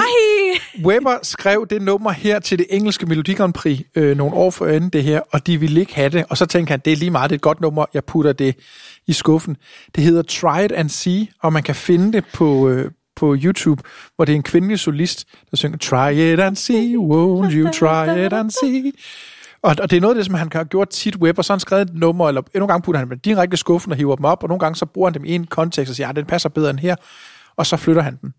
Weber 0.85 1.18
skrev 1.22 1.66
det 1.70 1.83
nummer 1.83 2.11
her 2.11 2.38
til 2.38 2.59
det 2.59 2.66
engelske 2.70 3.07
Melodi 3.07 3.33
Grand 3.33 3.52
Prix 3.52 3.80
øh, 3.94 4.16
nogle 4.16 4.35
år 4.35 4.50
før 4.50 4.70
inden 4.70 4.90
det 4.90 5.02
her, 5.02 5.20
og 5.30 5.46
de 5.46 5.61
ville 5.61 5.80
ikke 5.80 5.94
have 5.94 6.09
det. 6.09 6.24
Og 6.28 6.37
så 6.37 6.46
tænkte 6.46 6.70
han, 6.70 6.80
det 6.85 6.92
er 6.92 6.96
lige 6.96 7.11
meget, 7.11 7.30
det 7.30 7.35
er 7.35 7.38
et 7.38 7.42
godt 7.42 7.61
nummer, 7.61 7.87
jeg 7.94 8.04
putter 8.04 8.33
det 8.33 8.57
i 9.07 9.12
skuffen. 9.12 9.57
Det 9.94 10.04
hedder 10.04 10.22
Try 10.22 10.64
It 10.64 10.72
and 10.72 10.88
See, 10.88 11.28
og 11.42 11.52
man 11.52 11.62
kan 11.62 11.74
finde 11.74 12.12
det 12.12 12.24
på, 12.33 12.68
øh, 12.68 12.90
på 13.16 13.37
YouTube, 13.44 13.83
hvor 14.16 14.24
det 14.24 14.33
er 14.33 14.37
en 14.37 14.42
kvindelig 14.42 14.78
solist, 14.78 15.24
der 15.50 15.57
synger 15.57 15.78
Try 15.78 16.12
it 16.12 16.40
and 16.40 16.57
see, 16.57 16.96
won't 16.96 17.52
you 17.52 17.70
try 17.72 18.26
it 18.26 18.33
and 18.33 18.50
see. 18.50 18.92
Og, 19.62 19.76
og 19.83 19.90
det 19.90 19.96
er 19.96 20.00
noget 20.00 20.14
af 20.14 20.18
det, 20.18 20.26
som 20.26 20.35
han 20.35 20.50
har 20.52 20.64
gjort 20.64 20.88
tit 20.88 21.16
Weber, 21.16 21.42
så 21.42 21.52
har 21.52 21.57
han 21.57 21.61
skrevet 21.61 21.90
et 21.90 21.94
nummer, 21.94 22.28
eller 22.28 22.42
nogle 22.54 22.68
gange 22.68 22.83
putter 22.83 22.98
han 22.98 23.11
dem 23.11 23.18
direkte 23.18 23.54
i 23.54 23.57
skuffen 23.57 23.92
og 23.92 23.98
hiver 23.98 24.16
dem 24.16 24.24
op, 24.24 24.42
og 24.42 24.48
nogle 24.48 24.61
gange 24.61 24.76
så 24.76 24.87
bruger 24.87 25.09
han 25.09 25.14
dem 25.14 25.24
i 25.24 25.35
en 25.35 25.46
kontekst 25.46 25.90
og 25.90 25.96
siger, 25.96 26.07
ja, 26.07 26.12
den 26.12 26.24
passer 26.24 26.48
bedre 26.48 26.70
end 26.70 26.78
her, 26.78 26.96
og 27.56 27.66
så 27.66 27.76
flytter 27.76 28.02
han 28.02 28.18
den. 28.22 28.34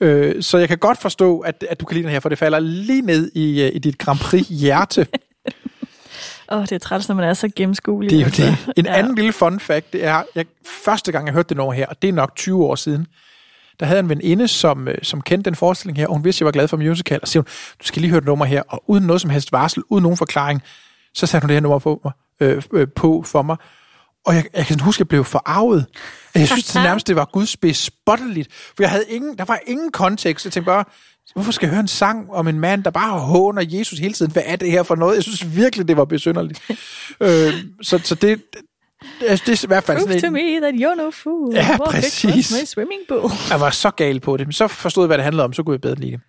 Øh, 0.00 0.42
så 0.42 0.58
jeg 0.58 0.68
kan 0.68 0.78
godt 0.78 0.98
forstå, 1.00 1.38
at, 1.38 1.64
at 1.70 1.80
du 1.80 1.84
kan 1.84 1.94
lide 1.94 2.04
den 2.04 2.12
her, 2.12 2.20
for 2.20 2.28
det 2.28 2.38
falder 2.38 2.58
lige 2.58 3.02
ned 3.02 3.30
i, 3.34 3.62
øh, 3.62 3.70
i 3.74 3.78
dit 3.78 3.98
Grand 3.98 4.18
Prix-hjerte. 4.18 5.06
Åh, 6.52 6.58
oh, 6.58 6.62
det 6.62 6.72
er 6.72 6.78
træls, 6.78 7.08
når 7.08 7.14
man 7.16 7.24
er 7.24 7.34
så 7.34 7.50
gennemskuelig. 7.56 8.10
Det 8.10 8.16
er 8.16 8.20
jo 8.20 8.26
altså. 8.26 8.42
det. 8.42 8.78
En 8.78 8.86
Ja. 8.86 8.98
anden 8.98 9.14
lille 9.14 9.32
fun 9.32 9.60
fact, 9.60 9.92
det 9.92 10.04
er, 10.04 10.22
jeg, 10.34 10.44
første 10.84 11.12
gang 11.12 11.26
jeg 11.26 11.34
hørte 11.34 11.48
det 11.48 11.56
nummer 11.56 11.72
her, 11.72 11.86
og 11.86 12.02
det 12.02 12.08
er 12.08 12.12
nok 12.12 12.36
20 12.36 12.64
år 12.64 12.74
siden, 12.74 13.06
der 13.80 13.86
havde 13.86 14.00
en 14.00 14.08
veninde, 14.08 14.48
som, 14.48 14.88
øh, 14.88 14.98
som 15.02 15.20
kendte 15.20 15.50
den 15.50 15.54
forestilling 15.54 15.98
her, 15.98 16.06
og 16.06 16.12
hun 16.14 16.24
vidste, 16.24 16.38
at 16.38 16.40
jeg 16.40 16.46
var 16.46 16.52
glad 16.52 16.68
for 16.68 16.76
musical, 16.76 17.18
og 17.22 17.28
siger 17.28 17.40
hun, 17.42 17.46
du 17.80 17.86
skal 17.86 18.00
lige 18.02 18.10
høre 18.10 18.20
det 18.20 18.26
nummer 18.26 18.44
her, 18.44 18.62
og 18.68 18.82
uden 18.86 19.04
noget 19.04 19.20
som 19.20 19.30
helst 19.30 19.52
varsel, 19.52 19.82
uden 19.88 20.02
nogen 20.02 20.16
forklaring, 20.16 20.62
så 21.14 21.26
satte 21.26 21.44
hun 21.44 21.48
det 21.48 21.54
her 21.54 21.60
nummer 21.60 21.78
på, 21.78 22.00
mig, 22.04 22.12
øh, 22.40 22.62
øh, 22.72 22.88
på 22.96 23.22
for 23.26 23.42
mig. 23.42 23.56
Og 24.26 24.34
jeg, 24.34 24.44
jeg 24.54 24.66
kan 24.66 24.80
huske, 24.80 24.96
at 24.96 25.00
jeg 25.00 25.08
blev 25.08 25.24
forarvet. 25.24 25.86
Jeg 26.34 26.48
synes 26.48 26.64
det 26.64 26.82
nærmest, 26.82 27.06
det 27.06 27.16
var 27.16 27.24
gudspespotteligt. 27.32 28.52
For 28.52 28.82
jeg 28.82 28.90
havde 28.90 29.04
ingen, 29.08 29.38
der 29.38 29.44
var 29.44 29.60
ingen 29.66 29.92
kontekst. 29.92 30.44
Jeg 30.44 30.52
tænkte 30.52 30.66
bare, 30.66 30.84
hvorfor 31.34 31.52
skal 31.52 31.66
jeg 31.66 31.70
høre 31.70 31.80
en 31.80 31.88
sang 31.88 32.30
om 32.30 32.48
en 32.48 32.60
mand, 32.60 32.84
der 32.84 32.90
bare 32.90 33.18
håner 33.18 33.64
Jesus 33.68 33.98
hele 33.98 34.14
tiden? 34.14 34.32
Hvad 34.32 34.42
er 34.46 34.56
det 34.56 34.70
her 34.70 34.82
for 34.82 34.94
noget? 34.94 35.14
Jeg 35.14 35.22
synes 35.22 35.56
virkelig, 35.56 35.88
det 35.88 35.96
var 35.96 36.04
besynderligt. 36.04 36.62
øh, 37.20 37.54
så, 37.82 38.00
så 38.04 38.14
det, 38.14 38.42
det, 39.20 39.46
det 39.46 39.48
er 39.48 39.64
i 39.64 39.66
hvert 39.66 39.84
fald 39.84 39.98
to 39.98 40.04
sådan 40.04 40.24
en, 40.24 40.32
me 40.32 40.60
that 40.60 40.74
you're 40.74 40.94
no 40.94 41.10
fool. 41.10 41.54
Ja, 41.54 41.68
Walk 41.70 41.90
præcis. 41.90 42.52
my 42.52 42.64
swimming 42.64 43.00
pool. 43.08 43.30
jeg 43.50 43.60
var 43.60 43.70
så 43.70 43.90
gal 43.90 44.20
på 44.20 44.36
det. 44.36 44.46
Men 44.46 44.52
så 44.52 44.68
forstod 44.68 45.04
jeg, 45.04 45.06
hvad 45.06 45.18
det 45.18 45.24
handlede 45.24 45.44
om, 45.44 45.52
så 45.52 45.62
kunne 45.62 45.72
jeg 45.72 45.80
bedre 45.80 45.94
lide 45.94 46.12
det. 46.12 46.20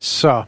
Så 0.00 0.44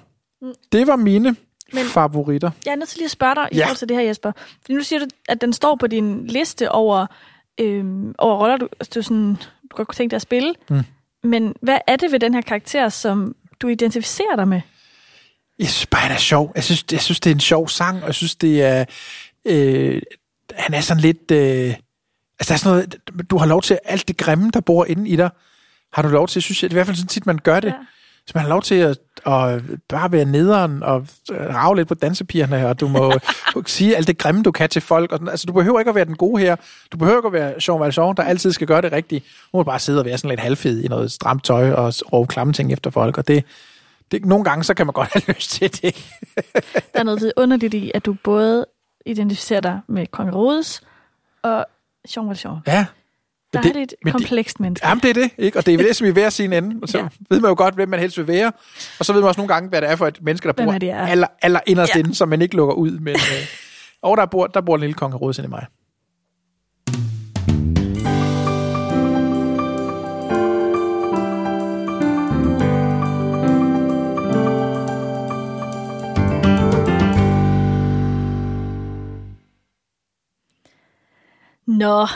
det 0.72 0.86
var 0.86 0.96
mine 0.96 1.36
Men- 1.72 1.86
favoritter. 1.86 2.50
Jeg 2.66 2.72
er 2.72 2.76
nødt 2.76 2.88
til 2.88 2.98
lige 2.98 3.04
at 3.04 3.10
spørge 3.10 3.34
dig 3.34 3.48
i 3.52 3.56
Ja. 3.56 3.64
forhold 3.64 3.76
til 3.76 3.88
det 3.88 3.96
her, 3.96 4.04
Jesper. 4.04 4.32
Fordi 4.62 4.72
nu 4.74 4.82
siger 4.82 5.00
du, 5.00 5.06
at 5.28 5.40
den 5.40 5.52
står 5.52 5.76
på 5.76 5.86
din 5.86 6.26
liste 6.26 6.70
over, 6.70 7.06
øhm, 7.60 8.14
over 8.18 8.36
roller, 8.36 8.56
du, 8.56 8.68
altså, 8.80 8.90
du, 8.94 9.02
sådan, 9.02 9.34
du 9.70 9.76
godt 9.76 9.88
kunne 9.88 9.94
tænke 9.96 10.10
dig 10.10 10.16
at 10.16 10.22
spille. 10.22 10.54
Mm. 10.70 10.80
Men 11.22 11.54
hvad 11.62 11.78
er 11.86 11.96
det 11.96 12.12
ved 12.12 12.20
den 12.20 12.34
her 12.34 12.40
karakter, 12.40 12.88
som 12.88 13.34
du 13.60 13.68
identificerer 13.68 14.36
dig 14.36 14.48
med? 14.48 14.60
Jeg 15.58 15.68
synes 15.68 15.86
bare, 15.86 16.00
han 16.00 16.12
er 16.12 16.16
sjov. 16.18 16.52
Jeg 16.54 16.64
synes, 16.64 16.84
jeg 16.92 17.00
synes 17.00 17.20
det 17.20 17.30
er 17.30 17.34
en 17.34 17.40
sjov 17.40 17.68
sang, 17.68 18.00
og 18.00 18.06
jeg 18.06 18.14
synes, 18.14 18.36
det 18.36 18.62
er... 18.62 18.84
Øh, 19.44 20.02
han 20.54 20.74
er 20.74 20.80
sådan 20.80 21.00
lidt... 21.00 21.30
Øh, 21.30 21.38
altså, 21.38 22.48
der 22.48 22.52
er 22.52 22.56
sådan 22.56 22.72
noget... 22.72 22.96
Du 23.30 23.38
har 23.38 23.46
lov 23.46 23.62
til 23.62 23.78
alt 23.84 24.08
det 24.08 24.16
grimme, 24.16 24.50
der 24.50 24.60
bor 24.60 24.84
inde 24.84 25.08
i 25.08 25.16
dig. 25.16 25.30
Har 25.92 26.02
du 26.02 26.08
lov 26.08 26.28
til, 26.28 26.42
synes 26.42 26.62
jeg, 26.62 26.70
det 26.70 26.74
er 26.74 26.76
i 26.76 26.78
hvert 26.78 26.86
fald 26.86 26.96
sådan 26.96 27.08
tit, 27.08 27.26
man 27.26 27.38
gør 27.38 27.60
det. 27.60 27.68
Ja. 27.68 27.74
Så 28.28 28.32
man 28.34 28.42
har 28.42 28.48
lov 28.48 28.62
til 28.62 28.74
at, 28.74 28.98
at 29.26 29.62
bare 29.88 30.12
være 30.12 30.24
nederen 30.24 30.82
og 30.82 31.06
rave 31.30 31.76
lidt 31.76 31.88
på 31.88 31.94
dansepigerne, 31.94 32.68
og 32.68 32.80
du 32.80 32.88
må 32.88 33.12
sige 33.66 33.96
alt 33.96 34.06
det 34.06 34.18
grimme, 34.18 34.42
du 34.42 34.50
kan 34.52 34.68
til 34.68 34.82
folk. 34.82 35.12
Og. 35.12 35.20
Altså, 35.30 35.46
du 35.46 35.52
behøver 35.52 35.78
ikke 35.78 35.88
at 35.88 35.94
være 35.94 36.04
den 36.04 36.16
gode 36.16 36.42
her. 36.42 36.56
Du 36.92 36.96
behøver 36.96 37.18
ikke 37.18 37.26
at 37.26 37.32
være 37.32 37.54
Jean 37.68 37.80
Valjean, 37.80 38.16
der 38.16 38.22
altid 38.22 38.52
skal 38.52 38.66
gøre 38.66 38.82
det 38.82 38.92
rigtigt. 38.92 39.24
Nu 39.24 39.56
må 39.56 39.62
du 39.62 39.64
bare 39.64 39.78
sidde 39.78 39.98
og 39.98 40.04
være 40.04 40.18
sådan 40.18 40.28
lidt 40.28 40.40
halvfed 40.40 40.82
i 40.82 40.88
noget 40.88 41.12
stramt 41.12 41.44
tøj 41.44 41.70
og 41.70 41.94
råbe 42.12 42.28
klamme 42.28 42.52
ting 42.52 42.72
efter 42.72 42.90
folk. 42.90 43.18
Og 43.18 43.28
det, 43.28 43.44
det, 44.10 44.24
nogle 44.24 44.44
gange, 44.44 44.64
så 44.64 44.74
kan 44.74 44.86
man 44.86 44.92
godt 44.92 45.12
have 45.14 45.22
lyst 45.28 45.50
til 45.50 45.82
det. 45.82 45.96
Der 46.92 47.00
er 47.00 47.02
noget 47.02 47.20
vidunderligt 47.20 47.74
i, 47.74 47.90
at 47.94 48.06
du 48.06 48.16
både 48.24 48.66
identificerer 49.06 49.60
dig 49.60 49.80
med 49.86 50.06
Kong 50.06 50.30
Herodes 50.30 50.82
og 51.42 51.66
Jean 52.16 52.28
Valjean. 52.28 52.56
Ja. 52.66 52.86
Der 53.52 53.62
det- 53.62 53.94
er 54.06 54.10
komplekst 54.10 54.60
menneske. 54.60 54.86
Jamen, 54.86 55.02
det 55.02 55.10
er 55.10 55.14
det, 55.14 55.30
ikke? 55.38 55.58
Og 55.58 55.66
det 55.66 55.74
er 55.74 55.78
det, 55.86 55.96
som 55.96 56.06
er 56.06 56.12
ved 56.12 56.22
at 56.22 56.32
sige 56.32 56.56
ende. 56.58 56.76
Og 56.82 56.88
så 56.88 56.98
Ja. 56.98 57.08
ved 57.30 57.40
man 57.40 57.48
jo 57.48 57.54
godt, 57.58 57.74
hvem 57.74 57.88
man 57.88 58.00
helst 58.00 58.18
vil 58.18 58.26
være. 58.26 58.52
Og 58.98 59.04
så 59.04 59.12
ved 59.12 59.20
man 59.20 59.28
også 59.28 59.40
nogle 59.40 59.54
gange, 59.54 59.68
hvad 59.68 59.80
det 59.80 59.90
er 59.90 59.96
for 59.96 60.06
et 60.06 60.18
menneske, 60.22 60.48
der 60.48 60.54
Hvem 60.54 60.66
bor 60.66 60.72
er 60.72 60.78
er? 60.90 61.06
aller, 61.06 61.26
aller 61.42 61.60
inderst 61.66 61.94
Ja. 61.94 61.98
inde, 61.98 62.14
som 62.14 62.28
man 62.28 62.42
ikke 62.42 62.56
lukker 62.56 62.74
ud. 62.74 62.90
Men, 62.90 63.08
øh, 63.14 63.46
og 64.02 64.16
der 64.16 64.26
bor, 64.26 64.46
der 64.46 64.60
bor 64.60 64.74
en 64.74 64.80
lille 64.80 64.94
konge 64.94 65.16
inde 65.22 65.44
i 65.44 65.48
mig. 65.48 65.66
Nå, 81.66 82.06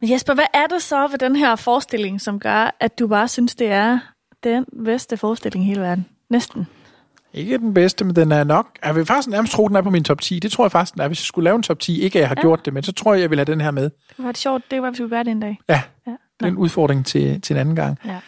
Men 0.00 0.10
Jesper, 0.10 0.34
hvad 0.34 0.44
er 0.54 0.66
det 0.66 0.82
så 0.82 1.06
ved 1.10 1.18
den 1.18 1.36
her 1.36 1.56
forestilling, 1.56 2.20
som 2.20 2.40
gør, 2.40 2.76
at 2.80 2.98
du 2.98 3.06
bare 3.08 3.28
synes, 3.28 3.54
det 3.54 3.66
er 3.66 3.98
den 4.44 4.64
bedste 4.84 5.16
forestilling 5.16 5.64
i 5.64 5.68
hele 5.68 5.80
verden? 5.80 6.06
Næsten. 6.30 6.66
Ikke 7.32 7.58
den 7.58 7.74
bedste, 7.74 8.04
men 8.04 8.16
den 8.16 8.32
er 8.32 8.44
nok... 8.44 8.66
Jeg 8.84 8.94
vil 8.94 9.06
faktisk 9.06 9.28
nærmest 9.28 9.52
tro, 9.52 9.68
den 9.68 9.76
er 9.76 9.82
på 9.82 9.90
min 9.90 10.04
top 10.04 10.20
10. 10.20 10.38
Det 10.38 10.52
tror 10.52 10.64
jeg 10.64 10.72
faktisk, 10.72 10.94
den 10.94 11.02
er. 11.02 11.06
Hvis 11.06 11.20
jeg 11.20 11.24
skulle 11.24 11.44
lave 11.44 11.56
en 11.56 11.62
top 11.62 11.78
10, 11.78 12.00
ikke 12.00 12.18
at 12.18 12.20
jeg 12.20 12.28
har 12.28 12.34
ja. 12.36 12.40
gjort 12.40 12.64
det, 12.64 12.74
men 12.74 12.82
så 12.82 12.92
tror 12.92 13.14
jeg, 13.14 13.20
jeg 13.20 13.30
vil 13.30 13.38
have 13.38 13.44
den 13.44 13.60
her 13.60 13.70
med. 13.70 13.82
Det 13.84 14.24
var 14.24 14.26
det 14.26 14.38
sjovt. 14.38 14.70
Det 14.70 14.82
var, 14.82 14.90
vi 14.90 14.96
skulle 14.96 15.10
gøre 15.10 15.24
det 15.24 15.30
en 15.30 15.40
dag. 15.40 15.58
Ja, 15.68 15.82
Ja. 16.06 16.10
det 16.10 16.46
er 16.46 16.50
en 16.50 16.56
udfordring 16.56 17.06
til, 17.06 17.40
til 17.40 17.54
en 17.54 17.60
anden 17.60 17.76
gang. 17.76 17.98
Ja. 18.04 18.18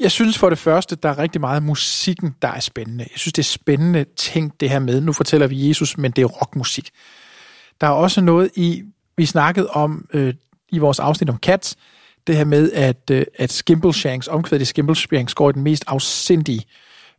Jeg 0.00 0.10
synes 0.10 0.38
for 0.38 0.48
det 0.48 0.58
første, 0.58 0.96
der 0.96 1.08
er 1.08 1.18
rigtig 1.18 1.40
meget 1.40 1.56
af 1.56 1.62
musikken, 1.62 2.34
der 2.42 2.48
er 2.48 2.60
spændende. 2.60 3.04
Jeg 3.12 3.18
synes, 3.18 3.32
det 3.32 3.42
er 3.42 3.44
spændende 3.44 4.04
ting, 4.16 4.60
det 4.60 4.70
her 4.70 4.78
med. 4.78 5.00
Nu 5.00 5.12
fortæller 5.12 5.46
vi 5.46 5.68
Jesus, 5.68 5.98
men 5.98 6.10
det 6.10 6.22
er 6.22 6.26
rockmusik. 6.26 6.90
Der 7.80 7.86
er 7.86 7.90
også 7.90 8.20
noget 8.20 8.50
i, 8.56 8.82
vi 9.16 9.26
snakkede 9.26 9.70
om 9.70 10.06
øh, 10.12 10.34
i 10.72 10.78
vores 10.78 10.98
afsnit 10.98 11.30
om 11.30 11.36
Cats, 11.36 11.76
det 12.26 12.36
her 12.36 12.44
med, 12.44 12.72
at, 12.72 13.10
øh, 13.10 13.24
at 13.38 13.52
Skimbleshanks, 13.52 14.28
omkvædet 14.28 14.62
i 14.62 14.64
Skimbleshanks, 14.64 15.34
går 15.34 15.50
i 15.50 15.52
den 15.52 15.62
mest 15.62 15.84
afsindige 15.86 16.64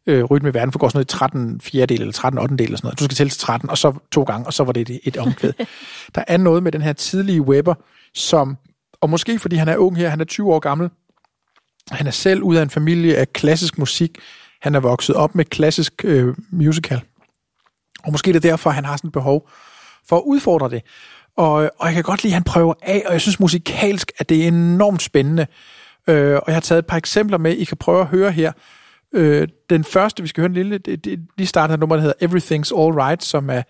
øh, 0.07 0.23
rytme 0.23 0.49
i 0.49 0.53
verden, 0.53 0.71
for 0.71 0.79
går 0.79 0.89
sådan 0.89 0.97
noget 0.97 1.13
i 1.13 1.17
13 1.17 1.61
fjerdedel 1.61 2.01
eller 2.01 2.13
13 2.13 2.39
8 2.39 2.63
eller 2.63 2.77
sådan 2.77 2.85
noget. 2.85 2.99
Du 2.99 3.03
skal 3.03 3.15
tælle 3.15 3.29
til 3.29 3.39
13, 3.39 3.69
og 3.69 3.77
så 3.77 3.93
to 4.11 4.23
gange, 4.23 4.47
og 4.47 4.53
så 4.53 4.63
var 4.63 4.71
det 4.71 4.89
et, 4.89 4.99
et 5.03 5.17
omkvæd. 5.17 5.53
der 6.15 6.23
er 6.27 6.37
noget 6.37 6.63
med 6.63 6.71
den 6.71 6.81
her 6.81 6.93
tidlige 6.93 7.41
Weber, 7.41 7.75
som, 8.13 8.57
og 9.01 9.09
måske 9.09 9.39
fordi 9.39 9.55
han 9.55 9.67
er 9.67 9.77
ung 9.77 9.97
her, 9.97 10.09
han 10.09 10.21
er 10.21 10.25
20 10.25 10.53
år 10.53 10.59
gammel, 10.59 10.89
han 11.91 12.07
er 12.07 12.11
selv 12.11 12.41
ud 12.41 12.55
af 12.55 12.61
en 12.61 12.69
familie 12.69 13.17
af 13.17 13.33
klassisk 13.33 13.77
musik. 13.77 14.17
Han 14.61 14.75
er 14.75 14.79
vokset 14.79 15.15
op 15.15 15.35
med 15.35 15.45
klassisk 15.45 15.93
øh, 16.03 16.35
musical. 16.49 17.01
Og 18.03 18.11
måske 18.11 18.27
det 18.27 18.45
er 18.45 18.49
derfor, 18.49 18.69
han 18.69 18.85
har 18.85 18.97
sådan 18.97 19.07
et 19.07 19.13
behov 19.13 19.49
for 20.09 20.17
at 20.17 20.23
udfordre 20.25 20.69
det. 20.69 20.81
Og, 21.37 21.71
og 21.77 21.85
jeg 21.87 21.93
kan 21.93 22.03
godt 22.03 22.23
lide, 22.23 22.31
at 22.31 22.35
han 22.35 22.43
prøver 22.43 22.73
af, 22.81 23.03
og 23.05 23.13
jeg 23.13 23.21
synes 23.21 23.39
musikalsk, 23.39 24.11
at 24.17 24.29
det 24.29 24.43
er 24.43 24.47
enormt 24.47 25.01
spændende. 25.01 25.47
Øh, 26.07 26.35
og 26.35 26.43
jeg 26.47 26.55
har 26.55 26.61
taget 26.61 26.79
et 26.79 26.85
par 26.85 26.97
eksempler 26.97 27.37
med, 27.37 27.51
I 27.51 27.63
kan 27.63 27.77
prøve 27.77 28.01
at 28.01 28.07
høre 28.07 28.31
her. 28.31 28.51
Øh, 29.13 29.47
den 29.69 29.83
første, 29.83 30.21
vi 30.21 30.27
skal 30.27 30.41
høre 30.41 30.49
en 30.49 30.53
lille, 30.53 30.77
det, 30.77 31.05
det, 31.05 31.19
lige 31.37 31.47
starten 31.47 31.73
af 31.73 31.79
nummer, 31.79 31.95
der 31.95 32.03
hedder 32.03 32.27
Everything's 32.27 32.81
All 32.81 32.93
Right, 32.93 33.23
som 33.23 33.49
er 33.49 33.61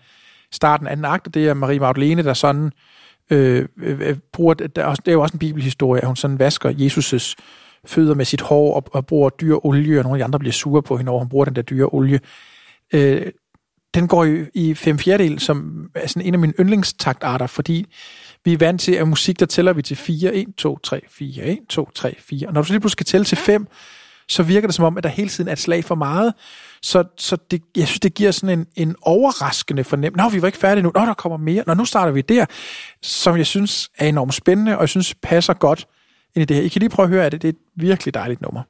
starten 0.52 0.86
af 0.86 0.92
anden 0.92 1.04
akt, 1.04 1.26
og 1.26 1.34
det 1.34 1.48
er 1.48 1.54
Marie 1.54 1.80
Magdalene, 1.80 2.22
der 2.22 2.34
sådan 2.34 2.72
øh, 3.30 3.68
øh, 3.82 4.00
øh 4.00 4.16
bruger, 4.32 4.54
der 4.54 4.82
er, 4.82 4.86
også, 4.86 5.02
det 5.04 5.10
er 5.10 5.14
jo 5.14 5.22
også 5.22 5.34
en 5.34 5.38
bibelhistorie, 5.38 6.00
at 6.00 6.06
hun 6.06 6.16
sådan 6.16 6.38
vasker 6.38 6.70
Jesus' 6.70 7.34
fødder 7.84 8.14
med 8.14 8.24
sit 8.24 8.40
hår 8.40 8.74
og, 8.74 8.84
og 8.92 9.06
bruger 9.06 9.28
dyr 9.28 9.66
olie, 9.66 9.98
og 9.98 10.02
nogle 10.02 10.16
af 10.16 10.18
de 10.18 10.24
andre 10.24 10.38
bliver 10.38 10.52
sure 10.52 10.82
på 10.82 10.96
hende 10.96 11.10
over, 11.10 11.18
hun 11.18 11.28
bruger 11.28 11.44
den 11.44 11.56
der 11.56 11.62
dyre 11.62 11.88
olie. 11.92 12.20
Øh, 12.94 13.26
den 13.94 14.08
går 14.08 14.24
i, 14.24 14.44
i 14.54 14.74
fem 14.74 14.98
fjerdedel, 14.98 15.40
som 15.40 15.86
er 15.94 16.06
sådan 16.06 16.22
en 16.22 16.34
af 16.34 16.40
mine 16.40 16.52
yndlingstaktarter, 16.60 17.46
fordi 17.46 17.86
vi 18.44 18.52
er 18.52 18.58
vant 18.58 18.80
til, 18.80 18.92
at 18.92 19.08
musik, 19.08 19.40
der 19.40 19.46
tæller 19.46 19.72
vi 19.72 19.82
til 19.82 19.96
4, 19.96 20.34
1, 20.34 20.46
2, 20.56 20.78
3, 20.78 21.00
4, 21.10 21.44
1, 21.44 21.58
2, 21.68 21.90
3, 21.94 22.16
4. 22.20 22.48
Og 22.48 22.54
når 22.54 22.60
du 22.60 22.66
så 22.66 22.72
lige 22.72 22.80
pludselig 22.80 22.92
skal 22.92 23.06
tælle 23.06 23.24
til 23.24 23.38
5, 23.38 23.66
så 24.28 24.42
virker 24.42 24.68
det 24.68 24.74
som 24.74 24.84
om, 24.84 24.96
at 24.96 25.04
der 25.04 25.08
hele 25.08 25.28
tiden 25.28 25.48
er 25.48 25.52
et 25.52 25.58
slag 25.58 25.84
for 25.84 25.94
meget. 25.94 26.34
Så, 26.82 27.04
så 27.16 27.36
det, 27.50 27.62
jeg 27.76 27.86
synes, 27.86 28.00
det 28.00 28.14
giver 28.14 28.30
sådan 28.30 28.58
en, 28.58 28.66
en 28.76 28.96
overraskende 29.02 29.84
fornemmelse. 29.84 30.24
Nå, 30.24 30.28
vi 30.28 30.42
var 30.42 30.48
ikke 30.48 30.58
færdige 30.58 30.82
nu. 30.82 30.92
Nå, 30.94 31.00
der 31.00 31.14
kommer 31.14 31.38
mere. 31.38 31.64
Nå, 31.66 31.74
nu 31.74 31.84
starter 31.84 32.12
vi 32.12 32.20
der. 32.20 32.46
Som 33.02 33.36
jeg 33.36 33.46
synes 33.46 33.90
er 33.98 34.06
enormt 34.06 34.34
spændende, 34.34 34.74
og 34.74 34.80
jeg 34.80 34.88
synes 34.88 35.14
passer 35.14 35.54
godt 35.54 35.86
ind 36.34 36.42
i 36.42 36.44
det 36.44 36.56
her. 36.56 36.62
I 36.62 36.68
kan 36.68 36.80
lige 36.80 36.90
prøve 36.90 37.04
at 37.04 37.10
høre 37.10 37.26
at 37.26 37.32
det. 37.32 37.42
Det 37.42 37.48
er 37.48 37.52
et 37.52 37.82
virkelig 37.82 38.14
dejligt 38.14 38.40
nummer. 38.40 38.62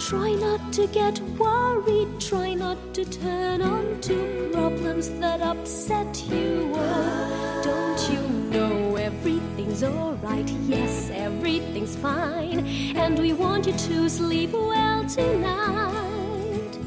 Try 0.00 0.32
not 0.32 0.72
to 0.72 0.86
get 0.86 1.20
worried, 1.38 2.08
try 2.18 2.54
not 2.54 2.94
to 2.94 3.04
turn 3.04 3.60
on 3.60 4.00
to 4.00 4.50
problems 4.50 5.10
that 5.20 5.42
upset 5.42 6.24
you. 6.26 6.72
Oh, 6.74 7.60
don't 7.62 8.10
you 8.10 8.20
know 8.50 8.96
everything's 8.96 9.82
alright? 9.84 10.50
Yes, 10.66 11.10
everything's 11.12 11.94
fine, 11.96 12.66
and 12.96 13.18
we 13.18 13.34
want 13.34 13.66
you 13.66 13.74
to 13.74 14.08
sleep 14.08 14.52
well 14.52 15.04
tonight. 15.06 16.78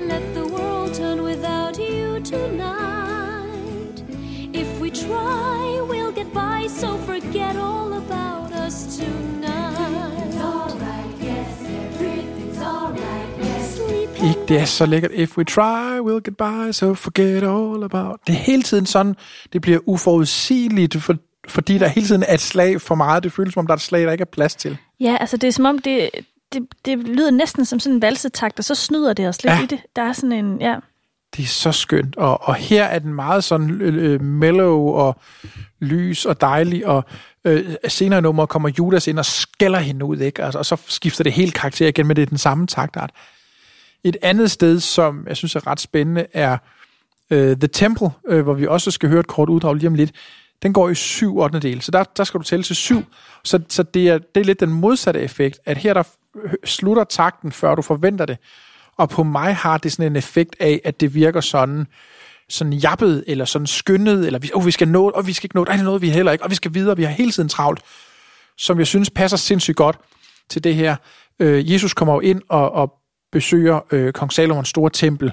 Let 0.00 0.32
the 0.34 0.46
world 0.46 0.94
turn 0.94 1.22
without 1.24 1.76
you 1.76 2.20
tonight. 2.20 4.04
If 4.54 4.80
we 4.80 4.92
try, 4.92 5.84
we'll 5.88 6.12
get 6.12 6.32
by, 6.32 6.68
so 6.68 6.96
forget 6.98 7.56
all 7.56 7.92
about 7.94 8.52
us 8.52 8.96
tonight. 8.96 9.39
Det 14.50 14.60
er 14.60 14.64
så 14.64 14.86
lækkert. 14.86 15.10
If 15.14 15.38
we 15.38 15.44
try, 15.44 15.98
we'll 16.00 16.20
get 16.24 16.36
by, 16.36 16.72
so 16.72 16.94
forget 16.94 17.36
all 17.42 17.84
about. 17.84 18.20
Det 18.26 18.32
er 18.32 18.38
hele 18.38 18.62
tiden 18.62 18.86
sådan, 18.86 19.16
det 19.52 19.62
bliver 19.62 19.78
uforudsigeligt, 19.86 21.02
for, 21.02 21.16
fordi 21.48 21.78
der 21.78 21.88
hele 21.88 22.06
tiden 22.06 22.24
er 22.28 22.34
et 22.34 22.40
slag 22.40 22.80
for 22.80 22.94
meget. 22.94 23.22
Det 23.22 23.32
føles 23.32 23.54
som 23.54 23.60
om, 23.60 23.66
der 23.66 23.72
er 23.72 23.76
et 23.76 23.82
slag, 23.82 24.02
der 24.02 24.12
ikke 24.12 24.22
er 24.22 24.26
plads 24.32 24.54
til. 24.54 24.76
Ja, 25.00 25.16
altså 25.20 25.36
det 25.36 25.48
er 25.48 25.52
som 25.52 25.64
om, 25.64 25.78
det, 25.78 26.10
det, 26.52 26.62
det 26.84 26.98
lyder 26.98 27.30
næsten 27.30 27.64
som 27.64 27.80
sådan 27.80 27.96
en 27.96 28.02
valsetakt, 28.02 28.58
og 28.58 28.64
så 28.64 28.74
snyder 28.74 29.12
det 29.12 29.28
os 29.28 29.42
lidt 29.44 29.54
Ja. 29.54 29.62
i 29.62 29.66
det. 29.66 29.78
Der 29.96 30.02
er 30.02 30.12
sådan 30.12 30.32
en, 30.32 30.60
ja, 30.60 30.74
Det 31.36 31.42
er 31.42 31.46
så 31.46 31.72
skønt. 31.72 32.16
Og, 32.16 32.48
og 32.48 32.54
her 32.54 32.84
er 32.84 32.98
den 32.98 33.14
meget 33.14 33.44
sådan 33.44 33.70
øh, 33.80 34.20
mellow 34.20 34.88
og 34.88 35.20
lys 35.80 36.24
og 36.24 36.40
dejlig, 36.40 36.86
og 36.86 37.04
øh, 37.44 37.74
senere 37.88 38.18
i 38.18 38.22
nummeret 38.22 38.48
kommer 38.48 38.70
Judas 38.78 39.06
ind 39.06 39.18
og 39.18 39.24
skælder 39.26 39.78
hende 39.78 40.04
ud, 40.04 40.16
ikke? 40.18 40.44
Altså, 40.44 40.58
og 40.58 40.66
så 40.66 40.76
skifter 40.86 41.24
det 41.24 41.32
helt 41.32 41.54
karakter 41.54 41.88
igen, 41.88 42.06
men 42.06 42.16
det 42.16 42.22
er 42.22 42.26
den 42.26 42.38
samme 42.38 42.66
taktart. 42.66 43.10
Et 44.04 44.16
andet 44.22 44.50
sted, 44.50 44.80
som 44.80 45.26
jeg 45.28 45.36
synes 45.36 45.56
er 45.56 45.66
ret 45.66 45.80
spændende, 45.80 46.26
er 46.32 46.58
øh, 47.30 47.56
The 47.56 47.68
Temple, 47.68 48.10
øh, 48.28 48.42
hvor 48.42 48.54
vi 48.54 48.66
også 48.66 48.90
skal 48.90 49.08
høre 49.08 49.20
et 49.20 49.26
kort 49.26 49.48
uddrag 49.48 49.74
lige 49.74 49.88
om 49.88 49.94
lidt. 49.94 50.12
Den 50.62 50.72
går 50.72 50.88
i 50.88 50.94
syv 50.94 51.38
8. 51.38 51.60
del, 51.60 51.82
så 51.82 51.90
der, 51.90 52.04
der 52.04 52.24
skal 52.24 52.38
du 52.38 52.44
tælle 52.44 52.62
til 52.62 52.76
syv. 52.76 53.02
Så, 53.44 53.60
så 53.68 53.82
det, 53.82 54.08
er, 54.08 54.18
det 54.18 54.40
er 54.40 54.44
lidt 54.44 54.60
den 54.60 54.72
modsatte 54.72 55.20
effekt, 55.20 55.60
at 55.64 55.78
her 55.78 55.94
der 55.94 56.02
slutter 56.64 57.04
takten, 57.04 57.52
før 57.52 57.74
du 57.74 57.82
forventer 57.82 58.26
det. 58.26 58.38
Og 58.96 59.08
på 59.08 59.22
mig 59.22 59.56
har 59.56 59.78
det 59.78 59.92
sådan 59.92 60.12
en 60.12 60.16
effekt 60.16 60.56
af, 60.60 60.80
at 60.84 61.00
det 61.00 61.14
virker 61.14 61.40
sådan, 61.40 61.86
sådan 62.48 62.72
jappet, 62.72 63.24
eller 63.26 63.44
sådan 63.44 63.66
skyndet, 63.66 64.26
eller 64.26 64.38
vi, 64.38 64.50
oh, 64.54 64.66
vi 64.66 64.70
skal 64.70 64.88
nå, 64.88 65.10
og 65.10 65.26
vi 65.26 65.32
skal 65.32 65.46
ikke 65.46 65.56
nå, 65.56 65.64
nej, 65.64 65.76
det 65.76 65.84
noget 65.84 66.02
vi 66.02 66.10
heller 66.10 66.32
ikke, 66.32 66.44
og 66.44 66.50
vi 66.50 66.54
skal 66.54 66.74
videre, 66.74 66.96
vi 66.96 67.04
har 67.04 67.10
hele 67.10 67.32
tiden 67.32 67.48
travlt, 67.48 67.80
som 68.58 68.78
jeg 68.78 68.86
synes 68.86 69.10
passer 69.10 69.36
sindssygt 69.36 69.76
godt 69.76 69.98
til 70.48 70.64
det 70.64 70.74
her. 70.74 70.96
Øh, 71.38 71.72
Jesus 71.72 71.94
kommer 71.94 72.14
jo 72.14 72.20
ind 72.20 72.42
og, 72.48 72.72
og 72.72 72.99
besøger 73.32 73.80
øh, 73.90 74.12
kong 74.12 74.32
Salomons 74.32 74.68
store 74.68 74.90
tempel 74.90 75.32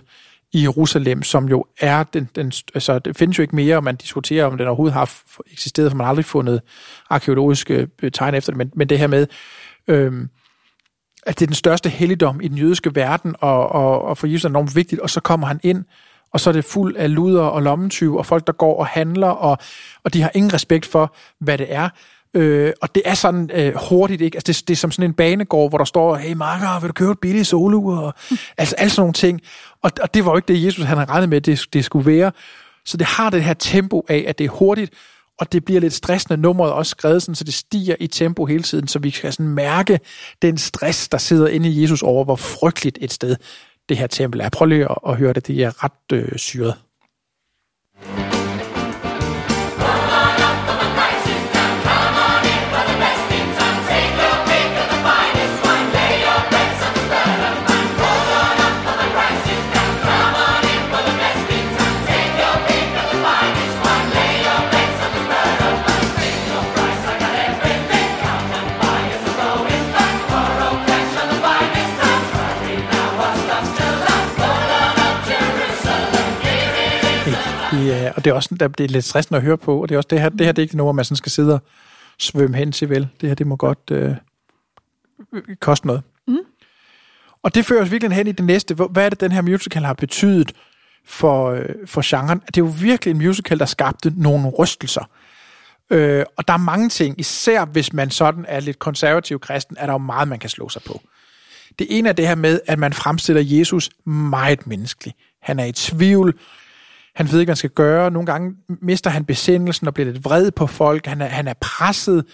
i 0.53 0.61
Jerusalem, 0.61 1.23
som 1.23 1.49
jo 1.49 1.65
er 1.79 2.03
den, 2.03 2.29
den, 2.35 2.51
altså 2.73 2.99
det 2.99 3.17
findes 3.17 3.37
jo 3.37 3.41
ikke 3.41 3.55
mere, 3.55 3.75
og 3.75 3.83
man 3.83 3.95
diskuterer, 3.95 4.45
om 4.45 4.57
den 4.57 4.67
overhovedet 4.67 4.93
har 4.93 5.13
eksisteret, 5.51 5.91
for 5.91 5.97
man 5.97 6.05
har 6.05 6.09
aldrig 6.09 6.25
fundet 6.25 6.61
arkeologiske 7.09 7.87
øh, 8.03 8.11
tegn 8.11 8.35
efter 8.35 8.51
det, 8.51 8.57
men, 8.57 8.71
men 8.75 8.89
det 8.89 8.99
her 8.99 9.07
med, 9.07 9.27
øh, 9.87 10.27
at 11.25 11.39
det 11.39 11.45
er 11.45 11.47
den 11.47 11.55
største 11.55 11.89
helligdom 11.89 12.41
i 12.41 12.47
den 12.47 12.57
jødiske 12.57 12.95
verden, 12.95 13.35
og, 13.39 13.69
og, 13.69 14.01
og 14.01 14.17
for 14.17 14.27
Jesus 14.27 14.45
er 14.45 14.49
enormt 14.49 14.75
vigtigt, 14.75 15.01
og 15.01 15.09
så 15.09 15.19
kommer 15.19 15.47
han 15.47 15.59
ind, 15.63 15.85
og 16.33 16.39
så 16.39 16.49
er 16.49 16.53
det 16.53 16.65
fuld 16.65 16.95
af 16.95 17.13
luder 17.15 17.43
og 17.43 17.61
lommetyve, 17.61 18.17
og 18.17 18.25
folk, 18.25 18.47
der 18.47 18.53
går 18.53 18.79
og 18.79 18.87
handler, 18.87 19.27
og, 19.27 19.57
og 20.03 20.13
de 20.13 20.21
har 20.21 20.31
ingen 20.35 20.53
respekt 20.53 20.85
for, 20.85 21.15
hvad 21.39 21.57
det 21.57 21.73
er. 21.73 21.89
Øh, 22.37 22.73
og 22.81 22.95
det 22.95 23.03
er 23.05 23.13
sådan 23.13 23.49
øh, 23.53 23.73
hurtigt, 23.89 24.21
ikke? 24.21 24.37
Altså, 24.37 24.51
det, 24.51 24.67
det 24.67 24.73
er 24.73 24.77
som 24.77 24.91
sådan 24.91 25.09
en 25.09 25.13
banegård, 25.13 25.71
hvor 25.71 25.77
der 25.77 25.85
står, 25.85 26.15
hey 26.15 26.33
Marker, 26.33 26.79
vil 26.79 26.87
du 26.87 26.93
købe 26.93 27.11
et 27.11 27.19
billigt 27.19 27.47
solo? 27.47 27.85
Og, 27.85 28.13
altså, 28.57 28.75
alle 28.75 28.91
sådan 28.91 29.01
nogle 29.01 29.13
ting. 29.13 29.41
Og, 29.83 29.91
og 30.01 30.13
det 30.13 30.25
var 30.25 30.31
jo 30.31 30.37
ikke 30.37 30.53
det, 30.53 30.65
Jesus 30.65 30.85
han 30.85 30.97
havde 30.97 31.09
regnet 31.09 31.29
med, 31.29 31.41
det, 31.41 31.65
det 31.73 31.85
skulle 31.85 32.11
være. 32.11 32.31
Så 32.85 32.97
det 32.97 33.07
har 33.07 33.29
det 33.29 33.43
her 33.43 33.53
tempo 33.53 34.05
af, 34.09 34.25
at 34.27 34.37
det 34.37 34.45
er 34.45 34.49
hurtigt, 34.49 34.93
og 35.39 35.51
det 35.51 35.65
bliver 35.65 35.81
lidt 35.81 35.93
stressende. 35.93 36.37
Nummeret 36.41 36.69
er 36.69 36.73
også 36.73 36.89
skrevet 36.89 37.21
sådan, 37.21 37.35
så 37.35 37.43
det 37.43 37.53
stiger 37.53 37.95
i 37.99 38.07
tempo 38.07 38.45
hele 38.45 38.63
tiden, 38.63 38.87
så 38.87 38.99
vi 38.99 39.09
kan 39.09 39.31
sådan 39.31 39.47
mærke 39.47 39.99
den 40.41 40.57
stress, 40.57 41.09
der 41.09 41.17
sidder 41.17 41.47
inde 41.47 41.69
i 41.69 41.81
Jesus 41.81 42.01
over, 42.01 42.23
hvor 42.23 42.35
frygteligt 42.35 42.97
et 43.01 43.13
sted 43.13 43.35
det 43.89 43.97
her 43.97 44.07
tempel 44.07 44.41
er. 44.41 44.49
Prøv 44.49 44.65
lige 44.65 44.85
at, 44.91 44.97
at 45.07 45.17
høre 45.17 45.33
det, 45.33 45.47
det 45.47 45.63
er 45.63 45.83
ret 45.83 46.13
øh, 46.13 46.37
syret. 46.37 46.73
Og 48.01 48.36
det 78.27 78.31
er 78.31 78.35
også 78.35 78.55
der, 78.59 78.67
det 78.67 78.83
er 78.83 78.87
lidt 78.87 79.05
stressende 79.05 79.37
at 79.37 79.43
høre 79.43 79.57
på, 79.57 79.81
og 79.81 79.89
det 79.89 79.95
er 79.95 79.99
også 79.99 80.07
det 80.07 80.21
her, 80.21 80.29
det 80.29 80.45
her 80.45 80.51
det 80.51 80.61
er 80.61 80.63
ikke 80.63 80.77
noget, 80.77 80.95
man 80.95 81.05
sådan 81.05 81.15
skal 81.15 81.31
sidde 81.31 81.53
og 81.53 81.61
svømme 82.17 82.57
hen 82.57 82.71
til, 82.71 82.89
vel? 82.89 83.07
Det 83.21 83.29
her, 83.29 83.35
det 83.35 83.47
må 83.47 83.55
godt 83.55 83.91
øh, 83.91 84.15
koste 85.59 85.87
noget. 85.87 86.01
Mm. 86.27 86.37
Og 87.43 87.55
det 87.55 87.65
fører 87.65 87.81
os 87.81 87.91
virkelig 87.91 88.15
hen 88.15 88.27
i 88.27 88.31
det 88.31 88.45
næste. 88.45 88.73
Hvad 88.73 89.05
er 89.05 89.09
det, 89.09 89.21
den 89.21 89.31
her 89.31 89.41
musical 89.41 89.83
har 89.83 89.93
betydet 89.93 90.51
for, 91.05 91.51
øh, 91.51 91.65
for 91.85 92.01
genren? 92.05 92.39
Det 92.39 92.57
er 92.57 92.61
jo 92.61 92.73
virkelig 92.81 93.11
en 93.11 93.17
musical, 93.17 93.59
der 93.59 93.65
skabte 93.65 94.13
nogle 94.15 94.49
rystelser. 94.49 95.09
Øh, 95.89 96.25
og 96.37 96.47
der 96.47 96.53
er 96.53 96.57
mange 96.57 96.89
ting, 96.89 97.19
især 97.19 97.65
hvis 97.65 97.93
man 97.93 98.11
sådan 98.11 98.45
er 98.47 98.59
lidt 98.59 98.79
konservativ 98.79 99.39
kristen, 99.39 99.77
er 99.79 99.85
der 99.85 99.93
jo 99.93 99.97
meget, 99.97 100.27
man 100.27 100.39
kan 100.39 100.49
slå 100.49 100.69
sig 100.69 100.81
på. 100.85 101.01
Det 101.79 101.87
ene 101.89 102.09
er 102.09 102.13
det 102.13 102.27
her 102.27 102.35
med, 102.35 102.59
at 102.67 102.79
man 102.79 102.93
fremstiller 102.93 103.41
Jesus 103.45 103.89
meget 104.05 104.67
menneskelig. 104.67 105.13
Han 105.41 105.59
er 105.59 105.65
i 105.65 105.71
tvivl. 105.71 106.39
Han 107.17 107.31
ved 107.31 107.39
ikke, 107.39 107.47
hvad 107.47 107.53
han 107.53 107.57
skal 107.57 107.69
gøre. 107.69 108.11
Nogle 108.11 108.25
gange 108.25 108.55
mister 108.81 109.09
han 109.09 109.25
besindelsen 109.25 109.87
og 109.87 109.93
bliver 109.93 110.11
lidt 110.11 110.25
vred 110.25 110.51
på 110.51 110.67
folk. 110.67 111.05
Han 111.05 111.21
er, 111.21 111.25
han 111.25 111.47
er 111.47 111.53
presset. 111.61 112.25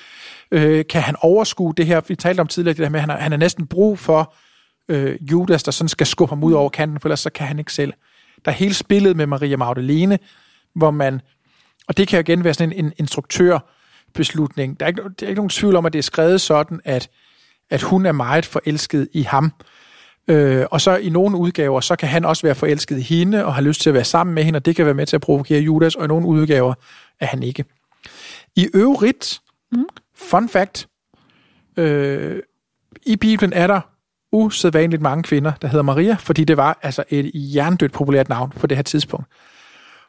Øh, 0.52 0.86
kan 0.90 1.02
han 1.02 1.16
overskue 1.20 1.74
det 1.78 1.86
her? 1.86 2.02
Vi 2.08 2.16
talte 2.16 2.42
om 2.42 2.48
tidligere, 2.48 2.74
det 2.74 2.84
der 2.84 2.90
med, 2.90 3.00
at 3.00 3.02
han 3.02 3.10
har, 3.10 3.18
han 3.18 3.32
har 3.32 3.38
næsten 3.38 3.68
brug 3.68 4.00
for 4.00 4.36
øh, 4.90 5.18
Judas, 5.32 5.64
der 5.64 5.72
sådan 5.72 5.90
skal 5.90 6.08
skubbe 6.08 6.32
ham 6.32 6.44
ud 6.44 6.54
over 6.54 6.70
kanten, 6.70 7.00
for 7.00 7.08
ellers 7.08 7.20
så 7.20 7.30
kan 7.30 7.48
han 7.48 7.60
ikke 7.60 7.74
selv. 7.74 7.94
Der 8.46 8.52
er 8.52 8.56
hele 8.56 8.74
spillet 8.74 9.18
med 9.18 9.28
Maria 9.28 9.58
Magdalene, 9.58 10.20
hvor 10.76 10.92
man, 10.92 11.22
og 11.88 11.98
det 11.98 12.08
kan 12.08 12.18
jo 12.18 12.22
igen 12.22 12.44
være 12.44 12.54
sådan 12.54 12.74
en, 12.74 12.86
en 12.86 12.94
instruktørbeslutning. 12.98 14.80
Der 14.80 14.86
er, 14.86 14.88
ikke, 14.88 15.02
der 15.02 15.26
er 15.26 15.30
ikke 15.30 15.40
nogen 15.40 15.50
tvivl 15.50 15.76
om, 15.76 15.86
at 15.86 15.94
det 15.94 16.00
er 16.00 16.04
skrevet 16.04 16.42
sådan, 16.42 16.82
at, 16.86 17.10
at 17.70 17.82
hun 17.82 18.06
er 18.06 18.12
meget 18.12 18.46
forelsket 18.46 19.08
i 19.14 19.22
ham. 19.22 19.52
Øh, 20.28 20.66
og 20.72 20.82
så 20.82 20.96
i 20.96 21.10
nogle 21.10 21.38
udgaver, 21.38 21.82
så 21.82 21.96
kan 21.96 22.10
han 22.10 22.26
også 22.26 22.44
være 22.44 22.56
forelsket 22.56 22.98
i 22.98 23.02
hende, 23.02 23.46
og 23.46 23.56
har 23.56 23.62
lyst 23.62 23.82
til 23.82 23.90
at 23.90 23.94
være 23.94 24.04
sammen 24.04 24.34
med 24.34 24.44
hende, 24.44 24.58
og 24.58 24.66
det 24.66 24.76
kan 24.76 24.86
være 24.86 24.94
med 24.94 25.06
til 25.06 25.16
at 25.16 25.22
provokere 25.22 25.62
Judas, 25.62 25.96
og 25.96 26.06
i 26.06 26.08
nogle 26.08 26.28
udgaver 26.28 26.74
er 27.20 27.26
han 27.26 27.44
ikke. 27.44 27.66
I 28.56 28.68
øvrigt, 28.74 29.42
mm. 29.72 29.86
fun 30.16 30.50
fact, 30.50 30.88
øh, 31.78 32.40
i 33.06 33.16
Bibelen 33.16 33.54
er 33.54 33.68
der 33.68 33.82
usædvanligt 34.32 35.02
mange 35.02 35.24
kvinder, 35.24 35.52
der 35.62 35.68
hedder 35.68 35.84
Maria, 35.84 36.16
fordi 36.20 36.44
det 36.44 36.58
var 36.58 36.80
altså 36.82 37.04
et 37.10 37.32
jerndødt 37.34 37.92
populært 37.92 38.30
navn 38.30 38.50
på 38.50 38.68
det 38.68 38.78
her 38.78 38.84
tidspunkt. 38.84 39.28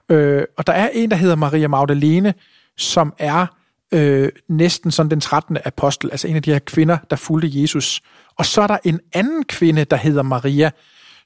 Øh, 0.09 0.43
og 0.57 0.67
der 0.67 0.73
er 0.73 0.89
en, 0.93 1.11
der 1.11 1.17
hedder 1.17 1.37
Maria 1.37 1.69
Magdalene, 1.69 2.35
som 2.77 3.15
er 3.19 3.47
øh, 3.93 4.29
næsten 4.49 4.91
sådan 4.91 5.11
den 5.11 5.21
13. 5.21 5.59
apostel, 5.65 6.11
altså 6.11 6.29
en 6.29 6.37
af 6.37 6.43
de 6.43 6.53
her 6.53 6.59
kvinder, 6.59 6.99
der 7.11 7.17
fulgte 7.17 7.63
Jesus. 7.63 8.01
Og 8.39 8.47
så 8.47 8.63
er 8.63 8.67
der 8.67 8.79
en 8.85 9.01
anden 9.13 9.45
kvinde, 9.45 9.85
der 9.85 9.97
hedder 9.97 10.23
Maria, 10.23 10.71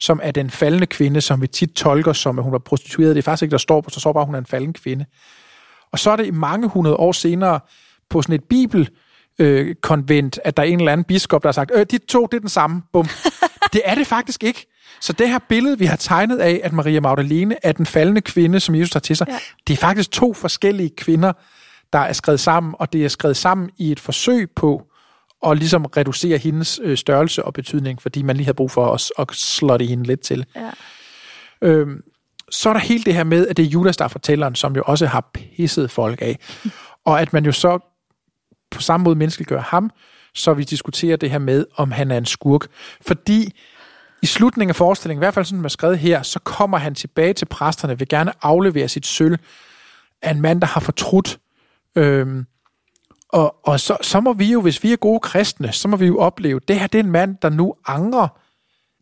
som 0.00 0.20
er 0.22 0.30
den 0.30 0.50
faldende 0.50 0.86
kvinde, 0.86 1.20
som 1.20 1.42
vi 1.42 1.46
tit 1.46 1.70
tolker 1.70 2.12
som, 2.12 2.38
at 2.38 2.44
hun 2.44 2.52
var 2.52 2.58
prostitueret. 2.58 3.16
Det 3.16 3.22
er 3.22 3.24
faktisk 3.24 3.42
ikke, 3.42 3.52
der 3.52 3.58
står 3.58 3.80
på, 3.80 3.90
der 3.94 4.00
står 4.00 4.12
bare, 4.12 4.22
at 4.22 4.26
hun 4.26 4.34
er 4.34 4.38
en 4.38 4.46
falden 4.46 4.72
kvinde. 4.72 5.04
Og 5.92 5.98
så 5.98 6.10
er 6.10 6.16
det 6.16 6.26
i 6.26 6.30
mange 6.30 6.68
hundrede 6.68 6.96
år 6.96 7.12
senere 7.12 7.60
på 8.10 8.22
sådan 8.22 8.34
et 8.34 8.44
bibel, 8.44 8.90
øh, 9.38 9.74
konvent, 9.74 10.38
at 10.44 10.56
der 10.56 10.62
er 10.62 10.66
en 10.66 10.78
eller 10.78 10.92
anden 10.92 11.04
biskop, 11.04 11.42
der 11.42 11.48
har 11.48 11.52
sagt, 11.52 11.70
øh, 11.74 11.86
de 11.90 11.98
to, 11.98 12.26
det 12.26 12.36
er 12.36 12.40
den 12.40 12.48
samme. 12.48 12.82
Bum. 12.92 13.08
det 13.72 13.82
er 13.84 13.94
det 13.94 14.06
faktisk 14.06 14.44
ikke. 14.44 14.66
Så 15.00 15.12
det 15.12 15.28
her 15.28 15.38
billede, 15.48 15.78
vi 15.78 15.86
har 15.86 15.96
tegnet 15.96 16.38
af, 16.38 16.60
at 16.64 16.72
Maria 16.72 17.00
Magdalene 17.00 17.56
er 17.62 17.72
den 17.72 17.86
faldende 17.86 18.20
kvinde, 18.20 18.60
som 18.60 18.74
Jesus 18.74 18.90
tager 18.90 19.00
til 19.00 19.16
sig, 19.16 19.26
ja. 19.28 19.38
det 19.66 19.72
er 19.72 19.76
faktisk 19.76 20.10
to 20.10 20.34
forskellige 20.34 20.90
kvinder, 20.96 21.32
der 21.92 21.98
er 21.98 22.12
skrevet 22.12 22.40
sammen, 22.40 22.74
og 22.78 22.92
det 22.92 23.04
er 23.04 23.08
skrevet 23.08 23.36
sammen 23.36 23.70
i 23.78 23.92
et 23.92 24.00
forsøg 24.00 24.50
på 24.50 24.82
at 25.46 25.58
ligesom 25.58 25.84
reducere 25.84 26.38
hendes 26.38 26.80
øh, 26.82 26.96
størrelse 26.96 27.44
og 27.44 27.52
betydning, 27.52 28.02
fordi 28.02 28.22
man 28.22 28.36
lige 28.36 28.46
har 28.46 28.52
brug 28.52 28.70
for 28.70 28.94
at, 28.94 29.10
at 29.18 29.80
det 29.80 29.88
hende 29.88 30.04
lidt 30.04 30.20
til. 30.20 30.46
Ja. 30.56 30.70
Øhm, 31.62 32.02
så 32.50 32.68
er 32.68 32.72
der 32.72 32.80
helt 32.80 33.06
det 33.06 33.14
her 33.14 33.24
med, 33.24 33.46
at 33.46 33.56
det 33.56 33.64
er 33.64 33.68
Judas, 33.68 33.96
der 33.96 34.04
er 34.04 34.08
fortælleren, 34.08 34.54
som 34.54 34.76
jo 34.76 34.82
også 34.86 35.06
har 35.06 35.30
pisset 35.32 35.90
folk 35.90 36.22
af. 36.22 36.38
Og 37.04 37.20
at 37.20 37.32
man 37.32 37.44
jo 37.44 37.52
så 37.52 37.78
på 38.70 38.80
samme 38.80 39.04
måde 39.04 39.16
menneskeliggør 39.16 39.60
ham, 39.60 39.90
så 40.34 40.54
vi 40.54 40.64
diskuterer 40.64 41.16
det 41.16 41.30
her 41.30 41.38
med, 41.38 41.66
om 41.76 41.90
han 41.90 42.10
er 42.10 42.18
en 42.18 42.26
skurk. 42.26 42.66
Fordi 43.00 43.52
i 44.22 44.26
slutningen 44.26 44.70
af 44.70 44.76
forestillingen, 44.76 45.20
i 45.20 45.24
hvert 45.24 45.34
fald 45.34 45.44
sådan, 45.44 45.58
man 45.58 45.64
er 45.64 45.68
skrevet 45.68 45.98
her, 45.98 46.22
så 46.22 46.38
kommer 46.38 46.78
han 46.78 46.94
tilbage 46.94 47.32
til 47.32 47.46
præsterne, 47.46 47.98
vil 47.98 48.08
gerne 48.08 48.32
aflevere 48.42 48.88
sit 48.88 49.06
sølv 49.06 49.38
af 50.22 50.30
en 50.30 50.40
mand, 50.40 50.60
der 50.60 50.66
har 50.66 50.80
fortrudt. 50.80 51.38
Øhm, 51.96 52.46
og 53.28 53.56
og 53.62 53.80
så, 53.80 53.96
så 54.02 54.20
må 54.20 54.32
vi 54.32 54.52
jo, 54.52 54.60
hvis 54.60 54.82
vi 54.82 54.92
er 54.92 54.96
gode 54.96 55.20
kristne, 55.20 55.72
så 55.72 55.88
må 55.88 55.96
vi 55.96 56.06
jo 56.06 56.18
opleve, 56.18 56.60
det 56.68 56.80
her 56.80 56.86
det 56.86 56.98
er 56.98 57.04
en 57.04 57.10
mand, 57.10 57.36
der 57.42 57.48
nu 57.48 57.74
angrer 57.86 58.28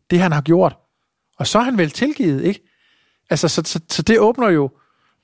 det, 0.09 0.19
han 0.19 0.31
har 0.31 0.41
gjort. 0.41 0.77
Og 1.37 1.47
så 1.47 1.59
er 1.59 1.63
han 1.63 1.77
vel 1.77 1.91
tilgivet, 1.91 2.43
ikke? 2.43 2.63
Altså, 3.29 3.47
så, 3.47 3.61
så, 3.65 3.79
så 3.89 4.01
det 4.01 4.19
åbner 4.19 4.49
jo, 4.49 4.71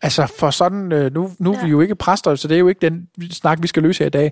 altså 0.02 0.34
for 0.40 0.50
sådan, 0.50 0.92
øh, 0.92 1.14
nu, 1.14 1.32
nu 1.40 1.54
ja. 1.54 1.60
er 1.60 1.64
vi 1.64 1.72
jo 1.72 1.82
ikke 1.82 1.96
præster, 1.96 2.36
så 2.36 2.48
det 2.48 2.56
er 2.56 2.60
jo 2.60 2.68
ikke 2.68 2.90
den 2.90 3.10
snak, 3.32 3.62
vi 3.62 3.68
skal 3.68 3.84
løse 3.84 4.00
her 4.00 4.06
i 4.06 4.10
dag. 4.10 4.32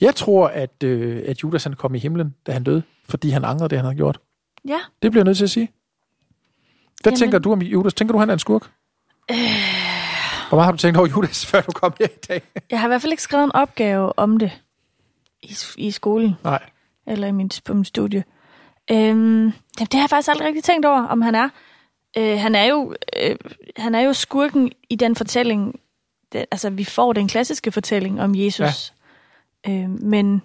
Jeg 0.00 0.14
tror, 0.14 0.48
at, 0.48 0.82
øh, 0.84 1.22
at 1.26 1.42
Judas 1.42 1.64
han 1.64 1.72
kom 1.72 1.94
i 1.94 1.98
himlen, 1.98 2.34
da 2.46 2.52
han 2.52 2.64
døde, 2.64 2.82
fordi 3.08 3.30
han 3.30 3.44
angrede 3.44 3.68
det, 3.68 3.78
han 3.78 3.84
har 3.84 3.94
gjort. 3.94 4.20
Ja. 4.68 4.78
Det 5.02 5.10
bliver 5.10 5.20
jeg 5.20 5.24
nødt 5.24 5.36
til 5.36 5.44
at 5.44 5.50
sige. 5.50 5.70
Hvad 7.02 7.12
Jamen. 7.12 7.18
tænker 7.18 7.38
du 7.38 7.52
om 7.52 7.62
Judas? 7.62 7.94
Tænker 7.94 8.12
du, 8.12 8.18
han 8.18 8.28
er 8.28 8.32
en 8.32 8.38
skurk? 8.38 8.70
Øh, 9.30 9.36
Hvor 10.48 10.56
meget 10.56 10.64
har 10.64 10.72
du 10.72 10.78
tænkt 10.78 10.98
over 10.98 11.06
Judas, 11.16 11.46
før 11.46 11.60
du 11.60 11.72
kom 11.72 11.94
her 11.98 12.06
i 12.06 12.18
dag? 12.28 12.42
jeg 12.70 12.80
har 12.80 12.86
i 12.86 12.90
hvert 12.90 13.02
fald 13.02 13.12
ikke 13.12 13.22
skrevet 13.22 13.44
en 13.44 13.52
opgave 13.54 14.18
om 14.18 14.38
det 14.38 14.52
i, 15.42 15.56
i 15.76 15.90
skolen, 15.90 16.34
Nej. 16.44 16.62
eller 17.06 17.26
i 17.26 17.32
min, 17.32 17.50
på 17.64 17.74
min 17.74 17.84
studie. 17.84 18.24
Øhm, 18.90 19.52
det 19.78 19.94
har 19.94 20.00
jeg 20.00 20.10
faktisk 20.10 20.28
aldrig 20.30 20.46
rigtig 20.46 20.64
tænkt 20.64 20.86
over, 20.86 21.02
om 21.06 21.22
han 21.22 21.34
er. 21.34 21.48
Øh, 22.16 22.38
han 22.38 22.54
er 22.54 22.64
jo 22.64 22.94
øh, 23.22 23.36
han 23.76 23.94
er 23.94 24.00
jo 24.00 24.12
skurken 24.12 24.72
i 24.90 24.96
den 24.96 25.16
fortælling, 25.16 25.80
det, 26.32 26.44
altså 26.50 26.70
vi 26.70 26.84
får 26.84 27.12
den 27.12 27.28
klassiske 27.28 27.72
fortælling 27.72 28.20
om 28.20 28.34
Jesus. 28.34 28.92
Ja. 29.66 29.72
Øh, 29.72 29.90
men 29.90 30.42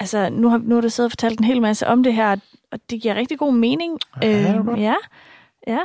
altså, 0.00 0.28
nu 0.30 0.48
har, 0.48 0.58
nu 0.58 0.74
har 0.74 0.82
du 0.82 0.88
siddet 0.88 1.08
og 1.08 1.12
fortalt 1.12 1.38
en 1.38 1.44
hel 1.44 1.62
masse 1.62 1.86
om 1.86 2.02
det 2.02 2.14
her, 2.14 2.36
og 2.72 2.78
det 2.90 3.02
giver 3.02 3.14
rigtig 3.14 3.38
god 3.38 3.52
mening. 3.52 3.98
Ja, 4.22 4.28
det 4.28 4.46
er 4.46 4.62
godt. 4.62 4.80
ja. 4.80 4.94
Ja. 5.72 5.78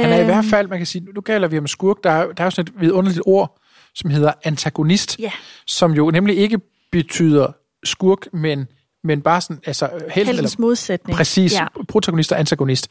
Han 0.00 0.10
er 0.12 0.16
i 0.16 0.18
Øhm, 0.20 0.26
hvert 0.26 0.44
fald, 0.44 0.68
man 0.68 0.78
kan 0.78 0.86
sige, 0.86 1.04
nu 1.14 1.20
gælder 1.20 1.48
vi 1.48 1.58
om 1.58 1.66
skurk, 1.66 1.96
der 2.04 2.10
er, 2.10 2.26
der 2.32 2.42
er 2.42 2.46
jo 2.46 2.50
sådan 2.50 2.74
et 2.74 2.80
vidunderligt 2.80 3.22
ord, 3.26 3.58
som 3.94 4.10
hedder 4.10 4.32
antagonist, 4.44 5.16
Ja. 5.18 5.32
som 5.66 5.92
jo 5.92 6.10
nemlig 6.10 6.36
ikke 6.38 6.58
betyder 6.92 7.46
skurk, 7.84 8.26
men, 8.32 8.66
men 9.04 9.20
bare 9.22 9.40
sådan, 9.40 9.58
altså 9.66 9.88
helt, 10.14 10.26
Heldens 10.28 10.58
modsætning. 10.58 11.16
Præcis, 11.16 11.52
Ja. 11.54 11.62
ja. 11.62 11.82
protagonist 11.88 12.32
og 12.32 12.38
antagonist. 12.38 12.88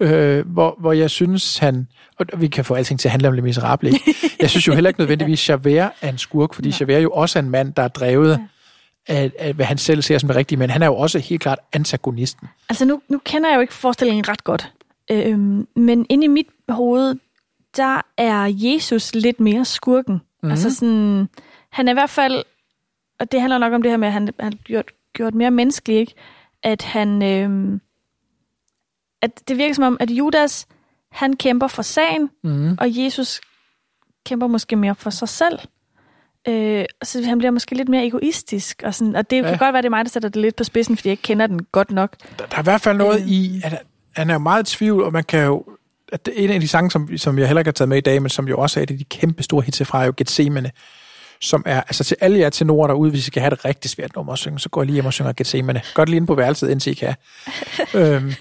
Øh, 0.00 0.46
hvor, 0.46 0.76
hvor 0.80 0.92
jeg 0.92 1.10
synes, 1.10 1.58
han... 1.58 1.86
Og 2.18 2.26
vi 2.36 2.48
kan 2.48 2.64
få 2.64 2.74
alting 2.74 3.00
til 3.00 3.08
at 3.08 3.10
handle 3.10 3.28
om 3.28 3.34
Le 3.34 3.42
Miserable. 3.42 3.90
ikke? 3.90 4.14
Jeg 4.40 4.50
synes 4.50 4.66
jo 4.66 4.74
heller 4.74 4.88
ikke 4.90 5.00
nødvendigvis, 5.00 5.48
Javert 5.48 5.92
er 6.00 6.08
en 6.08 6.18
skurk, 6.18 6.54
fordi 6.54 6.74
Javert 6.80 7.02
jo 7.02 7.10
også 7.10 7.38
er 7.38 7.42
en 7.42 7.50
mand, 7.50 7.74
der 7.74 7.82
er 7.82 7.88
drevet 7.88 8.30
ja. 9.08 9.14
af, 9.14 9.32
af, 9.38 9.52
hvad 9.54 9.66
han 9.66 9.78
selv 9.78 10.02
ser 10.02 10.18
som 10.18 10.26
det 10.26 10.36
rigtige, 10.36 10.58
men 10.58 10.70
han 10.70 10.82
er 10.82 10.86
jo 10.86 10.96
også 10.96 11.18
helt 11.18 11.42
klart 11.42 11.58
antagonisten. 11.72 12.48
Altså 12.68 12.84
nu, 12.84 13.00
nu 13.08 13.20
kender 13.24 13.48
jeg 13.48 13.56
jo 13.56 13.60
ikke 13.60 13.74
forestillingen 13.74 14.28
ret 14.28 14.44
godt, 14.44 14.72
øhm, 15.10 15.66
men 15.76 16.06
inde 16.08 16.24
i 16.24 16.28
mit 16.28 16.46
hoved, 16.68 17.14
der 17.76 18.00
er 18.16 18.44
Jesus 18.54 19.14
lidt 19.14 19.40
mere 19.40 19.64
skurken. 19.64 20.14
Mm-hmm. 20.14 20.50
Altså 20.50 20.74
sådan, 20.74 21.28
han 21.70 21.88
er 21.88 21.92
i 21.92 21.94
hvert 21.94 22.10
fald, 22.10 22.44
og 23.20 23.32
det 23.32 23.40
handler 23.40 23.58
nok 23.58 23.72
om 23.72 23.82
det 23.82 23.90
her 23.90 23.96
med, 23.96 24.08
at 24.08 24.12
han, 24.12 24.28
han 24.40 24.52
er 24.52 24.56
gjort, 24.56 24.90
gjort 25.12 25.34
mere 25.34 25.50
menneskelig, 25.50 25.96
ikke? 25.98 26.14
At 26.62 26.82
han, 26.82 27.22
øhm, 27.22 27.80
at 29.22 29.48
det 29.48 29.58
virker 29.58 29.74
som 29.74 29.84
om, 29.84 29.96
at 30.00 30.10
Judas, 30.10 30.66
han 31.12 31.36
kæmper 31.36 31.66
for 31.66 31.82
sagen, 31.82 32.30
Mm. 32.44 32.76
og 32.80 32.86
Jesus 33.04 33.40
kæmper 34.26 34.46
måske 34.46 34.76
mere 34.76 34.94
for 34.94 35.10
sig 35.10 35.28
selv. 35.28 35.58
Øh, 36.48 36.84
så 37.02 37.22
han 37.24 37.38
bliver 37.38 37.50
måske 37.50 37.74
lidt 37.74 37.88
mere 37.88 38.06
egoistisk. 38.06 38.82
Og, 38.84 38.94
sådan, 38.94 39.16
og 39.16 39.30
det 39.30 39.36
ja. 39.36 39.42
kan 39.42 39.58
godt 39.58 39.72
være, 39.72 39.82
det 39.82 39.86
er 39.86 39.90
mig, 39.90 40.04
der 40.04 40.08
sætter 40.10 40.28
det 40.28 40.42
lidt 40.42 40.56
på 40.56 40.64
spidsen, 40.64 40.96
fordi 40.96 41.08
jeg 41.08 41.12
ikke 41.12 41.22
kender 41.22 41.46
den 41.46 41.64
godt 41.64 41.90
nok. 41.90 42.16
Der, 42.38 42.46
der 42.46 42.56
er 42.56 42.60
i 42.60 42.62
hvert 42.62 42.80
fald 42.80 42.98
noget 42.98 43.20
Øhm. 43.20 43.28
i, 43.28 43.60
at 43.64 43.82
han 44.20 44.30
er 44.30 44.34
jo 44.34 44.38
meget 44.38 44.72
i 44.72 44.76
tvivl, 44.76 45.02
og 45.02 45.12
man 45.12 45.24
kan 45.24 45.44
jo... 45.44 45.64
At 46.12 46.26
det 46.26 46.40
er 46.40 46.44
en 46.44 46.50
af 46.50 46.60
de 46.60 46.68
sange, 46.68 46.90
som, 46.90 47.18
som 47.18 47.38
jeg 47.38 47.46
heller 47.46 47.60
ikke 47.60 47.68
har 47.68 47.72
taget 47.72 47.88
med 47.88 47.96
i 47.98 48.00
dag, 48.00 48.22
men 48.22 48.30
som 48.30 48.48
jo 48.48 48.58
også 48.58 48.80
er 48.80 48.82
et 48.82 48.90
af 48.90 48.98
de 48.98 49.04
kæmpe 49.04 49.42
store 49.42 49.62
hits 49.62 49.82
fra, 49.84 50.02
er 50.02 50.06
jo 50.06 50.12
Gethsemane, 50.16 50.70
som 51.40 51.62
er, 51.66 51.80
altså 51.80 52.04
til 52.04 52.16
alle 52.20 52.38
jer 52.38 52.50
tenorer 52.50 52.86
derude, 52.86 53.10
hvis 53.10 53.20
I 53.20 53.26
skal 53.26 53.42
have 53.42 53.50
det 53.50 53.64
rigtig 53.64 53.90
svært 53.90 54.16
nummer 54.16 54.32
at 54.32 54.38
synge, 54.38 54.58
så 54.58 54.68
går 54.68 54.82
I 54.82 54.86
lige 54.86 54.94
hjem 54.94 55.06
og 55.06 55.12
synger 55.12 55.32
Gethsemane. 55.32 55.82
Godt 55.94 56.08
lige 56.08 56.16
inde 56.16 56.26
på 56.26 56.34
værelset, 56.34 56.70
indtil 56.70 56.90
I 56.90 56.94
kan. 56.94 57.14
øhm, 57.94 58.32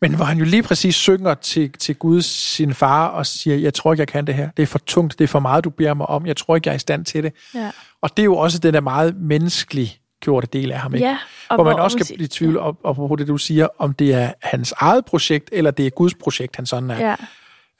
men 0.00 0.14
hvor 0.14 0.24
han 0.24 0.38
jo 0.38 0.44
lige 0.44 0.62
præcis 0.62 0.94
synger 0.94 1.34
til, 1.34 1.72
til 1.72 1.94
Gud, 1.94 2.22
sin 2.22 2.74
far, 2.74 3.06
og 3.06 3.26
siger, 3.26 3.56
jeg 3.56 3.74
tror 3.74 3.92
ikke, 3.92 4.00
jeg 4.00 4.08
kan 4.08 4.26
det 4.26 4.34
her. 4.34 4.50
Det 4.56 4.62
er 4.62 4.66
for 4.66 4.78
tungt, 4.78 5.18
det 5.18 5.24
er 5.24 5.28
for 5.28 5.40
meget, 5.40 5.64
du 5.64 5.70
beder 5.70 5.94
mig 5.94 6.06
om. 6.06 6.26
Jeg 6.26 6.36
tror 6.36 6.56
ikke, 6.56 6.68
jeg 6.68 6.72
er 6.72 6.76
i 6.76 6.78
stand 6.78 7.04
til 7.04 7.22
det. 7.22 7.32
Ja. 7.54 7.70
Og 8.02 8.16
det 8.16 8.22
er 8.22 8.24
jo 8.24 8.36
også 8.36 8.58
den 8.58 8.74
der 8.74 8.80
meget 8.80 9.16
menneskelig 9.16 9.99
gjorte 10.20 10.46
del 10.52 10.72
af 10.72 10.78
ham, 10.80 10.94
ikke? 10.94 11.06
Ja, 11.06 11.18
og 11.48 11.56
hvor 11.56 11.64
man 11.64 11.74
hvor 11.74 11.82
også 11.82 11.98
siger- 12.04 12.16
blive 12.16 12.24
i 12.24 12.28
tvivl 12.28 12.58
om, 12.58 12.76
om 12.84 13.16
det, 13.16 13.28
du 13.28 13.36
siger, 13.38 13.68
om 13.78 13.92
det 13.94 14.14
er 14.14 14.32
hans 14.42 14.72
eget 14.76 15.04
projekt, 15.04 15.48
eller 15.52 15.70
det 15.70 15.86
er 15.86 15.90
Guds 15.90 16.14
projekt, 16.14 16.56
han 16.56 16.66
sådan 16.66 16.90
er. 16.90 16.98
Ja. 17.08 17.16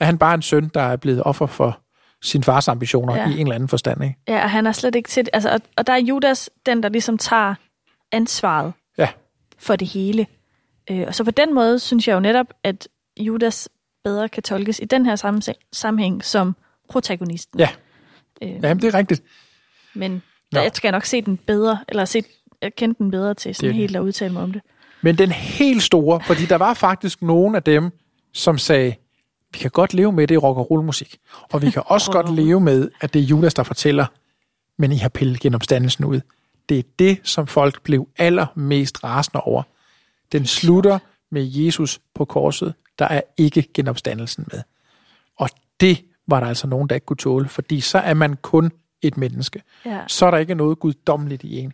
Er 0.00 0.04
han 0.04 0.18
bare 0.18 0.34
en 0.34 0.42
søn, 0.42 0.68
der 0.74 0.80
er 0.82 0.96
blevet 0.96 1.22
offer 1.24 1.46
for 1.46 1.80
sin 2.22 2.42
fars 2.42 2.68
ambitioner 2.68 3.14
Ja. 3.16 3.20
ja. 3.22 3.28
i 3.28 3.32
en 3.32 3.38
eller 3.46 3.54
anden 3.54 3.68
forstand, 3.68 4.04
ikke? 4.04 4.16
Ja, 4.28 4.42
og 4.42 4.50
han 4.50 4.66
er 4.66 4.72
slet 4.72 4.94
ikke 4.94 5.08
til 5.08 5.24
det. 5.24 5.30
Altså, 5.32 5.50
og, 5.50 5.60
og 5.76 5.86
der 5.86 5.92
er 5.92 5.96
Judas 5.98 6.50
den, 6.66 6.82
der 6.82 6.88
ligesom 6.88 7.18
tager 7.18 7.54
ansvaret 8.12 8.72
Ja. 8.98 9.08
for 9.58 9.76
det 9.76 9.88
hele. 9.88 10.26
Øh, 10.90 11.04
og 11.06 11.14
så 11.14 11.24
på 11.24 11.30
den 11.30 11.54
måde 11.54 11.78
synes 11.78 12.08
jeg 12.08 12.14
jo 12.14 12.20
netop, 12.20 12.46
at 12.64 12.88
Judas 13.20 13.68
bedre 14.04 14.28
kan 14.28 14.42
tolkes 14.42 14.80
i 14.82 14.84
den 14.84 15.06
her 15.06 15.16
sammenhæng, 15.16 15.56
sammenhæng 15.72 16.24
som 16.24 16.56
protagonisten. 16.90 17.60
Ja. 17.60 17.68
Øh, 18.42 18.48
Jamen, 18.50 18.82
det 18.82 18.94
er 18.94 18.98
rigtigt. 18.98 19.22
Men 19.94 20.22
Der, 20.52 20.62
jeg 20.62 20.70
skal 20.74 20.92
nok 20.92 21.04
se 21.04 21.22
den 21.22 21.36
bedre, 21.36 21.78
eller 21.88 22.04
se, 22.04 22.22
jeg 22.62 22.74
kende 22.74 22.94
den 22.98 23.10
bedre 23.10 23.34
til 23.34 23.54
sådan 23.54 23.68
Det 23.68 23.76
helt 23.76 23.96
at 23.96 24.00
udtale 24.00 24.32
mig 24.32 24.42
om 24.42 24.52
det. 24.52 24.62
Men 25.02 25.18
den 25.18 25.32
helt 25.32 25.82
store, 25.82 26.20
fordi 26.26 26.46
der 26.46 26.56
var 26.56 26.74
faktisk 26.74 27.22
nogen 27.22 27.54
af 27.54 27.62
dem, 27.62 27.90
som 28.32 28.58
sagde, 28.58 28.94
vi 29.52 29.58
kan 29.58 29.70
godt 29.70 29.94
leve 29.94 30.12
med 30.12 30.26
det 30.26 30.34
i 30.34 30.38
rock 30.38 30.58
og 30.58 30.70
roll 30.70 30.84
musik, 30.84 31.18
og 31.52 31.62
vi 31.62 31.70
kan 31.70 31.82
også 31.86 32.12
godt 32.18 32.34
leve 32.34 32.60
med, 32.60 32.90
at 33.00 33.14
det 33.14 33.22
er 33.22 33.26
Judas, 33.26 33.54
der 33.54 33.62
fortæller, 33.62 34.06
men 34.78 34.92
I 34.92 34.96
har 34.96 35.08
pillet 35.08 35.40
genopstandelsen 35.40 36.04
ud. 36.04 36.20
Det 36.68 36.78
er 36.78 36.82
det, 36.98 37.20
som 37.22 37.46
folk 37.46 37.82
blev 37.82 38.08
allermest 38.18 39.04
rasende 39.04 39.40
over. 39.40 39.62
Den 40.32 40.46
slutter 40.46 40.98
med 41.30 41.42
Jesus 41.44 42.00
på 42.14 42.24
korset. 42.24 42.74
Der 42.98 43.04
er 43.04 43.20
ikke 43.36 43.68
genopstandelsen 43.74 44.48
med. 44.52 44.62
Og 45.36 45.48
det 45.80 46.04
var 46.26 46.40
der 46.40 46.46
altså 46.46 46.66
nogen, 46.66 46.88
der 46.88 46.94
ikke 46.94 47.04
kunne 47.04 47.16
tåle, 47.16 47.48
fordi 47.48 47.80
så 47.80 47.98
er 47.98 48.14
man 48.14 48.36
kun 48.36 48.72
et 49.02 49.16
menneske. 49.16 49.62
Ja. 49.84 49.98
Så 50.06 50.26
er 50.26 50.30
der 50.30 50.38
ikke 50.38 50.54
noget 50.54 50.78
guddommeligt 50.78 51.42
i 51.44 51.58
en. 51.58 51.72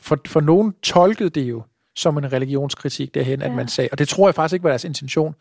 For, 0.00 0.18
for 0.26 0.40
nogen 0.40 0.74
tolkede 0.82 1.30
det 1.30 1.42
jo 1.42 1.62
som 1.96 2.18
en 2.18 2.32
religionskritik 2.32 3.14
derhen, 3.14 3.40
ja. 3.40 3.46
at 3.46 3.52
man 3.52 3.68
sagde, 3.68 3.88
og 3.92 3.98
det 3.98 4.08
tror 4.08 4.28
jeg 4.28 4.34
faktisk 4.34 4.52
ikke 4.54 4.64
var 4.64 4.70
deres 4.70 4.84
intention, 4.84 5.34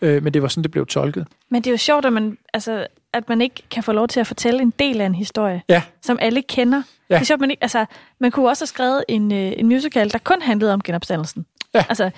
øh, 0.00 0.22
men 0.22 0.34
det 0.34 0.42
var 0.42 0.48
sådan, 0.48 0.62
det 0.62 0.70
blev 0.70 0.86
tolket. 0.86 1.26
Men 1.50 1.62
det 1.62 1.70
er 1.70 1.72
jo 1.72 1.76
sjovt, 1.78 2.04
at 2.04 2.12
man, 2.12 2.38
altså, 2.52 2.86
at 3.12 3.28
man 3.28 3.40
ikke 3.40 3.62
kan 3.70 3.82
få 3.82 3.92
lov 3.92 4.08
til 4.08 4.20
at 4.20 4.26
fortælle 4.26 4.62
en 4.62 4.72
del 4.78 5.00
af 5.00 5.06
en 5.06 5.14
historie, 5.14 5.62
Ja. 5.68 5.82
som 6.02 6.18
alle 6.20 6.42
kender. 6.42 6.82
Ja. 7.10 7.14
Det 7.14 7.20
er 7.20 7.24
sjovt, 7.24 7.40
man, 7.40 7.50
ikke, 7.50 7.62
altså, 7.62 7.86
man 8.20 8.30
kunne 8.30 8.48
også 8.48 8.62
have 8.62 8.66
skrevet 8.68 9.04
en, 9.08 9.32
øh, 9.32 9.52
en 9.56 9.66
musical, 9.68 10.12
der 10.12 10.18
kun 10.18 10.42
handlede 10.42 10.72
om 10.72 10.82
genopstandelsen. 10.82 11.46
Ja. 11.74 11.84
Altså, 11.88 12.10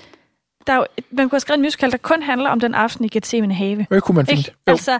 der 0.66 0.72
er 0.72 0.76
jo, 0.76 0.86
man 1.10 1.28
kunne 1.28 1.36
have 1.36 1.40
skrevet 1.40 1.58
en 1.58 1.62
musical, 1.62 1.90
der 1.90 1.96
kun 1.96 2.22
handler 2.22 2.50
om 2.50 2.60
den 2.60 2.74
aften 2.74 3.04
i 3.04 3.08
Gethsemane 3.08 3.54
have. 3.54 3.86
Det 3.90 4.02
kunne 4.02 4.16
man 4.16 4.26
fint. 4.26 4.38
Ikke? 4.38 4.52
Altså, 4.66 4.98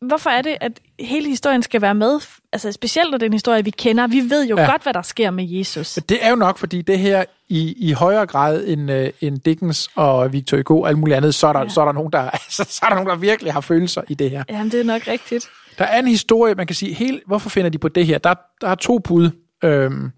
hvorfor 0.00 0.30
er 0.30 0.42
det, 0.42 0.56
at 0.60 0.80
hele 1.00 1.28
historien 1.28 1.62
skal 1.62 1.82
være 1.82 1.94
med? 1.94 2.20
Altså, 2.52 2.72
specielt 2.72 3.10
når 3.10 3.18
det 3.18 3.26
er 3.26 3.28
en 3.28 3.32
historie, 3.32 3.64
vi 3.64 3.70
kender. 3.70 4.06
Vi 4.06 4.20
ved 4.30 4.46
jo 4.46 4.56
Ja. 4.56 4.62
ja. 4.62 4.70
godt, 4.70 4.82
hvad 4.82 4.92
der 4.94 5.02
sker 5.02 5.30
med 5.30 5.44
Jesus. 5.48 5.96
Men 5.96 6.04
det 6.08 6.18
er 6.24 6.30
jo 6.30 6.36
nok, 6.36 6.58
fordi 6.58 6.82
det 6.82 6.98
her 6.98 7.24
i, 7.48 7.88
i 7.88 7.92
højere 7.92 8.26
grad 8.26 8.64
end, 8.66 8.90
øh, 8.90 9.10
end 9.20 9.38
Dickens 9.38 9.90
og 9.94 10.32
Victor 10.32 10.56
Hugo 10.56 10.80
og 10.80 10.88
alt 10.88 10.98
muligt 10.98 11.16
andet, 11.16 11.34
så 11.34 11.46
er 11.46 11.52
der, 11.52 11.60
ja. 11.60 11.68
så 11.68 11.80
er 11.80 11.84
der, 11.84 11.92
nogen, 11.92 12.12
der, 12.12 12.30
altså, 12.30 12.64
så 12.68 12.80
er 12.82 12.88
der 12.88 12.94
nogen, 12.94 13.08
der 13.08 13.16
virkelig 13.16 13.52
har 13.52 13.60
følelser 13.60 14.02
i 14.08 14.14
det 14.14 14.30
her. 14.30 14.44
Jamen, 14.48 14.72
det 14.72 14.80
er 14.80 14.84
nok 14.84 15.08
rigtigt. 15.08 15.48
Der 15.78 15.84
er 15.84 15.98
en 15.98 16.08
historie, 16.08 16.54
man 16.54 16.66
kan 16.66 16.76
sige, 16.76 16.94
helt, 16.94 17.22
hvorfor 17.26 17.50
finder 17.50 17.70
de 17.70 17.78
på 17.78 17.88
det 17.88 18.06
her? 18.06 18.18
Der, 18.18 18.34
der 18.60 18.68
er 18.68 18.74
to 18.74 18.98
bud. 18.98 19.30
Øhm, 19.64 20.10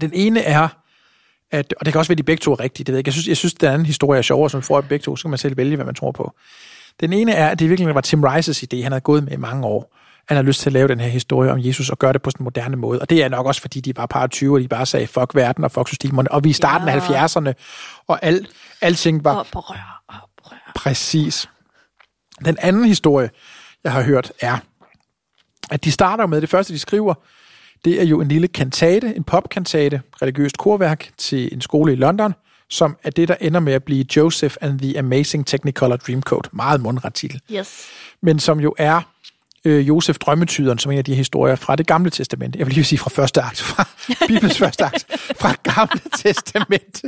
den 0.00 0.10
ene 0.14 0.40
er, 0.40 0.68
at, 1.50 1.74
og 1.80 1.86
det 1.86 1.92
kan 1.92 1.98
også 1.98 2.08
være, 2.08 2.14
at 2.14 2.18
de 2.18 2.22
begge 2.22 2.40
to 2.40 2.52
er 2.52 2.60
rigtige, 2.60 2.84
det 2.84 2.92
ved 2.92 2.96
jeg 2.96 3.00
ikke. 3.00 3.08
Jeg 3.08 3.12
synes, 3.12 3.28
jeg 3.28 3.36
synes 3.36 3.54
den 3.54 3.68
anden 3.68 3.86
historie 3.86 4.18
er 4.18 4.22
sjovere, 4.22 4.50
som 4.50 4.62
får 4.62 4.80
begge 4.80 5.02
to, 5.02 5.16
så 5.16 5.22
kan 5.22 5.30
man 5.30 5.38
selv 5.38 5.56
vælge, 5.56 5.76
hvad 5.76 5.86
man 5.86 5.94
tror 5.94 6.12
på. 6.12 6.32
Den 7.00 7.12
ene 7.12 7.32
er, 7.32 7.48
at 7.48 7.58
det 7.58 7.68
virkelig 7.68 7.94
var 7.94 8.00
Tim 8.00 8.24
Rice's 8.24 8.64
idé, 8.64 8.82
han 8.82 8.92
havde 8.92 9.00
gået 9.00 9.24
med 9.24 9.32
i 9.32 9.36
mange 9.36 9.66
år. 9.66 9.96
Han 10.28 10.36
har 10.36 10.42
lyst 10.42 10.60
til 10.60 10.68
at 10.68 10.72
lave 10.72 10.88
den 10.88 11.00
her 11.00 11.08
historie 11.08 11.52
om 11.52 11.58
Jesus 11.60 11.90
og 11.90 11.98
gøre 11.98 12.12
det 12.12 12.22
på 12.22 12.30
sådan 12.30 12.42
en 12.42 12.44
moderne 12.44 12.76
måde. 12.76 13.00
Og 13.00 13.10
det 13.10 13.24
er 13.24 13.28
nok 13.28 13.46
også, 13.46 13.60
fordi 13.60 13.80
de 13.80 13.96
var 13.96 14.06
par 14.06 14.26
20, 14.26 14.54
og 14.56 14.60
de 14.60 14.68
bare 14.68 14.86
sagde, 14.86 15.06
fuck 15.06 15.34
verden 15.34 15.64
og 15.64 15.72
fuck 15.72 15.88
systemerne. 15.88 16.32
Og 16.32 16.44
vi 16.44 16.48
er 16.48 16.50
i 16.50 16.52
starten 16.52 16.88
Ja. 16.88 16.94
af 16.94 17.00
70'erne, 17.00 17.52
og 18.06 18.18
al, 18.22 18.46
alting 18.80 19.24
var 19.24 19.34
Oprør, 19.34 20.02
oprør. 20.08 20.72
Præcis. 20.74 21.48
Den 22.44 22.56
anden 22.60 22.84
historie, 22.84 23.30
jeg 23.84 23.92
har 23.92 24.02
hørt, 24.02 24.32
er, 24.40 24.58
at 25.70 25.84
de 25.84 25.92
starter 25.92 26.26
med, 26.26 26.40
det 26.40 26.48
første, 26.48 26.72
de 26.72 26.78
skriver, 26.78 27.14
det 27.84 28.00
er 28.00 28.04
jo 28.04 28.20
en 28.20 28.28
lille 28.28 28.48
kantate, 28.48 29.16
en 29.16 29.24
popkantate, 29.24 30.02
religiøst 30.22 30.58
korværk 30.58 31.10
til 31.18 31.48
en 31.52 31.60
skole 31.60 31.92
i 31.92 31.96
London, 31.96 32.34
som 32.70 32.96
er 33.04 33.10
det, 33.10 33.28
der 33.28 33.34
ender 33.40 33.60
med 33.60 33.72
at 33.72 33.84
blive 33.84 34.04
Joseph 34.16 34.56
and 34.60 34.78
the 34.78 34.98
Amazing 34.98 35.46
Technicolor 35.46 35.96
Dreamcoat. 35.96 36.48
Meget 36.52 36.80
mundret 36.80 37.14
titel. 37.14 37.40
Yes. 37.52 37.86
Men 38.22 38.38
som 38.38 38.60
jo 38.60 38.74
er 38.78 39.00
øh, 39.64 39.88
Josef 39.88 40.18
Drømmetyderen, 40.18 40.78
som 40.78 40.92
en 40.92 40.98
af 40.98 41.04
de 41.04 41.14
historier 41.14 41.56
fra 41.56 41.76
det 41.76 41.86
gamle 41.86 42.10
testament. 42.10 42.56
Jeg 42.56 42.66
vil 42.66 42.74
lige 42.74 42.84
sige 42.84 42.98
fra 42.98 43.10
første 43.10 43.42
akt, 43.42 43.60
fra 43.60 43.88
Bibelens 44.28 44.58
første 44.58 44.84
akt, 44.84 45.06
fra 45.36 45.54
gamle 45.62 46.00
testament. 46.16 47.02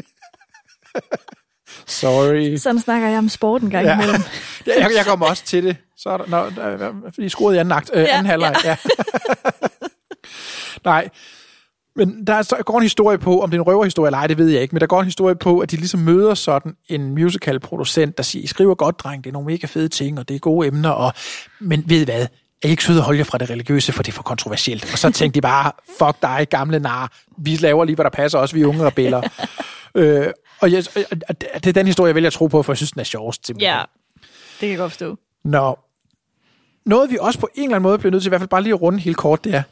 Sorry. 1.87 2.57
Sådan 2.57 2.81
snakker 2.81 3.09
jeg 3.09 3.19
om 3.19 3.29
sport 3.29 3.63
en 3.63 3.71
gang 3.71 3.93
imellem. 3.93 4.23
Ja, 4.67 4.73
jeg, 4.81 4.91
jeg 4.97 5.07
kommer 5.07 5.27
også 5.27 5.45
til 5.45 5.65
det. 5.65 5.77
Så 5.97 6.11
er 6.11 6.17
der, 6.17 6.25
når, 6.27 6.51
der, 6.51 6.93
fordi 7.15 7.27
I 7.27 7.29
scorede 7.29 7.57
i 7.57 7.61
anden, 7.61 7.73
akt, 7.73 7.91
øh, 7.95 8.03
Ja, 8.03 8.07
anden 8.07 8.27
halvleg. 8.27 8.57
Ja. 8.65 8.77
Nej, 10.85 11.09
men 11.99 12.27
der 12.27 12.35
er, 12.35 12.43
så 12.43 12.57
går 12.67 12.77
en 12.77 12.83
historie 12.83 13.19
på, 13.19 13.41
om 13.41 13.51
det 13.51 13.57
er 13.57 13.61
en 13.61 13.67
røverhistorie 13.67 14.09
eller 14.09 14.19
ej, 14.19 14.27
det 14.27 14.39
ved 14.39 14.49
jeg 14.49 14.63
ikke, 14.63 14.75
men 14.75 14.81
der 14.81 14.87
går 14.87 15.01
en 15.01 15.05
historie 15.05 15.35
på, 15.35 15.59
at 15.59 15.71
de 15.71 15.77
ligesom 15.77 16.01
møder 16.01 16.35
sådan 16.35 16.77
en 16.89 17.15
musical-producent, 17.15 18.17
der 18.17 18.23
siger, 18.23 18.43
I 18.43 18.47
skriver 18.47 18.75
godt, 18.75 19.01
dreng, 19.01 19.25
det 19.25 19.31
er 19.31 19.33
nogle 19.33 19.47
mega 19.47 19.67
fede 19.67 19.89
ting, 19.89 20.19
og 20.19 20.29
det 20.29 20.35
er 20.35 20.39
gode 20.39 20.67
emner, 20.67 20.91
og, 20.91 21.13
men 21.61 21.85
ved 21.87 22.01
I 22.01 22.05
hvad, 22.05 22.27
er 22.63 22.69
I 22.69 22.71
ikke 22.71 22.85
søde 22.85 22.99
at 22.99 23.05
holde 23.05 23.19
jer 23.19 23.25
fra 23.25 23.39
det 23.39 23.51
religiøse, 23.51 23.93
for 23.93 24.03
det 24.03 24.13
er 24.13 24.17
for 24.17 24.23
kontroversielt. 24.23 24.93
Og 24.93 24.99
så 24.99 25.11
tænkte 25.11 25.35
de 25.35 25.41
bare, 25.41 25.73
fuck 25.99 26.23
dig, 26.23 26.47
gamle 26.51 26.79
nar, 26.79 27.13
vi 27.39 27.57
laver 27.57 27.85
lige, 27.85 27.95
hvad 27.95 28.05
der 28.05 28.11
passer 28.11 28.39
os, 28.39 28.55
vi 28.55 28.63
er 28.63 28.67
unge 28.67 28.87
rebeller. 28.87 29.23
øh, 29.95 30.27
og, 30.61 30.73
jeg, 30.73 30.85
og 31.29 31.41
det 31.41 31.67
er 31.67 31.73
den 31.73 31.87
historie, 31.87 32.09
jeg 32.09 32.15
vælger 32.15 32.29
at 32.29 32.33
tro 32.33 32.47
på, 32.47 32.63
for 32.63 32.73
jeg 32.73 32.77
synes, 32.77 32.93
den 32.93 33.01
er 33.01 33.05
sjovest. 33.05 33.47
simpelthen. 33.47 33.75
Ja, 33.75 33.83
det 34.53 34.61
kan 34.61 34.69
jeg 34.69 34.79
godt 34.79 34.93
forstå. 34.93 35.17
Nå, 35.45 35.79
noget 36.87 37.11
vi 37.11 37.19
også 37.21 37.39
på 37.39 37.49
en 37.55 37.65
eller 37.65 37.77
anden 37.77 37.83
måde 37.83 37.99
bliver 37.99 38.11
nødt 38.11 38.23
til, 38.23 38.29
i 38.29 38.31
hvert 38.31 38.41
fald 38.41 38.49
bare 38.49 38.63
lige 38.63 38.75
at 38.75 38.83
runde 38.83 38.99
helt 38.99 39.17
kort, 39.17 39.45
det 39.45 39.55
er, 39.55 39.63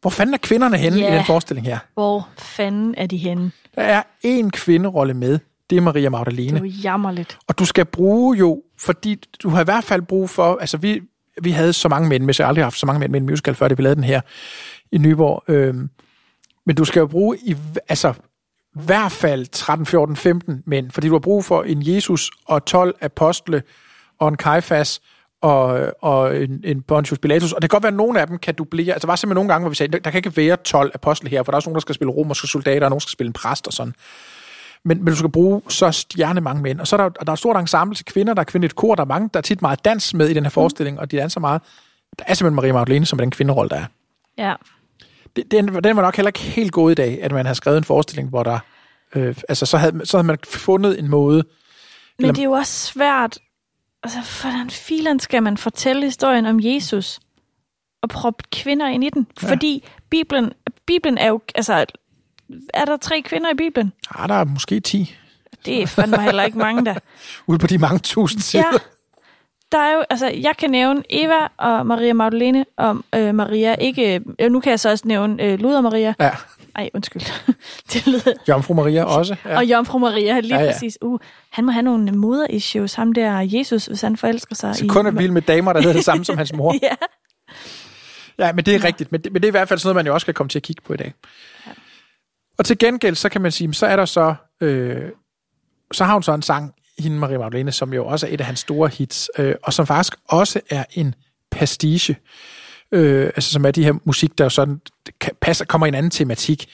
hvor 0.00 0.10
fanden 0.10 0.34
er 0.34 0.38
kvinderne 0.38 0.76
henne 0.78 0.98
Ja. 0.98 1.12
i 1.12 1.16
den 1.16 1.24
forestilling 1.24 1.66
her? 1.66 1.78
Hvor 1.94 2.28
fanden 2.38 2.94
er 2.96 3.06
de 3.06 3.16
henne? 3.16 3.50
Der 3.74 3.82
er 3.82 4.02
en 4.22 4.50
kvinderolle 4.50 5.14
med, 5.14 5.38
det 5.70 5.76
er 5.76 5.80
Maria 5.80 6.02
Det 6.02 6.10
Magdalene. 6.12 6.58
er 6.58 6.62
jo 6.64 6.70
jammerligt. 6.82 7.38
Og 7.48 7.58
du 7.58 7.64
skal 7.64 7.84
bruge 7.84 8.36
jo, 8.38 8.62
fordi 8.80 9.14
du 9.42 9.48
har 9.48 9.60
i 9.60 9.64
hvert 9.64 9.84
fald 9.84 10.02
brug 10.02 10.30
for, 10.30 10.58
altså 10.60 10.76
vi, 10.76 11.00
vi 11.42 11.50
havde 11.50 11.72
så 11.72 11.88
mange 11.88 12.08
mænd, 12.08 12.24
hvis 12.24 12.40
jeg 12.40 12.48
aldrig 12.48 12.62
har 12.62 12.66
haft 12.66 12.78
så 12.78 12.86
mange 12.86 13.00
mænd 13.00 13.12
med 13.12 13.20
en 13.20 13.26
musical, 13.26 13.54
før 13.54 13.68
det 13.68 13.78
vi 13.78 13.82
lavede 13.82 13.96
den 13.96 14.04
her 14.04 14.20
i 14.92 14.98
Nyborg. 14.98 15.42
Øhm, 15.48 15.90
men 16.66 16.76
du 16.76 16.84
skal 16.84 17.00
jo 17.00 17.06
bruge 17.06 17.38
i, 17.42 17.56
altså, 17.88 18.10
i 18.10 18.80
hvert 18.84 19.12
fald 19.12 19.46
13, 19.46 19.86
14, 19.86 20.16
15 20.16 20.62
mænd, 20.66 20.90
fordi 20.90 21.06
du 21.08 21.14
har 21.14 21.18
brug 21.20 21.44
for 21.44 21.62
en 21.62 21.82
Jesus 21.94 22.30
og 22.46 22.64
12 22.64 22.94
apostle 23.02 23.62
og 24.18 24.28
en 24.28 24.36
Kajfas 24.36 25.00
og, 25.46 25.92
og 26.02 26.36
en, 26.36 26.60
en 26.64 26.82
Pontius 26.82 27.18
Pilatus. 27.18 27.52
Og 27.52 27.62
det 27.62 27.70
kan 27.70 27.74
godt 27.76 27.82
være, 27.82 27.92
at 27.92 27.96
nogle 27.96 28.20
af 28.20 28.26
dem 28.26 28.38
kan 28.38 28.54
dublere. 28.54 28.92
Altså, 28.92 29.06
der 29.06 29.10
var 29.12 29.16
simpelthen 29.16 29.34
nogle 29.34 29.52
gange, 29.52 29.62
hvor 29.62 29.68
vi 29.68 29.74
sagde, 29.74 29.98
der, 29.98 30.10
kan 30.10 30.18
ikke 30.18 30.36
være 30.36 30.56
12 30.56 30.90
apostle 30.94 31.30
her, 31.30 31.42
for 31.42 31.52
der 31.52 31.54
er 31.54 31.58
også 31.58 31.68
nogen, 31.68 31.74
der 31.74 31.80
skal 31.80 31.94
spille 31.94 32.12
romerske 32.12 32.46
soldater, 32.46 32.86
og 32.86 32.90
nogen 32.90 33.00
skal 33.00 33.10
spille 33.10 33.28
en 33.28 33.32
præst 33.32 33.66
og 33.66 33.72
sådan. 33.72 33.94
Men, 34.84 35.04
men 35.04 35.06
du 35.06 35.16
skal 35.16 35.30
bruge 35.30 35.62
så 35.68 35.90
stjerne 35.90 36.40
mange 36.40 36.62
mænd. 36.62 36.80
Og 36.80 36.86
så 36.86 36.96
er 36.96 37.00
der, 37.00 37.04
og 37.04 37.26
der 37.26 37.30
er 37.30 37.32
et 37.32 37.38
stort 37.38 37.56
ensemble 37.56 37.96
til 37.96 38.04
kvinder, 38.04 38.34
der 38.34 38.40
er 38.40 38.44
kvindeligt 38.44 38.76
kor, 38.76 38.94
der 38.94 39.02
er 39.02 39.06
mange, 39.06 39.30
der 39.34 39.38
er 39.38 39.42
tit 39.42 39.62
meget 39.62 39.84
dans 39.84 40.14
med 40.14 40.28
i 40.28 40.34
den 40.34 40.42
her 40.42 40.50
forestilling, 40.50 41.00
og 41.00 41.10
de 41.10 41.16
danser 41.16 41.40
meget. 41.40 41.62
Der 42.18 42.24
er 42.26 42.34
simpelthen 42.34 42.56
Maria 42.56 42.72
Magdalene, 42.72 43.06
som 43.06 43.18
den 43.18 43.30
kvinderolle, 43.30 43.68
der 43.70 43.76
er. 43.76 43.84
Ja. 44.38 44.54
Det, 45.36 45.50
den, 45.50 45.84
den 45.84 45.96
var 45.96 46.02
nok 46.02 46.16
heller 46.16 46.28
ikke 46.28 46.40
helt 46.40 46.72
god 46.72 46.90
i 46.90 46.94
dag, 46.94 47.18
at 47.22 47.32
man 47.32 47.46
har 47.46 47.54
skrevet 47.54 47.78
en 47.78 47.84
forestilling, 47.84 48.28
hvor 48.28 48.42
der... 48.42 48.58
Øh, 49.14 49.36
altså, 49.48 49.66
så 49.66 49.76
havde, 49.76 50.06
så 50.06 50.16
havde 50.16 50.26
man 50.26 50.38
fundet 50.44 50.98
en 50.98 51.08
måde... 51.08 51.36
Men 51.36 51.44
Eller- 52.18 52.32
det 52.32 52.40
er 52.40 52.44
jo 52.44 52.52
også 52.52 52.86
svært. 52.86 53.38
Altså, 54.06 54.42
hvordan 54.42 54.70
filen 54.70 55.20
skal 55.20 55.42
man 55.42 55.56
fortælle 55.56 56.04
historien 56.04 56.46
om 56.46 56.60
Jesus 56.62 57.20
og 58.02 58.08
proppe 58.08 58.44
kvinder 58.52 58.88
ind 58.88 59.04
i 59.04 59.10
den? 59.10 59.26
Ja. 59.42 59.46
Ja. 59.46 59.52
Fordi 59.52 59.88
Bibelen, 60.10 60.52
Bibelen 60.86 61.18
er 61.18 61.28
jo... 61.28 61.40
Altså, 61.54 61.84
er 62.74 62.84
der 62.84 62.96
tre 62.96 63.22
kvinder 63.22 63.50
i 63.50 63.54
Bibelen? 63.54 63.92
Ah, 64.14 64.28
der 64.28 64.34
er 64.34 64.44
måske 64.44 64.80
10 64.80 65.14
Det 65.64 65.82
er 65.82 65.86
fandme 65.86 66.22
heller 66.22 66.42
ikke 66.42 66.58
mange, 66.58 66.84
der. 66.84 66.94
ude 67.46 67.58
på 67.58 67.66
de 67.66 67.78
mange 67.78 67.98
tusind 67.98 68.40
sider. 68.40 68.64
Ja. 68.72 68.78
Der 69.72 69.78
er 69.78 69.92
jo, 69.94 70.04
altså, 70.10 70.26
jeg 70.26 70.56
kan 70.58 70.70
nævne 70.70 71.02
Eva 71.10 71.48
og 71.56 71.86
Maria 71.86 72.12
Magdalene 72.12 72.64
og 72.76 72.98
øh, 73.14 73.34
Maria. 73.34 73.74
Ikke, 73.74 74.20
øh, 74.40 74.50
nu 74.50 74.60
kan 74.60 74.70
jeg 74.70 74.80
så 74.80 74.90
også 74.90 75.08
nævne 75.08 75.42
øh, 75.42 75.58
Luder 75.58 75.80
Maria. 75.80 76.14
ja. 76.20 76.30
Ej, 76.76 76.90
undskyld. 76.94 77.22
det 77.92 78.06
lyder... 78.06 78.32
Jomfru 78.48 78.74
Maria 78.74 79.04
også. 79.04 79.36
Ja. 79.44 79.56
Og 79.56 79.64
Jomfru 79.64 79.98
Maria, 79.98 80.40
lige 80.40 80.54
Ja, 80.54 80.56
ja, 80.56 80.60
ja. 80.60 80.66
ja. 80.66 80.72
præcis. 80.72 80.98
Uh, 81.02 81.20
han 81.50 81.64
må 81.64 81.72
have 81.72 81.82
nogle 81.82 82.12
moder-issues, 82.12 82.94
ham 82.94 83.12
der 83.12 83.40
Jesus, 83.40 83.86
hvis 83.86 84.00
han 84.00 84.16
forelsker 84.16 84.54
sig. 84.54 84.76
Så 84.76 84.86
kun 84.88 85.06
er 85.06 85.10
vild 85.10 85.30
med 85.30 85.42
damer, 85.42 85.72
der 85.72 85.80
hedder 85.80 85.94
det 85.94 86.04
samme 86.04 86.24
som 86.24 86.36
hans 86.36 86.52
mor. 86.52 86.74
Ja. 86.82 86.94
Ja, 88.38 88.52
men 88.52 88.64
det 88.64 88.74
er 88.74 88.84
rigtigt. 88.84 89.12
Men 89.12 89.20
det, 89.20 89.32
men 89.32 89.42
det 89.42 89.48
er 89.48 89.50
i 89.50 89.58
hvert 89.58 89.68
fald 89.68 89.78
sådan 89.78 89.88
noget, 89.88 89.94
man 89.94 90.06
jo 90.06 90.14
også 90.14 90.24
skal 90.24 90.34
komme 90.34 90.48
til 90.48 90.58
at 90.58 90.62
kigge 90.62 90.82
på 90.86 90.92
i 90.92 90.96
dag. 90.96 91.14
Og 92.58 92.64
til 92.64 92.78
gengæld, 92.78 93.14
så 93.14 93.28
kan 93.28 93.40
man 93.40 93.52
sige, 93.52 93.74
så 93.74 93.86
er 93.86 93.96
der 93.96 94.04
så... 94.04 94.34
Øh, 94.60 95.10
så 95.92 96.04
har 96.04 96.12
hun 96.12 96.22
så 96.22 96.34
en 96.34 96.42
sang, 96.42 96.74
hende 96.98 97.16
Maria 97.18 97.38
Magdalene, 97.38 97.72
som 97.72 97.92
jo 97.92 98.06
også 98.06 98.26
er 98.26 98.30
et 98.30 98.40
af 98.40 98.46
hans 98.46 98.60
store 98.60 98.88
hits, 98.88 99.30
øh, 99.38 99.54
og 99.62 99.72
som 99.72 99.86
faktisk 99.86 100.16
også 100.28 100.60
er 100.70 100.84
en 100.92 101.14
pastiche. 101.50 102.16
Øh, 102.92 103.26
altså 103.26 103.52
som 103.52 103.66
er 103.66 103.70
de 103.70 103.84
her 103.84 103.94
musik, 104.04 104.38
der 104.38 104.44
jo 104.44 104.48
sådan 104.48 104.80
kan, 105.04 105.14
passer, 105.40 105.64
kommer 105.64 105.86
i 105.86 105.88
en 105.88 105.94
anden 105.94 106.10
tematik. 106.10 106.66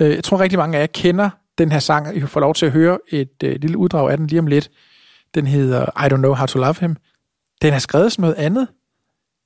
Øh, 0.00 0.10
jeg 0.10 0.24
tror 0.24 0.40
rigtig 0.40 0.58
mange 0.58 0.76
af 0.76 0.80
jer 0.80 0.86
kender 0.86 1.30
den 1.58 1.72
her 1.72 1.78
sang, 1.78 2.16
I 2.16 2.20
får 2.20 2.40
lov 2.40 2.54
til 2.54 2.66
at 2.66 2.72
høre 2.72 2.98
et 3.08 3.42
øh, 3.44 3.60
lille 3.60 3.78
uddrag 3.78 4.10
af 4.10 4.16
den 4.16 4.26
lige 4.26 4.38
om 4.38 4.46
lidt. 4.46 4.70
Den 5.34 5.46
hedder 5.46 5.82
I 6.06 6.12
Don't 6.12 6.16
Know 6.16 6.34
How 6.34 6.46
to 6.46 6.58
Love 6.58 6.74
Him. 6.80 6.96
Den 7.62 7.74
er 7.74 7.78
skrevet 7.78 8.12
som 8.12 8.22
noget 8.22 8.34
andet. 8.34 8.68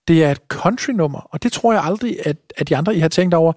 Det 0.09 0.24
er 0.24 0.30
et 0.30 0.41
country-nummer, 0.49 1.20
og 1.20 1.43
det 1.43 1.53
tror 1.53 1.72
jeg 1.72 1.85
aldrig, 1.85 2.26
at, 2.26 2.37
at 2.57 2.68
de 2.68 2.76
andre, 2.76 2.97
I 2.97 2.99
har 2.99 3.09
tænkt 3.09 3.35
over. 3.35 3.53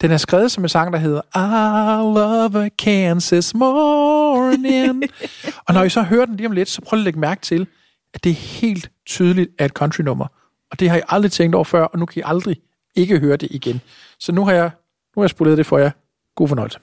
Den 0.00 0.10
er 0.10 0.16
skrevet 0.16 0.52
som 0.52 0.64
en 0.64 0.68
sang, 0.68 0.92
der 0.92 0.98
hedder 0.98 1.20
I 1.36 2.18
love 2.18 2.64
a 2.64 2.68
Kansas 2.78 3.54
morning. 3.54 5.04
og 5.66 5.74
når 5.74 5.82
I 5.82 5.88
så 5.88 6.02
hører 6.02 6.26
den 6.26 6.36
lige 6.36 6.46
om 6.46 6.52
lidt, 6.52 6.68
så 6.68 6.80
prøv 6.80 6.98
at 6.98 7.04
lægge 7.04 7.20
mærke 7.20 7.40
til, 7.40 7.66
at 8.14 8.24
det 8.24 8.30
er 8.30 8.34
helt 8.34 8.90
tydeligt 9.06 9.50
er 9.58 9.64
et 9.64 9.70
country-nummer. 9.70 10.26
Og 10.70 10.80
det 10.80 10.90
har 10.90 10.96
I 10.96 11.00
aldrig 11.08 11.32
tænkt 11.32 11.54
over 11.54 11.64
før, 11.64 11.84
og 11.84 11.98
nu 11.98 12.06
kan 12.06 12.20
I 12.20 12.22
aldrig 12.26 12.56
ikke 12.98 13.18
høre 13.18 13.36
det 13.36 13.48
igen. 13.50 13.80
Så 14.18 14.32
nu 14.32 14.44
har 14.44 14.52
jeg, 14.52 14.70
nu 15.16 15.20
har 15.20 15.24
jeg 15.24 15.30
spoleret 15.30 15.58
det 15.58 15.66
for 15.66 15.78
jer. 15.78 15.90
God 16.34 16.48
fornøjelse. 16.48 16.78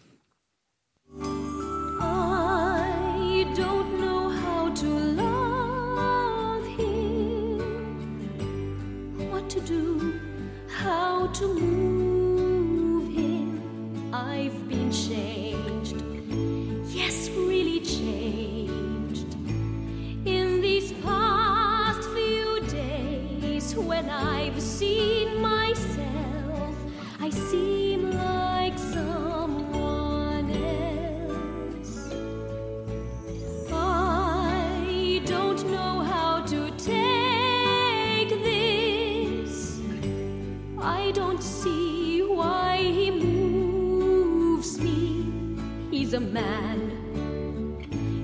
Man. 46.20 46.80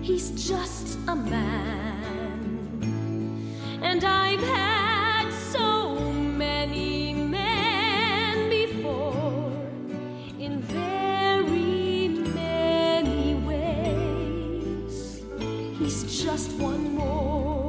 He's 0.03 0.31
just 0.31 0.97
a 1.07 1.15
man. 1.15 2.81
And 3.83 4.03
I've 4.03 4.43
had 4.43 5.31
so 5.53 5.99
many 6.37 7.13
men 7.13 8.49
before 8.49 9.51
in 10.39 10.61
very 10.61 12.07
many 12.35 13.35
ways. 13.47 15.21
He's 15.79 16.23
just 16.25 16.51
one 16.59 16.95
more. 16.95 17.61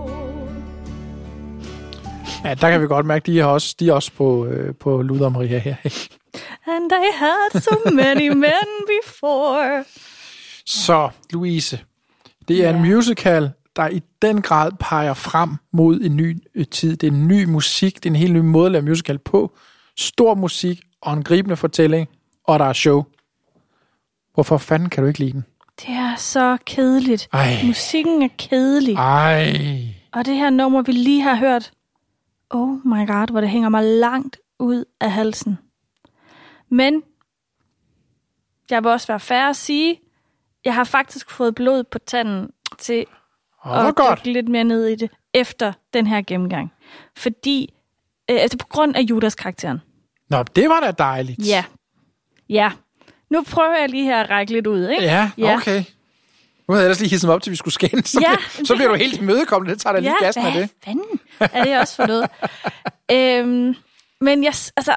Ja, 2.45 2.55
der 2.55 2.71
kan 2.71 2.83
vi 2.83 2.87
godt 2.87 3.07
mærke, 3.07 3.27
de 3.33 3.41
er 3.41 3.45
også, 3.45 3.77
de 3.81 3.89
er 3.89 3.93
også 3.93 4.13
på, 4.13 4.47
øh, 4.47 4.75
på 4.75 5.03
Luther 5.03 5.29
Maria 5.29 5.59
her. 5.59 5.77
And 6.67 6.93
I 6.93 7.11
had 7.15 7.63
so 7.63 7.91
many 7.91 8.29
men 8.29 8.67
before. 8.87 9.85
Så, 10.67 11.11
Louise, 11.31 11.81
det 12.49 12.67
er 12.67 12.71
en 12.71 12.83
musical, 12.83 13.51
der 13.77 13.89
i 13.89 14.03
den 14.23 14.43
grad 14.43 14.73
peger 14.81 15.15
frem 15.15 15.51
mod 15.73 16.01
en 16.01 16.17
ny 16.17 16.39
øh, 16.55 16.67
tid. 16.67 16.97
Det 16.97 17.07
er 17.07 17.11
en 17.11 17.29
ny 17.29 17.45
musik, 17.45 17.95
det 17.95 18.07
er 18.07 18.11
en 18.11 18.17
helt 18.17 18.33
ny 18.33 18.39
måde 18.39 18.67
at 18.67 18.73
lave 18.73 18.85
musical 18.85 19.19
på. 19.19 19.57
Stor 19.99 20.35
musik 20.35 20.81
og 21.01 21.13
en 21.13 21.23
gribende 21.23 21.57
fortælling, 21.57 22.09
og 22.45 22.59
der 22.59 22.65
er 22.65 22.73
show. 22.73 23.05
Hvorfor 24.35 24.59
fanden 24.59 24.89
kan 24.89 25.03
du 25.03 25.09
ikke 25.09 25.19
lide 25.19 25.33
den? 25.33 25.45
Det 25.81 25.89
er 25.89 26.17
så 26.17 26.59
kedeligt. 26.67 27.29
Ej. 27.33 27.57
Musikken 27.65 28.23
er 28.23 28.29
kedelig. 28.39 28.95
Ej. 28.95 29.57
Og 30.13 30.27
det 30.27 30.37
her 30.37 30.51
nummer, 30.51 30.83
vi 30.83 30.93
lige 30.93 31.23
har 31.23 31.35
hørt, 31.35 31.73
oh 32.51 32.69
my 32.69 33.07
god, 33.07 33.31
hvor 33.31 33.41
det 33.41 33.51
hænger 33.51 33.69
mig 33.69 33.85
langt 33.85 34.37
ud 34.59 34.85
af 35.01 35.13
halsen. 35.13 35.59
Men, 36.69 37.03
jeg 38.71 38.83
vil 38.83 38.91
også 38.91 39.07
være 39.07 39.21
færre 39.21 39.49
at 39.49 39.57
sige, 39.57 40.01
jeg 40.65 40.75
har 40.75 40.85
faktisk 40.85 41.31
fået 41.31 41.55
blod 41.55 41.85
på 41.85 41.99
tanden 41.99 42.51
til 42.79 43.07
hvor 43.65 43.73
at 43.75 43.95
godt. 43.95 44.19
dykke 44.19 44.33
lidt 44.33 44.49
mere 44.49 44.65
ned 44.65 44.87
i 44.87 44.95
det, 44.95 45.11
efter 45.35 45.73
den 45.95 46.07
her 46.07 46.23
gennemgang. 46.27 46.73
Fordi, 47.17 47.75
øh, 48.31 48.37
altså 48.41 48.59
på 48.59 48.67
grund 48.67 48.97
af 48.97 49.01
Judas 49.01 49.35
karakteren. 49.35 49.81
Nå, 50.31 50.43
det 50.43 50.69
var 50.69 50.81
da 50.81 50.91
dejligt. 50.91 51.47
Ja. 51.47 51.65
Ja. 52.49 52.73
Nu 53.31 53.43
prøver 53.43 53.79
jeg 53.79 53.89
lige 53.89 54.05
her 54.05 54.21
at 54.21 54.31
række 54.31 54.53
lidt 54.53 54.67
ud, 54.67 54.89
ikke? 54.89 55.05
Ja, 55.05 55.31
okay. 55.39 55.85
Nu 56.69 56.75
havde 56.75 56.83
jeg 56.83 56.87
ellers 56.87 57.01
lige 57.01 57.11
hisset 57.11 57.29
mig 57.29 57.35
op 57.35 57.43
til, 57.43 57.51
vi 57.51 57.57
skulle 57.57 57.75
skændes. 57.75 58.11
Så, 58.11 58.21
Ja, 58.21 58.37
bliver, 58.37 58.65
så 58.67 58.75
bliver 58.75 58.89
du 58.89 58.95
helt 58.95 59.19
imødekommende. 59.21 59.75
Det 59.75 59.81
tager 59.83 59.95
da 59.95 60.01
lige 60.01 60.15
gassen 60.21 60.47
af 60.47 60.53
hvad 60.53 60.63
det. 60.63 60.71
fanden 60.85 61.21
er 61.41 61.65
det 61.65 61.79
også 61.79 61.97
for 61.97 62.07
noget? 62.07 62.31
øhm, 63.41 63.75
men 64.21 64.45
jeg, 64.45 64.55
altså, 64.77 64.95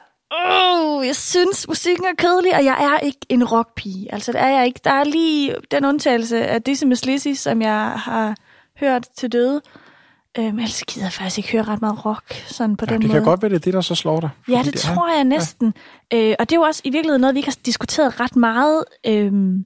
øh, 1.02 1.08
jeg 1.08 1.16
synes, 1.16 1.68
musikken 1.68 2.06
er 2.06 2.16
kedelig, 2.18 2.56
og 2.56 2.66
jeg 2.66 2.78
er 2.96 3.00
ikke 3.06 3.20
en 3.30 3.44
rockpige. 3.44 4.14
Altså, 4.14 4.32
det 4.32 4.42
er 4.42 4.48
jeg 4.48 4.66
ikke. 4.66 4.80
Der 4.84 4.92
er 4.92 5.04
lige 5.04 5.56
den 5.72 5.86
undtagelse 5.86 6.46
af 6.48 6.62
Dizzy 6.62 6.84
Miss 6.84 7.06
Lizzy, 7.06 7.34
som 7.34 7.62
jeg 7.62 7.92
har 7.92 8.36
hørt 8.80 9.08
til 9.18 9.32
døde. 9.32 9.62
Øhm, 10.38 10.48
ellers 10.60 10.84
gider 10.84 11.06
jeg 11.06 11.14
faktisk 11.14 11.38
ikke 11.38 11.52
høre 11.52 11.64
ret 11.64 11.82
meget 11.82 12.06
rock, 12.06 12.34
sådan 12.48 12.76
på 12.78 12.86
Ja, 12.90 12.94
den 12.94 13.02
det 13.02 13.08
måde. 13.10 13.20
kan 13.20 13.24
godt 13.30 13.42
være, 13.42 13.50
det 13.50 13.56
er 13.56 13.60
det, 13.60 13.74
der 13.74 13.82
så 13.82 13.96
slår 13.96 14.20
dig. 14.20 14.30
Ja, 14.50 14.62
det 14.66 14.76
er- 14.76 14.80
tror 14.80 15.16
jeg 15.16 15.24
næsten. 15.24 15.74
Øh, 16.14 16.36
og 16.40 16.50
det 16.50 16.56
er 16.56 16.60
jo 16.60 16.64
også 16.64 16.82
i 16.84 16.90
virkeligheden 16.90 17.22
noget, 17.22 17.34
vi 17.36 17.40
ikke 17.40 17.50
har 17.50 17.58
diskuteret 17.66 18.20
ret 18.20 18.36
meget 18.36 18.84
øhm, 19.08 19.66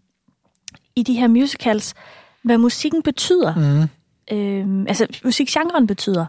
i 0.95 1.03
de 1.03 1.13
her 1.13 1.27
musicals, 1.27 1.93
hvad 2.43 2.57
musikken 2.57 3.03
betyder. 3.03 3.55
Mm. 3.55 3.89
Øhm, 4.37 4.87
altså, 4.87 5.07
musikgenren 5.23 5.87
betyder. 5.87 6.25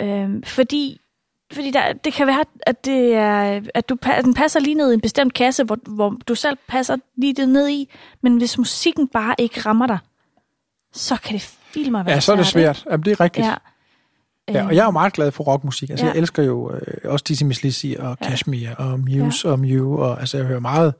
Øhm, 0.00 0.42
fordi 0.42 1.00
fordi 1.52 1.70
der, 1.70 1.92
det 1.92 2.12
kan 2.12 2.26
være, 2.26 2.44
at, 2.62 2.84
det 2.84 3.14
er, 3.14 3.60
at, 3.74 3.88
du, 3.88 3.96
at 4.02 4.24
den 4.24 4.34
passer 4.34 4.60
lige 4.60 4.74
ned 4.74 4.90
i 4.90 4.94
en 4.94 5.00
bestemt 5.00 5.34
kasse, 5.34 5.64
hvor, 5.64 5.78
hvor 5.86 6.16
du 6.28 6.34
selv 6.34 6.58
passer 6.68 6.96
lige 7.16 7.34
det 7.34 7.48
ned 7.48 7.68
i, 7.68 7.90
men 8.22 8.36
hvis 8.36 8.58
musikken 8.58 9.08
bare 9.08 9.34
ikke 9.38 9.60
rammer 9.60 9.86
dig, 9.86 9.98
så 10.92 11.16
kan 11.24 11.32
det 11.34 11.42
filme 11.42 11.98
være 12.04 12.14
Ja, 12.14 12.20
så 12.20 12.32
er 12.32 12.36
det 12.36 12.46
svært. 12.46 12.84
Jamen, 12.90 13.04
det 13.04 13.12
er 13.12 13.20
rigtigt. 13.20 13.46
Ja. 13.46 13.54
Ja, 14.48 14.66
og 14.66 14.74
jeg 14.74 14.80
er 14.80 14.84
jo 14.84 14.90
meget 14.90 15.12
glad 15.12 15.30
for 15.32 15.44
rockmusik. 15.44 15.90
Altså, 15.90 16.04
Ja. 16.06 16.08
ja. 16.08 16.14
jeg 16.14 16.20
elsker 16.20 16.42
jo 16.42 16.72
øh, 16.74 16.80
også 17.04 17.24
Dizzy 17.28 17.42
Miss 17.42 17.62
Lizzy 17.62 17.86
og 17.98 18.18
Kashmir 18.18 18.70
og 18.78 19.00
Muse 19.00 19.48
ja. 19.48 19.52
og 19.52 19.60
Mew. 19.60 19.96
Og, 19.96 20.20
altså, 20.20 20.36
jeg 20.36 20.46
hører 20.46 20.60
meget 20.60 20.94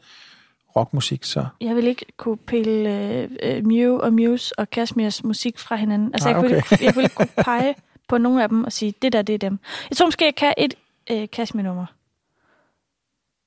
rockmusik, 0.76 1.24
så... 1.24 1.46
Jeg 1.60 1.76
vil 1.76 1.86
ikke 1.86 2.06
kunne 2.16 2.36
pille 2.36 3.00
øh, 3.00 3.28
øh, 3.42 3.66
Mew 3.66 3.98
og 3.98 4.12
Muse 4.12 4.58
og 4.58 4.70
Kashmirs 4.70 5.24
musik 5.24 5.58
fra 5.58 5.76
hinanden. 5.76 6.10
Altså, 6.14 6.28
Nej, 6.32 6.38
jeg, 6.38 6.44
okay. 6.46 6.56
ikke- 6.56 6.84
jeg 6.84 6.96
vil 6.96 7.02
ikke 7.02 7.14
kunne 7.14 7.28
pege 7.44 7.74
på 8.08 8.18
nogle 8.18 8.42
af 8.42 8.48
dem 8.48 8.64
og 8.64 8.72
sige, 8.72 8.94
det 9.02 9.12
der, 9.12 9.22
det 9.22 9.34
er 9.34 9.38
dem. 9.38 9.58
Jeg 9.90 9.96
tror 9.96 10.06
måske, 10.06 10.24
jeg 10.24 10.34
kan 10.34 10.54
et 10.58 10.74
øh, 11.10 11.28
Kashmir-nummer. 11.32 11.86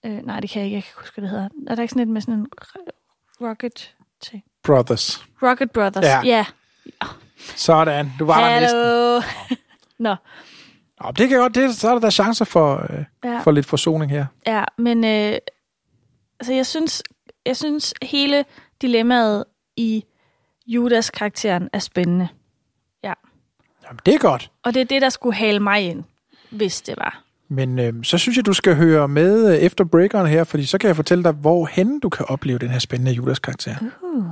Øh, 0.05 0.25
nej, 0.25 0.39
det 0.39 0.49
kan 0.49 0.59
jeg 0.59 0.65
ikke. 0.65 0.75
Jeg 0.75 0.83
kan 0.83 0.89
ikke 0.89 0.99
huske, 0.99 1.13
hvad 1.15 1.21
det 1.23 1.29
hedder. 1.29 1.49
Er 1.67 1.75
der 1.75 1.81
ikke 1.81 1.91
sådan 1.91 2.01
et 2.07 2.07
med 2.13 2.21
sådan 2.21 2.33
en 2.33 2.47
rocket 3.41 3.95
ting? 4.21 4.43
Brothers. 4.63 5.25
Rocket 5.43 5.71
Brothers. 5.71 6.05
Ja. 6.05 6.21
ja. 6.25 6.45
Sådan, 7.55 8.11
du 8.19 8.25
var 8.25 8.49
der 8.49 8.59
næsten. 8.59 9.57
Nå, 10.05 10.15
Nå, 11.03 11.11
det 11.11 11.29
kan 11.29 11.37
godt, 11.39 11.55
det, 11.55 11.75
så 11.75 11.89
er 11.89 11.93
der 11.93 11.99
da 11.99 12.09
chancer 12.09 12.45
for, 12.45 12.85
øh, 12.93 13.05
Ja. 13.23 13.39
for 13.39 13.51
lidt 13.51 13.65
forsoning 13.65 14.11
her. 14.11 14.25
ja, 14.47 14.63
men 14.77 15.03
øh, 15.03 15.37
altså, 16.39 16.53
jeg 16.53 16.65
synes, 16.65 17.03
jeg 17.45 17.57
synes 17.57 17.93
hele 18.01 18.45
dilemmaet 18.81 19.45
i 19.77 20.03
Judas 20.67 21.09
karakteren 21.09 21.69
er 21.73 21.79
spændende. 21.79 22.27
Ja. 23.89 23.93
Jamen, 23.93 23.99
det 24.05 24.13
er 24.13 24.19
godt. 24.19 24.51
Og 24.63 24.73
det 24.73 24.81
er 24.81 24.85
det, 24.85 25.01
der 25.01 25.09
skulle 25.09 25.35
hale 25.35 25.59
mig 25.59 25.81
ind, 25.81 26.03
hvis 26.49 26.81
det 26.81 26.95
var. 26.97 27.21
Men 27.49 27.79
øh, 27.79 27.93
så 28.03 28.17
synes 28.17 28.37
jeg, 28.37 28.45
du 28.45 28.53
skal 28.53 28.75
høre 28.75 29.07
med 29.07 29.53
øh, 29.53 29.57
efter 29.57 29.83
breakeren 29.83 30.27
her, 30.27 30.43
fordi 30.43 30.65
så 30.65 30.77
kan 30.77 30.87
jeg 30.87 30.95
fortælle 30.95 31.23
dig, 31.23 31.31
hvor 31.31 31.65
hen 31.65 31.99
du 31.99 32.09
kan 32.09 32.25
opleve 32.29 32.59
den 32.59 32.69
her 32.69 32.79
spændende 32.79 33.11
Judas 33.11 33.39
karakter. 33.39 33.75
Uh. 34.01 34.23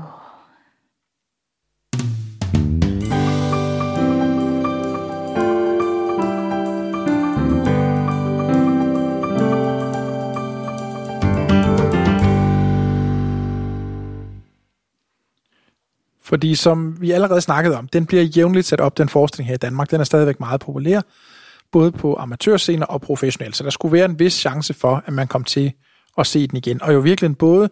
Fordi 16.28 16.55
som 16.55 17.01
vi 17.01 17.11
allerede 17.11 17.41
snakkede 17.41 17.78
om, 17.78 17.88
den 17.88 18.05
bliver 18.05 18.23
jævnligt 18.23 18.65
sat 18.65 18.82
op, 18.82 18.97
den 18.97 19.09
forestilling 19.09 19.47
her 19.47 19.55
i 19.55 19.57
Danmark. 19.57 19.91
Den 19.91 19.99
er 19.99 20.03
stadigvæk 20.03 20.39
meget 20.39 20.61
populær, 20.61 21.01
både 21.71 21.91
på 21.91 22.15
amatørscener 22.19 22.86
og 22.86 23.01
professionelt. 23.01 23.55
Så 23.55 23.63
der 23.63 23.69
skulle 23.69 23.93
være 23.93 24.05
en 24.05 24.19
vis 24.19 24.34
chance 24.34 24.73
for, 24.73 25.03
at 25.05 25.13
man 25.13 25.28
kom 25.28 25.43
til 25.43 25.73
at 26.17 26.28
se 26.28 26.47
den 26.47 26.57
igen. 26.57 26.82
Og 26.82 26.93
jo 26.93 26.99
virkelig 26.99 27.38
både 27.38 27.69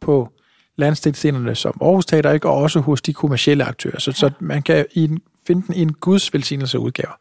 på 0.00 0.28
landsdelsscenerne 0.76 1.54
som 1.54 1.78
Aarhus 1.80 2.06
Teater, 2.06 2.32
ikke? 2.32 2.48
og 2.48 2.54
også 2.54 2.80
hos 2.80 3.02
de 3.02 3.12
kommercielle 3.12 3.64
aktører. 3.64 3.98
Så, 3.98 4.12
så 4.12 4.30
man 4.40 4.62
kan 4.62 4.86
i 4.92 5.04
en, 5.04 5.20
finde 5.46 5.66
den 5.66 5.74
i 5.74 5.82
en 5.82 5.92
guds 5.92 6.34
velsignelse 6.34 6.78
udgave. 6.78 7.12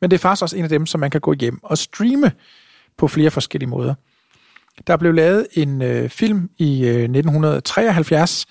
Men 0.00 0.10
det 0.10 0.16
er 0.16 0.18
faktisk 0.18 0.42
også 0.42 0.56
en 0.56 0.64
af 0.64 0.68
dem, 0.68 0.86
som 0.86 1.00
man 1.00 1.10
kan 1.10 1.20
gå 1.20 1.32
hjem 1.32 1.58
og 1.62 1.78
streame 1.78 2.32
på 2.98 3.08
flere 3.08 3.30
forskellige 3.30 3.70
måder. 3.70 3.94
Der 4.86 4.96
blev 4.96 5.14
lavet 5.14 5.46
en 5.52 5.82
øh, 5.82 6.08
film 6.08 6.50
i 6.58 6.84
øh, 6.84 7.02
1973, 7.02 8.46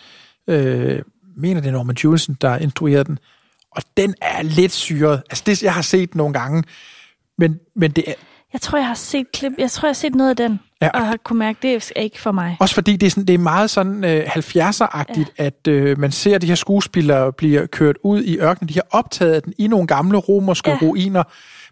øh, 0.48 1.02
mener 1.38 1.62
det 1.62 1.68
er 1.68 1.72
Norman 1.72 1.96
Jewison, 2.04 2.38
der 2.42 2.58
instruerede 2.58 3.04
den, 3.04 3.20
og 3.72 3.84
den 3.98 4.16
er 4.22 4.42
lidt 4.42 4.72
syret. 4.72 5.22
Altså 5.30 5.44
det, 5.46 5.64
jeg 5.64 5.74
har 5.74 5.82
set 5.82 6.16
nogle 6.16 6.34
gange, 6.34 6.64
men, 7.38 7.60
men 7.76 7.92
det 7.92 8.04
er 8.08 8.14
Jeg 8.54 8.62
tror, 8.62 8.78
jeg 8.78 8.88
har 8.88 8.94
set 8.94 9.32
klip. 9.34 9.52
Jeg 9.58 9.72
tror, 9.72 9.88
jeg 9.88 9.90
har 9.90 9.94
set 9.94 10.16
noget 10.16 10.30
af 10.30 10.36
den, 10.36 10.60
Ja. 10.82 10.90
og 10.90 11.08
har 11.08 11.18
kunne 11.18 11.40
mærke, 11.40 11.60
det 11.62 11.92
er 11.96 12.02
ikke 12.02 12.22
for 12.22 12.32
mig. 12.32 12.58
også 12.60 12.76
fordi 12.76 12.96
det 12.96 13.06
er, 13.06 13.10
sådan, 13.12 13.26
det 13.26 13.34
er 13.34 13.38
meget 13.38 13.70
sådan 13.70 14.04
øh, 14.04 14.24
70'er-agtigt, 14.26 15.34
ja. 15.40 15.46
at 15.46 15.68
øh, 15.68 16.00
man 16.00 16.12
ser 16.12 16.38
de 16.38 16.48
her 16.48 16.56
skuespillere 16.56 17.34
bliver 17.34 17.66
kørt 17.66 17.96
ud 18.04 18.24
i 18.24 18.38
ørkenen. 18.40 18.70
De 18.70 18.74
har 18.74 18.86
optaget 18.92 19.46
den 19.46 19.54
i 19.58 19.68
nogle 19.68 19.88
gamle 19.88 20.18
romerske. 20.18 20.70
Ja. 20.72 20.78
ruiner, 20.82 21.24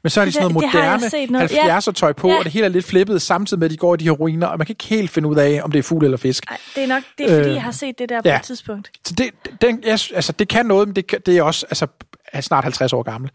men 0.03 0.09
så 0.09 0.21
er 0.21 0.25
de 0.25 0.27
Det- 0.27 0.33
sådan 0.33 0.51
noget 0.51 0.63
det 0.63 0.69
har 0.81 0.81
moderne 0.91 1.09
set 1.09 1.29
noget- 1.31 1.51
ja. 1.51 1.79
70'er-tøj 1.79 2.13
på, 2.13 2.27
Ja. 2.29 2.37
og 2.37 2.43
det 2.43 2.51
hele 2.53 2.65
er 2.65 2.69
lidt 2.69 2.85
flippet, 2.85 3.21
samtidig 3.21 3.59
med, 3.59 3.67
at 3.67 3.71
de 3.71 3.77
går 3.77 3.93
i 3.93 3.97
de 3.97 4.03
her 4.03 4.11
ruiner, 4.11 4.47
og 4.47 4.57
man 4.57 4.65
kan 4.67 4.73
ikke 4.73 4.85
helt 4.85 5.09
finde 5.09 5.29
ud 5.29 5.35
af, 5.35 5.61
om 5.63 5.71
det 5.71 5.79
er 5.79 5.83
fugl 5.83 6.03
eller 6.05 6.17
fisk. 6.17 6.43
Ej, 6.49 6.57
det 6.75 6.83
er 6.83 6.87
nok, 6.87 7.03
det 7.17 7.31
er 7.31 7.35
fordi, 7.37 7.49
Øh, 7.49 7.55
jeg 7.55 7.63
har 7.63 7.71
set 7.71 7.99
det 7.99 8.09
der 8.09 8.21
på 8.21 8.27
ja. 8.29 8.35
et 8.37 8.41
tidspunkt. 8.43 8.91
Så 9.05 9.13
det, 9.13 9.29
den, 9.61 9.79
jeg, 9.85 9.99
altså, 10.15 10.31
det 10.31 10.47
kan 10.47 10.65
noget, 10.65 10.87
men 10.87 10.95
det, 10.95 11.25
det 11.25 11.37
er 11.37 11.43
også 11.43 11.65
altså, 11.69 11.87
er 12.33 12.41
snart 12.41 12.63
50 12.63 12.93
år 12.93 13.03
gammel. 13.03 13.31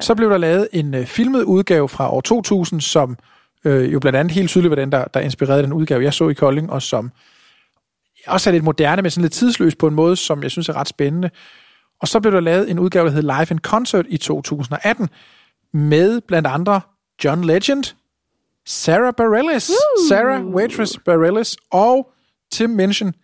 Så 0.00 0.14
blev 0.14 0.30
der 0.30 0.38
lavet 0.38 0.68
en 0.72 0.94
øh, 0.94 1.06
filmet 1.06 1.42
udgave 1.42 1.88
fra 1.88 2.12
år 2.12 2.20
2000, 2.20 2.80
som 2.80 3.16
øh, 3.64 3.92
jo 3.92 4.00
blandt 4.00 4.18
andet 4.18 4.32
helt 4.34 4.48
tydeligt 4.50 4.70
var 4.70 4.76
den, 4.76 4.92
der, 4.92 5.04
der 5.04 5.20
inspirerede 5.20 5.62
den 5.62 5.72
udgave, 5.72 6.02
jeg 6.04 6.14
så 6.14 6.28
i 6.28 6.34
Kolding, 6.34 6.70
og 6.70 6.82
som 6.82 7.10
også 8.26 8.50
er 8.50 8.52
lidt 8.52 8.64
moderne, 8.64 9.02
men 9.02 9.10
sådan 9.10 9.22
lidt 9.22 9.32
tidsløs 9.32 9.74
på 9.74 9.86
en 9.86 9.94
måde, 9.94 10.16
som 10.16 10.42
jeg 10.42 10.50
synes 10.50 10.68
er 10.68 10.72
ret 10.76 10.88
spændende. 10.88 11.30
Og 12.00 12.08
så 12.08 12.20
blev 12.20 12.32
der 12.32 12.40
lavet 12.40 12.70
en 12.70 12.78
udgave, 12.78 13.06
der 13.06 13.12
hed 13.12 13.22
Live 13.22 13.46
in 13.50 13.58
Concert 13.58 14.06
i 14.08 14.16
2018, 14.16 15.08
med 15.72 16.20
blandt 16.20 16.48
andre 16.48 16.80
John 17.24 17.44
Legend, 17.44 17.94
Sarah 18.66 19.14
Bareilles. 19.16 19.70
Sarah 20.08 20.46
Waitress 20.46 20.98
Bareilles 21.04 21.56
og 21.70 22.12
Tim 22.52 22.70
Minchin, 22.70 23.14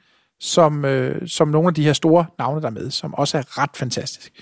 som, 0.41 0.85
øh, 0.85 1.29
som 1.29 1.49
nogle 1.49 1.69
af 1.69 1.75
de 1.75 1.85
her 1.85 1.93
store 1.93 2.27
navne, 2.39 2.61
der 2.61 2.67
er 2.67 2.71
med, 2.71 2.91
som 2.91 3.15
også 3.15 3.39
er 3.39 3.59
ret 3.63 3.77
fantastisk. 3.77 4.33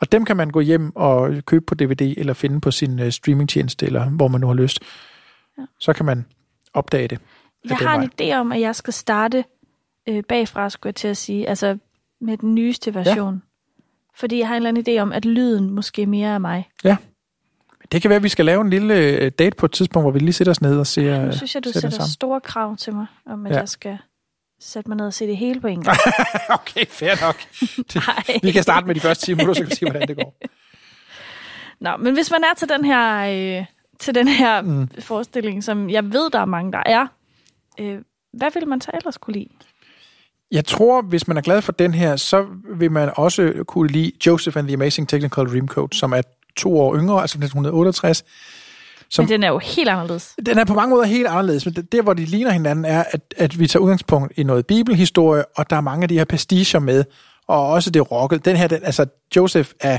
Og 0.00 0.12
dem 0.12 0.24
kan 0.24 0.36
man 0.36 0.50
gå 0.50 0.60
hjem 0.60 0.96
og 0.96 1.34
købe 1.46 1.64
på 1.64 1.74
DVD, 1.74 2.14
eller 2.16 2.34
finde 2.34 2.60
på 2.60 2.70
sin 2.70 2.98
øh, 2.98 3.12
streamingtjeneste, 3.12 3.86
eller 3.86 4.10
hvor 4.10 4.28
man 4.28 4.40
nu 4.40 4.46
har 4.46 4.54
lyst. 4.54 4.80
Ja. 5.58 5.62
Så 5.80 5.92
kan 5.92 6.06
man 6.06 6.26
opdage 6.74 7.08
det. 7.08 7.18
Jeg 7.68 7.76
har 7.76 7.96
vej. 7.96 8.04
en 8.04 8.10
idé 8.20 8.34
om, 8.34 8.52
at 8.52 8.60
jeg 8.60 8.76
skal 8.76 8.92
starte 8.92 9.44
øh, 10.08 10.24
bagfra, 10.28 10.70
skulle 10.70 10.88
jeg 10.88 10.94
til 10.94 11.08
at 11.08 11.16
sige. 11.16 11.48
Altså 11.48 11.78
med 12.20 12.36
den 12.36 12.54
nyeste 12.54 12.94
version. 12.94 13.34
Ja. 13.34 13.40
Fordi 14.14 14.38
jeg 14.38 14.48
har 14.48 14.54
en 14.54 14.66
eller 14.66 14.68
anden 14.68 14.96
idé 14.96 15.00
om, 15.00 15.12
at 15.12 15.24
lyden 15.24 15.70
måske 15.70 16.06
mere 16.06 16.28
er 16.28 16.38
mig. 16.38 16.68
Ja. 16.84 16.96
Det 17.92 18.02
kan 18.02 18.08
være, 18.08 18.16
at 18.16 18.22
vi 18.22 18.28
skal 18.28 18.44
lave 18.44 18.60
en 18.60 18.70
lille 18.70 18.94
øh, 18.94 19.30
date 19.38 19.56
på 19.56 19.66
et 19.66 19.72
tidspunkt, 19.72 20.04
hvor 20.04 20.10
vi 20.10 20.18
lige 20.18 20.32
sætter 20.32 20.50
os 20.50 20.60
ned 20.60 20.78
og 20.78 20.86
ser 20.86 21.26
Nu 21.26 21.32
synes 21.32 21.54
jeg, 21.54 21.64
du 21.64 21.70
den 21.72 21.80
sætter 21.80 22.02
store 22.02 22.40
krav 22.40 22.76
til 22.76 22.94
mig, 22.94 23.06
om 23.26 23.46
at 23.46 23.52
Ja. 23.52 23.58
jeg 23.58 23.68
skal 23.68 23.98
sætte 24.60 24.90
mig 24.90 24.96
ned 24.96 25.06
og 25.06 25.14
se 25.14 25.26
det 25.26 25.36
hele 25.36 25.60
på 25.60 25.66
en 25.66 25.82
gang. 25.84 25.98
okay, 26.48 26.86
fair 26.86 27.26
nok. 27.26 27.36
Det, 27.92 28.42
vi 28.42 28.52
kan 28.52 28.62
starte 28.62 28.86
med 28.86 28.94
de 28.94 29.00
første 29.00 29.26
10 29.26 29.34
minutter, 29.34 29.54
så 29.54 29.60
kan 29.60 29.70
vi 29.70 29.74
se, 29.74 29.84
hvordan 29.90 30.08
det 30.08 30.16
går. 30.16 30.36
Nå, 31.84 31.96
men 31.96 32.14
hvis 32.14 32.30
man 32.30 32.40
er 32.44 32.54
til 32.56 32.68
den 32.68 32.84
her, 32.84 33.16
øh, 33.60 33.64
til 33.98 34.14
den 34.14 34.28
her 34.28 34.62
mm. 34.62 34.88
forestilling, 35.00 35.64
som 35.64 35.90
jeg 35.90 36.04
ved, 36.12 36.30
der 36.30 36.38
er 36.40 36.44
mange, 36.44 36.72
der 36.72 36.82
er, 36.86 37.06
øh, 37.80 37.98
hvad 38.32 38.48
vil 38.54 38.68
man 38.68 38.80
så 38.80 38.90
ellers 38.94 39.16
kunne 39.18 39.34
lide? 39.34 39.48
Jeg 40.50 40.64
tror, 40.64 41.02
hvis 41.02 41.28
man 41.28 41.36
er 41.36 41.40
glad 41.40 41.62
for 41.62 41.72
den 41.72 41.94
her, 41.94 42.16
så 42.16 42.46
vil 42.76 42.92
man 42.92 43.10
også 43.16 43.52
kunne 43.66 43.88
lide 43.92 44.12
Joseph 44.26 44.56
and 44.56 44.66
the 44.66 44.74
Amazing 44.74 45.08
Technical 45.08 45.44
Dreamcoat, 45.46 45.94
som 45.94 46.12
er 46.12 46.22
to 46.56 46.80
år 46.80 46.96
yngre, 46.96 47.20
altså 47.20 47.34
fra 47.34 47.44
1968. 47.44 48.24
Som, 49.10 49.22
Men 49.24 49.28
den 49.32 49.42
er 49.44 49.48
jo 49.48 49.58
helt 49.58 49.88
anderledes. 49.88 50.34
den 50.46 50.58
er 50.58 50.64
på 50.64 50.74
mange 50.74 50.90
måder 50.90 51.04
helt 51.04 51.26
anderledes, 51.26 51.66
men 51.66 51.74
det- 51.74 51.92
der, 51.92 52.02
hvor 52.02 52.12
de 52.14 52.24
ligner 52.24 52.50
hinanden, 52.50 52.84
er, 52.84 53.04
at, 53.10 53.20
at 53.36 53.58
vi 53.58 53.66
tager 53.66 53.82
udgangspunkt 53.82 54.32
i 54.36 54.42
noget 54.42 54.66
bibelhistorie, 54.66 55.44
og 55.56 55.70
der 55.70 55.76
er 55.76 55.80
mange 55.80 56.02
af 56.02 56.08
de 56.08 56.14
her 56.18 56.24
pasticher 56.24 56.78
med, 56.78 57.04
og 57.48 57.66
også 57.68 57.90
det 57.90 58.10
rocket. 58.10 58.44
Den 58.44 58.56
her, 58.56 58.68
den, 58.68 58.78
altså 58.82 59.06
Joseph 59.36 59.70
er 59.80 59.98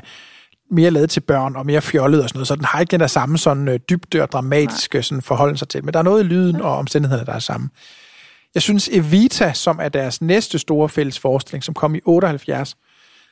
mere 0.72 0.91
lavet 0.91 1.10
til 1.10 1.20
børn 1.20 1.55
og 1.55 1.66
mere 1.66 1.82
fjollet 1.82 2.24
og 2.24 2.30
sådan 2.30 2.38
noget, 2.38 2.47
så 2.47 2.55
den 2.55 2.66
har 2.66 2.80
ikke 2.80 2.91
den 2.91 2.99
der 2.99 3.08
samme 3.08 3.38
sådan 3.38 3.68
øh, 3.68 3.80
dybde 3.89 4.22
og 4.22 4.32
dramatiske 4.32 5.03
sådan, 5.03 5.22
forholden 5.22 5.58
sig 5.58 5.68
til. 5.70 5.86
Men 5.86 5.93
der 5.93 5.99
er 5.99 6.03
noget 6.03 6.24
i 6.24 6.28
lyden 6.28 6.62
og 6.62 6.78
omstændighederne, 6.78 7.26
der 7.26 7.34
er 7.34 7.39
samme. 7.39 7.70
Jeg 8.53 8.62
synes, 8.62 8.89
Evita, 8.91 9.53
som 9.53 9.80
er 9.82 9.89
deres 9.89 10.22
næste 10.22 10.60
store 10.60 10.89
fælles 10.89 11.20
forestilling, 11.20 11.64
som 11.64 11.74
kom 11.74 11.95
i 11.95 11.99
78, 12.05 12.76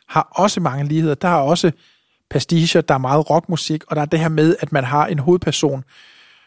har 0.09 0.27
også 0.31 0.59
mange 0.59 0.85
ligheder. 0.87 1.15
Der 1.15 1.27
er 1.27 1.35
også 1.35 1.71
pasticher, 2.29 2.81
der 2.81 2.93
er 2.93 2.97
meget 2.97 3.29
rockmusik, 3.29 3.83
og 3.87 3.95
der 3.95 4.01
er 4.01 4.05
det 4.05 4.19
her 4.19 4.29
med, 4.29 4.55
at 4.59 4.71
man 4.71 4.83
har 4.83 5.07
en 5.07 5.19
hovedperson, 5.19 5.83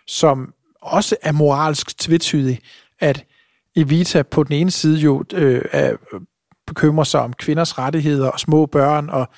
som 0.07 0.55
også 0.83 1.17
er 1.23 1.33
moralsk 1.33 1.99
tvetydig, 1.99 2.59
at 3.01 3.25
Evita 3.77 4.23
på 4.23 4.45
den 4.45 4.53
ene 4.53 4.71
side 4.71 4.99
jo 4.99 5.25
øh, 5.35 5.63
er, 5.73 5.93
bekymrer 6.67 7.05
sig 7.05 7.21
om 7.21 7.33
kvinders 7.33 7.79
rettigheder 7.79 8.29
og 8.29 8.41
små 8.41 8.67
børn, 8.67 9.11
og 9.11 9.29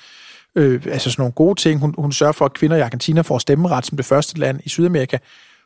øh, 0.55 0.81
altså 0.85 1.11
sådan 1.11 1.21
nogle 1.21 1.33
gode 1.33 1.59
ting. 1.59 1.79
Hun, 1.79 1.95
hun 1.97 2.11
sørger 2.11 2.33
for, 2.33 2.45
at 2.45 2.53
kvinder 2.53 2.77
i 2.77 2.81
Argentina 2.81 3.21
får 3.21 3.37
stemmeret 3.37 3.85
som 3.85 3.97
det 3.97 4.05
første 4.05 4.39
land 4.39 4.59
i 4.63 4.69
Sydamerika. 4.69 5.17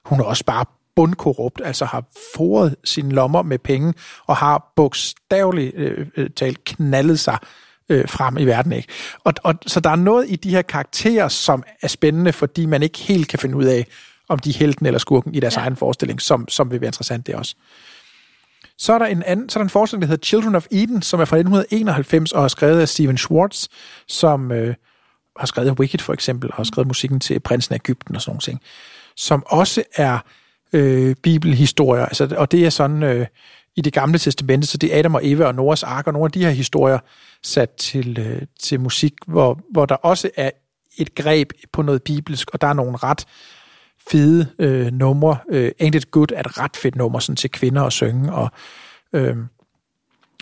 Hun 0.06 0.20
er 0.20 0.24
også 0.24 0.46
bare 0.46 0.66
bundkorrupt, 0.96 1.62
altså 1.66 1.86
har 1.86 2.04
foret 2.36 2.76
sine 2.84 3.12
lommer 3.12 3.42
med 3.42 3.60
penge, 3.60 3.94
og 4.28 4.36
har 4.36 4.74
bogstaveligt 4.76 5.76
øh, 5.76 6.08
øh 6.18 6.30
talt 6.30 6.64
knaldet 6.64 7.20
sig 7.20 7.38
øh, 7.90 8.10
frem 8.10 8.38
i 8.38 8.46
verden. 8.46 8.72
Ikke? 8.72 8.88
Og, 9.24 9.34
og, 9.44 9.56
så 9.68 9.80
der 9.80 9.90
er 9.90 9.96
noget 9.96 10.26
i 10.30 10.36
de 10.36 10.50
her 10.50 10.62
karakterer, 10.62 11.28
som 11.28 11.64
er 11.82 11.88
spændende, 11.88 12.34
fordi 12.34 12.66
man 12.66 12.84
ikke 12.84 13.00
helt 13.00 13.28
kan 13.28 13.40
finde 13.40 13.56
ud 13.56 13.66
af, 13.66 13.88
om 14.30 14.40
de 14.40 14.50
er 14.50 14.54
helten 14.54 14.86
eller 14.86 15.00
skurken 15.00 15.36
i 15.36 15.40
deres 15.40 15.56
ja. 15.56 15.62
egen 15.62 15.76
forestilling, 15.76 16.22
som, 16.22 16.48
som 16.48 16.72
vil 16.72 16.82
være 16.82 16.88
interessant 16.88 17.28
det 17.28 17.36
også. 17.36 17.56
Så 18.78 18.94
er 18.94 19.00
der 19.00 19.06
en 19.06 19.24
anden, 19.24 19.50
så 19.50 19.60
er 19.60 19.62
der 19.62 19.66
en 19.66 19.70
forestilling, 19.70 20.02
der 20.02 20.08
hedder 20.08 20.26
Children 20.26 20.56
of 20.56 20.68
Eden, 20.72 21.02
som 21.02 21.20
er 21.20 21.26
fra 21.26 21.38
1991 21.38 22.32
og 22.32 22.44
er 22.44 22.48
skrevet 22.48 22.82
af 22.82 22.90
Steven 22.90 23.18
Schwartz, 23.18 23.68
som 24.08 24.52
øh, 24.52 24.76
har 25.40 25.46
skrevet 25.46 25.80
Wicked 25.80 26.00
for 26.00 26.14
eksempel, 26.14 26.50
og 26.50 26.56
har 26.56 26.64
skrevet 26.64 26.88
musikken 26.88 27.20
til 27.20 27.40
Prinsen 27.40 27.74
af 27.74 27.80
Ægypten 27.80 28.16
og 28.16 28.22
sådan 28.22 28.32
nogle 28.32 28.42
ting, 28.42 28.62
som 29.16 29.44
også 29.48 29.84
er 29.96 30.20
øh, 30.74 31.16
bibelhistorier, 31.24 32.06
altså, 32.06 32.36
og 32.38 32.52
det 32.52 32.66
er 32.66 32.70
sådan 32.70 33.04
øh, 33.04 33.28
i 33.76 33.82
det 33.82 33.94
gamle 33.94 34.18
testamente, 34.20 34.68
så 34.68 34.78
det 34.78 34.96
er 34.96 35.00
Adam 35.00 35.16
og 35.16 35.22
Eva 35.24 35.46
og 35.46 35.56
Noras 35.56 35.84
ark, 35.84 36.08
og 36.08 36.14
nogle 36.14 36.26
af 36.26 36.32
de 36.32 36.44
her 36.44 36.50
historier 36.50 37.00
sat 37.44 37.70
til, 37.70 38.20
øh, 38.20 38.42
til 38.60 38.80
musik, 38.80 39.14
hvor, 39.28 39.60
hvor 39.72 39.86
der 39.86 39.96
også 39.96 40.30
er 40.36 40.52
et 40.98 41.16
greb 41.16 41.50
på 41.72 41.82
noget 41.82 42.04
bibelsk, 42.04 42.50
og 42.54 42.62
der 42.62 42.68
er 42.68 42.74
nogle 42.74 42.98
ret 42.98 43.26
fede 44.08 44.48
øh, 44.60 44.92
numre. 44.92 45.38
Øh, 45.50 45.72
Ain't 45.82 45.96
It 45.96 46.12
Good 46.12 46.32
er 46.32 46.40
et 46.40 46.60
ret 46.60 46.78
fedt 46.78 46.96
nummer 46.96 47.20
sådan 47.20 47.36
til 47.36 47.52
kvinder 47.52 47.84
at 47.84 47.94
synge, 47.94 48.34
og 48.34 48.50
øh, 49.14 49.36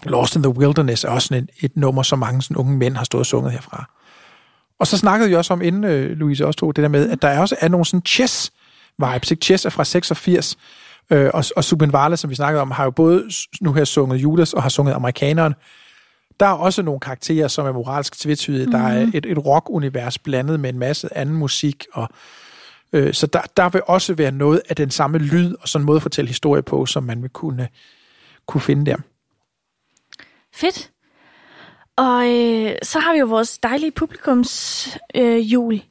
Lost 0.03 0.35
in 0.35 0.43
the 0.43 0.57
Wilderness 0.57 1.03
er 1.03 1.09
også 1.09 1.27
sådan 1.27 1.43
et, 1.43 1.65
et 1.65 1.77
nummer, 1.77 2.03
som 2.03 2.19
mange 2.19 2.41
sådan 2.41 2.57
unge 2.57 2.77
mænd 2.77 2.97
har 2.97 3.03
stået 3.03 3.19
og 3.19 3.25
sunget 3.25 3.51
herfra. 3.51 3.89
Og 4.79 4.87
så 4.87 4.97
snakkede 4.97 5.29
vi 5.29 5.35
også 5.35 5.53
om, 5.53 5.61
inden 5.61 5.83
øh, 5.83 6.17
Louise 6.17 6.45
også 6.45 6.57
tog 6.57 6.75
det 6.75 6.81
der 6.81 6.87
med, 6.87 7.09
at 7.09 7.21
der 7.21 7.39
også 7.39 7.55
er 7.59 7.67
nogle 7.67 7.85
sådan 7.85 8.05
chess 8.05 8.53
vibes. 8.97 9.31
Ikke? 9.31 9.45
Chess 9.45 9.65
er 9.65 9.69
fra 9.69 9.83
86, 9.83 10.57
øh, 11.09 11.31
og, 11.33 11.43
og 11.55 11.63
Subin 11.63 11.93
Varla, 11.93 12.15
som 12.15 12.29
vi 12.29 12.35
snakkede 12.35 12.61
om, 12.61 12.71
har 12.71 12.83
jo 12.83 12.91
både 12.91 13.29
nu 13.61 13.73
her 13.73 13.85
sunget 13.85 14.17
Judas 14.17 14.53
og 14.53 14.61
har 14.61 14.69
sunget 14.69 14.93
Amerikaneren. 14.93 15.53
Der 16.39 16.45
er 16.45 16.53
også 16.53 16.81
nogle 16.81 16.99
karakterer, 16.99 17.47
som 17.47 17.65
er 17.65 17.71
moralsk 17.71 18.19
tvetydige. 18.19 18.65
Mm. 18.65 18.71
Der 18.71 18.79
er 18.79 19.09
et, 19.13 19.25
et 19.25 19.45
rock-univers 19.45 20.17
blandet 20.17 20.59
med 20.59 20.69
en 20.69 20.79
masse 20.79 21.17
anden 21.17 21.35
musik, 21.35 21.85
og 21.93 22.09
øh, 22.93 23.13
så 23.13 23.27
der, 23.27 23.41
der 23.57 23.69
vil 23.69 23.81
også 23.87 24.13
være 24.13 24.31
noget 24.31 24.61
af 24.69 24.75
den 24.75 24.91
samme 24.91 25.17
lyd 25.17 25.55
og 25.61 25.69
sådan 25.69 25.81
en 25.81 25.85
måde 25.85 25.95
at 25.95 26.01
fortælle 26.01 26.27
historie 26.27 26.61
på, 26.61 26.85
som 26.85 27.03
man 27.03 27.21
vil 27.21 27.29
kunne, 27.29 27.67
kunne 28.45 28.61
finde 28.61 28.91
der. 28.91 28.97
Fedt. 30.53 30.91
Og 31.97 32.27
øh, 32.27 32.75
så 32.83 32.99
har 32.99 33.13
vi 33.13 33.19
jo 33.19 33.25
vores 33.25 33.57
dejlige 33.57 33.91
publikums 33.91 34.87
øh, 35.15 35.53
jul. 35.53 35.81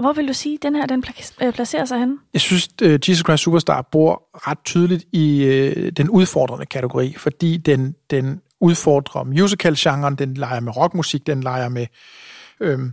Hvor 0.00 0.12
vil 0.12 0.28
du 0.28 0.32
sige, 0.32 0.58
den 0.62 0.76
her 0.76 0.86
den 0.86 1.04
øh, 1.42 1.52
placerer 1.52 1.84
sig 1.84 1.98
henne? 1.98 2.18
Jeg 2.32 2.40
synes, 2.40 2.68
uh, 2.82 2.90
Jesus 2.90 3.24
Christ 3.24 3.42
Superstar 3.42 3.82
bor 3.82 4.22
ret 4.34 4.58
tydeligt 4.64 5.04
i 5.12 5.44
uh, 5.44 5.88
den 5.88 6.10
udfordrende 6.10 6.66
kategori, 6.66 7.14
fordi 7.16 7.56
den, 7.56 7.94
den 8.10 8.40
udfordrer 8.60 9.24
musical-genren, 9.24 10.14
den 10.14 10.34
leger 10.34 10.60
med 10.60 10.76
rockmusik, 10.76 11.26
den 11.26 11.40
leger 11.40 11.68
med, 11.68 11.86
øhm, 12.60 12.92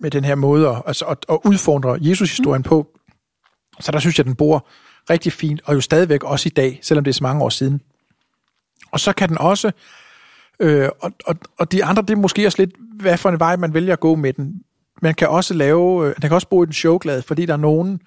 med 0.00 0.10
den 0.10 0.24
her 0.24 0.34
måde 0.34 0.68
at, 0.68 0.82
altså, 0.86 1.04
at, 1.04 1.18
at 1.28 1.38
udfordre 1.44 1.98
Jesus-historien 2.00 2.60
mm. 2.60 2.68
på. 2.68 2.86
Så 3.80 3.92
der 3.92 3.98
synes 3.98 4.18
jeg, 4.18 4.26
den 4.26 4.34
bor 4.34 4.68
rigtig 5.10 5.32
fint, 5.32 5.60
og 5.64 5.74
jo 5.74 5.80
stadigvæk 5.80 6.24
også 6.24 6.46
i 6.46 6.50
dag, 6.50 6.78
selvom 6.82 7.04
det 7.04 7.10
er 7.10 7.14
så 7.14 7.24
mange 7.24 7.42
år 7.44 7.48
siden. 7.48 7.80
Og 8.90 9.00
så 9.00 9.12
kan 9.12 9.28
den 9.28 9.38
også, 9.38 9.72
øh, 10.60 10.88
og, 11.00 11.12
og, 11.26 11.36
og 11.58 11.72
de 11.72 11.84
andre, 11.84 12.02
det 12.02 12.10
er 12.10 12.16
måske 12.16 12.46
også 12.46 12.58
lidt, 12.58 12.70
hvad 13.00 13.16
for 13.16 13.28
en 13.28 13.40
vej 13.40 13.56
man 13.56 13.74
vælger 13.74 13.92
at 13.92 14.00
gå 14.00 14.14
med 14.14 14.32
den. 14.32 14.62
Man 15.02 15.14
kan 15.14 15.28
også 15.28 15.54
lave, 15.54 16.00
øh, 16.00 16.06
man 16.06 16.14
den 16.14 16.28
kan 16.28 16.32
også 16.32 16.48
bo 16.48 16.62
i 16.62 16.66
den 16.66 16.72
showglade, 16.72 17.22
fordi 17.22 17.46
der 17.46 17.52
er 17.52 17.56
nogen, 17.56 18.00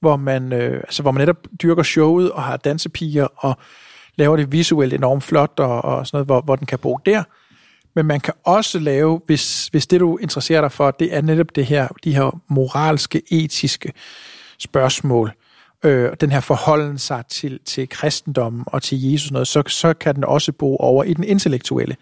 hvor 0.00 0.16
man, 0.16 0.52
øh, 0.52 0.76
altså, 0.76 1.02
hvor 1.02 1.10
man 1.10 1.20
netop 1.20 1.46
dyrker 1.62 1.82
showet 1.82 2.32
og 2.32 2.42
har 2.42 2.56
dansepiger 2.56 3.26
og 3.36 3.56
laver 4.16 4.36
det 4.36 4.52
visuelt 4.52 4.94
enormt 4.94 5.24
flot 5.24 5.52
og, 5.58 5.84
og 5.84 6.06
sådan 6.06 6.16
noget, 6.16 6.26
hvor, 6.26 6.40
hvor 6.40 6.56
den 6.56 6.66
kan 6.66 6.78
bo 6.78 6.98
der. 7.06 7.22
Men 7.94 8.06
man 8.06 8.20
kan 8.20 8.34
også 8.44 8.78
lave, 8.78 9.20
hvis, 9.26 9.66
hvis 9.66 9.86
det 9.86 10.00
du 10.00 10.16
interesserer 10.16 10.60
dig 10.60 10.72
for, 10.72 10.90
det 10.90 11.14
er 11.14 11.20
netop 11.20 11.46
det 11.54 11.66
her, 11.66 11.88
de 12.04 12.14
her 12.14 12.40
moralske, 12.48 13.22
etiske 13.30 13.92
spørgsmål, 14.58 15.32
øh, 15.84 16.12
den 16.20 16.32
her 16.32 16.40
forholden 16.40 16.98
sig 16.98 17.24
til, 17.28 17.60
til 17.64 17.88
kristendommen 17.88 18.64
og 18.66 18.82
til 18.82 19.12
Jesus, 19.12 19.30
noget, 19.30 19.48
så, 19.48 19.62
så 19.66 19.94
kan 19.94 20.14
den 20.14 20.24
også 20.24 20.52
bo 20.52 20.76
over 20.76 21.04
i 21.04 21.14
den 21.14 21.24
intellektuelle. 21.24 21.96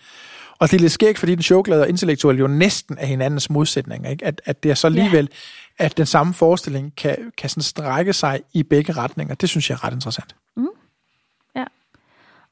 Og 0.58 0.70
det 0.70 0.76
er 0.76 0.80
lidt 0.80 0.92
skægt, 0.92 1.18
fordi 1.18 1.34
den 1.34 1.42
showglade 1.42 1.82
og 1.82 1.88
intellektuelle 1.88 2.38
jo 2.38 2.46
næsten 2.46 2.98
er 2.98 3.06
hinandens 3.06 3.50
modsætninger. 3.50 4.10
Ikke? 4.10 4.24
At, 4.24 4.42
at 4.44 4.62
det 4.62 4.70
er 4.70 4.74
så 4.74 4.86
alligevel, 4.86 5.24
yeah. 5.24 5.86
at 5.86 5.96
den 5.96 6.06
samme 6.06 6.34
forestilling 6.34 6.96
kan, 6.96 7.32
kan 7.38 7.50
sådan 7.50 7.62
strække 7.62 8.12
sig 8.12 8.40
i 8.52 8.62
begge 8.62 8.92
retninger. 8.92 9.34
Det 9.34 9.48
synes 9.48 9.70
jeg 9.70 9.74
er 9.74 9.84
ret 9.84 9.92
interessant. 9.92 10.34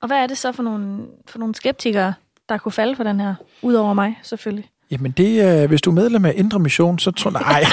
Og 0.04 0.08
hvad 0.08 0.16
er 0.16 0.26
det 0.26 0.38
så 0.38 0.52
for 0.52 0.62
nogle, 0.62 1.06
for 1.26 1.38
nogle 1.38 1.54
skeptikere, 1.54 2.14
der 2.48 2.58
kunne 2.58 2.72
falde 2.72 2.96
for 2.96 3.04
den 3.04 3.20
her? 3.20 3.34
Udover 3.62 3.94
mig, 3.94 4.18
selvfølgelig. 4.22 4.70
Jamen 4.90 5.10
det 5.10 5.40
er, 5.40 5.66
hvis 5.66 5.82
du 5.82 5.90
er 5.90 5.94
medlem 5.94 6.24
af 6.24 6.32
Indre 6.36 6.58
Mission, 6.58 6.98
så 6.98 7.10
tror 7.10 7.30
nej. 7.30 7.64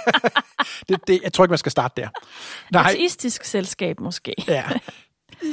det, 0.88 1.00
det, 1.06 1.20
jeg 1.22 1.32
tror 1.32 1.44
ikke, 1.44 1.50
man 1.50 1.58
skal 1.58 1.72
starte 1.72 2.02
der. 2.02 2.08
Nej, 2.70 2.90
Ateistisk 2.90 3.44
selskab 3.44 4.00
måske. 4.00 4.34
ja. 4.48 4.64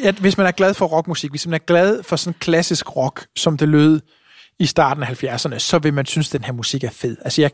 At 0.03 0.15
hvis 0.15 0.37
man 0.37 0.47
er 0.47 0.51
glad 0.51 0.73
for 0.73 0.85
rockmusik, 0.85 1.29
hvis 1.29 1.47
man 1.47 1.53
er 1.53 1.57
glad 1.57 2.03
for 2.03 2.15
sådan 2.15 2.39
klassisk 2.39 2.95
rock, 2.95 3.25
som 3.35 3.57
det 3.57 3.69
lød 3.69 3.99
i 4.59 4.65
starten 4.65 5.03
af 5.03 5.23
70'erne, 5.23 5.57
så 5.57 5.79
vil 5.79 5.93
man 5.93 6.05
synes, 6.05 6.27
at 6.27 6.33
den 6.33 6.43
her 6.43 6.53
musik 6.53 6.83
er 6.83 6.89
fed. 6.89 7.17
Altså 7.21 7.41
jeg, 7.41 7.51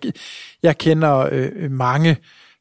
jeg 0.64 0.78
kender 0.78 1.30
øh, 1.32 1.72
mange 1.72 2.18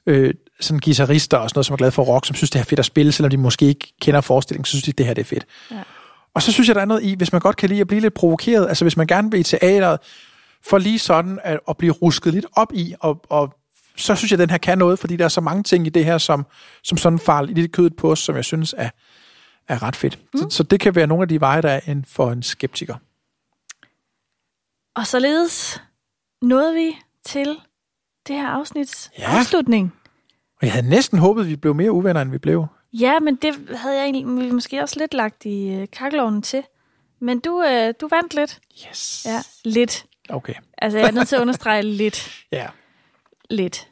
øh, 0.06 0.34
sådan 0.60 0.80
guitarister 0.80 1.36
og 1.36 1.50
sådan 1.50 1.56
noget, 1.58 1.66
som 1.66 1.72
er 1.72 1.76
glade 1.76 1.92
for 1.92 2.02
rock, 2.02 2.26
som 2.26 2.36
synes, 2.36 2.50
det 2.50 2.60
er 2.60 2.64
fedt 2.64 2.80
at 2.80 2.86
spille, 2.86 3.12
selvom 3.12 3.30
de 3.30 3.36
måske 3.36 3.66
ikke 3.66 3.92
kender 4.00 4.20
forestillingen, 4.20 4.64
så 4.64 4.70
synes 4.70 4.84
de, 4.84 4.92
det 4.92 5.06
her 5.06 5.14
det 5.14 5.22
er 5.22 5.26
fedt. 5.26 5.46
Ja. 5.70 5.76
Og 6.34 6.42
så 6.42 6.52
synes 6.52 6.68
jeg, 6.68 6.74
der 6.74 6.80
er 6.80 6.84
noget 6.84 7.02
i, 7.02 7.14
hvis 7.14 7.32
man 7.32 7.40
godt 7.40 7.56
kan 7.56 7.68
lide 7.68 7.80
at 7.80 7.86
blive 7.86 8.00
lidt 8.00 8.14
provokeret, 8.14 8.68
altså 8.68 8.84
hvis 8.84 8.96
man 8.96 9.06
gerne 9.06 9.30
vil 9.30 9.40
i 9.40 9.42
teateret, 9.42 9.98
for 10.66 10.78
lige 10.78 10.98
sådan 10.98 11.38
at, 11.44 11.60
at 11.68 11.76
blive 11.76 11.92
rusket 11.92 12.34
lidt 12.34 12.46
op 12.52 12.72
i, 12.74 12.94
og, 13.00 13.24
og 13.28 13.54
så 13.96 14.14
synes 14.14 14.30
jeg, 14.30 14.40
at 14.40 14.48
den 14.48 14.50
her 14.50 14.58
kan 14.58 14.78
noget, 14.78 14.98
fordi 14.98 15.16
der 15.16 15.24
er 15.24 15.28
så 15.28 15.40
mange 15.40 15.62
ting 15.62 15.86
i 15.86 15.90
det 15.90 16.04
her, 16.04 16.18
som, 16.18 16.46
som 16.82 16.98
sådan 16.98 17.18
farer 17.18 17.42
lidt 17.42 17.72
kødet 17.72 17.96
på 17.96 18.12
os, 18.12 18.18
som 18.18 18.36
jeg 18.36 18.44
synes 18.44 18.74
er, 18.78 18.90
er 19.68 19.82
ret 19.82 19.96
fedt. 19.96 20.18
Mm. 20.34 20.38
Så, 20.40 20.46
så 20.50 20.62
det 20.62 20.80
kan 20.80 20.94
være 20.94 21.06
nogle 21.06 21.22
af 21.22 21.28
de 21.28 21.40
veje, 21.40 21.62
der 21.62 21.70
er 21.70 21.80
en, 21.92 22.04
for 22.04 22.30
en 22.32 22.42
skeptiker. 22.42 22.94
Og 24.94 25.06
således 25.06 25.82
nåede 26.42 26.74
vi 26.74 26.96
til 27.24 27.56
det 28.26 28.36
her 28.36 28.48
afsnits 28.48 29.10
Ja. 29.18 29.38
afslutning. 29.38 29.94
Og 30.60 30.66
jeg 30.66 30.72
havde 30.72 30.88
næsten 30.88 31.18
håbet, 31.18 31.42
at 31.42 31.48
vi 31.48 31.56
blev 31.56 31.74
mere 31.74 31.92
uvenner, 31.92 32.22
end 32.22 32.30
vi 32.30 32.38
blev. 32.38 32.66
Ja, 32.92 33.18
men 33.20 33.36
det 33.36 33.54
havde 33.76 33.96
jeg 33.96 34.04
egentlig 34.04 34.54
måske 34.54 34.82
også 34.82 34.98
lidt 34.98 35.14
lagt 35.14 35.44
i 35.44 35.68
øh, 35.74 35.86
kakkelovnen 35.92 36.42
til. 36.42 36.62
Men 37.20 37.40
du, 37.40 37.62
øh, 37.62 37.94
du 38.00 38.08
vandt 38.08 38.34
lidt. 38.34 38.60
Yes. 38.88 39.26
Ja, 39.28 39.42
lidt. 39.64 40.06
Okay. 40.28 40.54
Altså, 40.78 40.98
jeg 40.98 41.06
er 41.06 41.10
nødt 41.12 41.28
til 41.28 41.36
at 41.36 41.40
understrege 41.42 41.82
lidt. 42.02 42.44
Ja. 42.52 42.66
Lidt. 43.50 43.88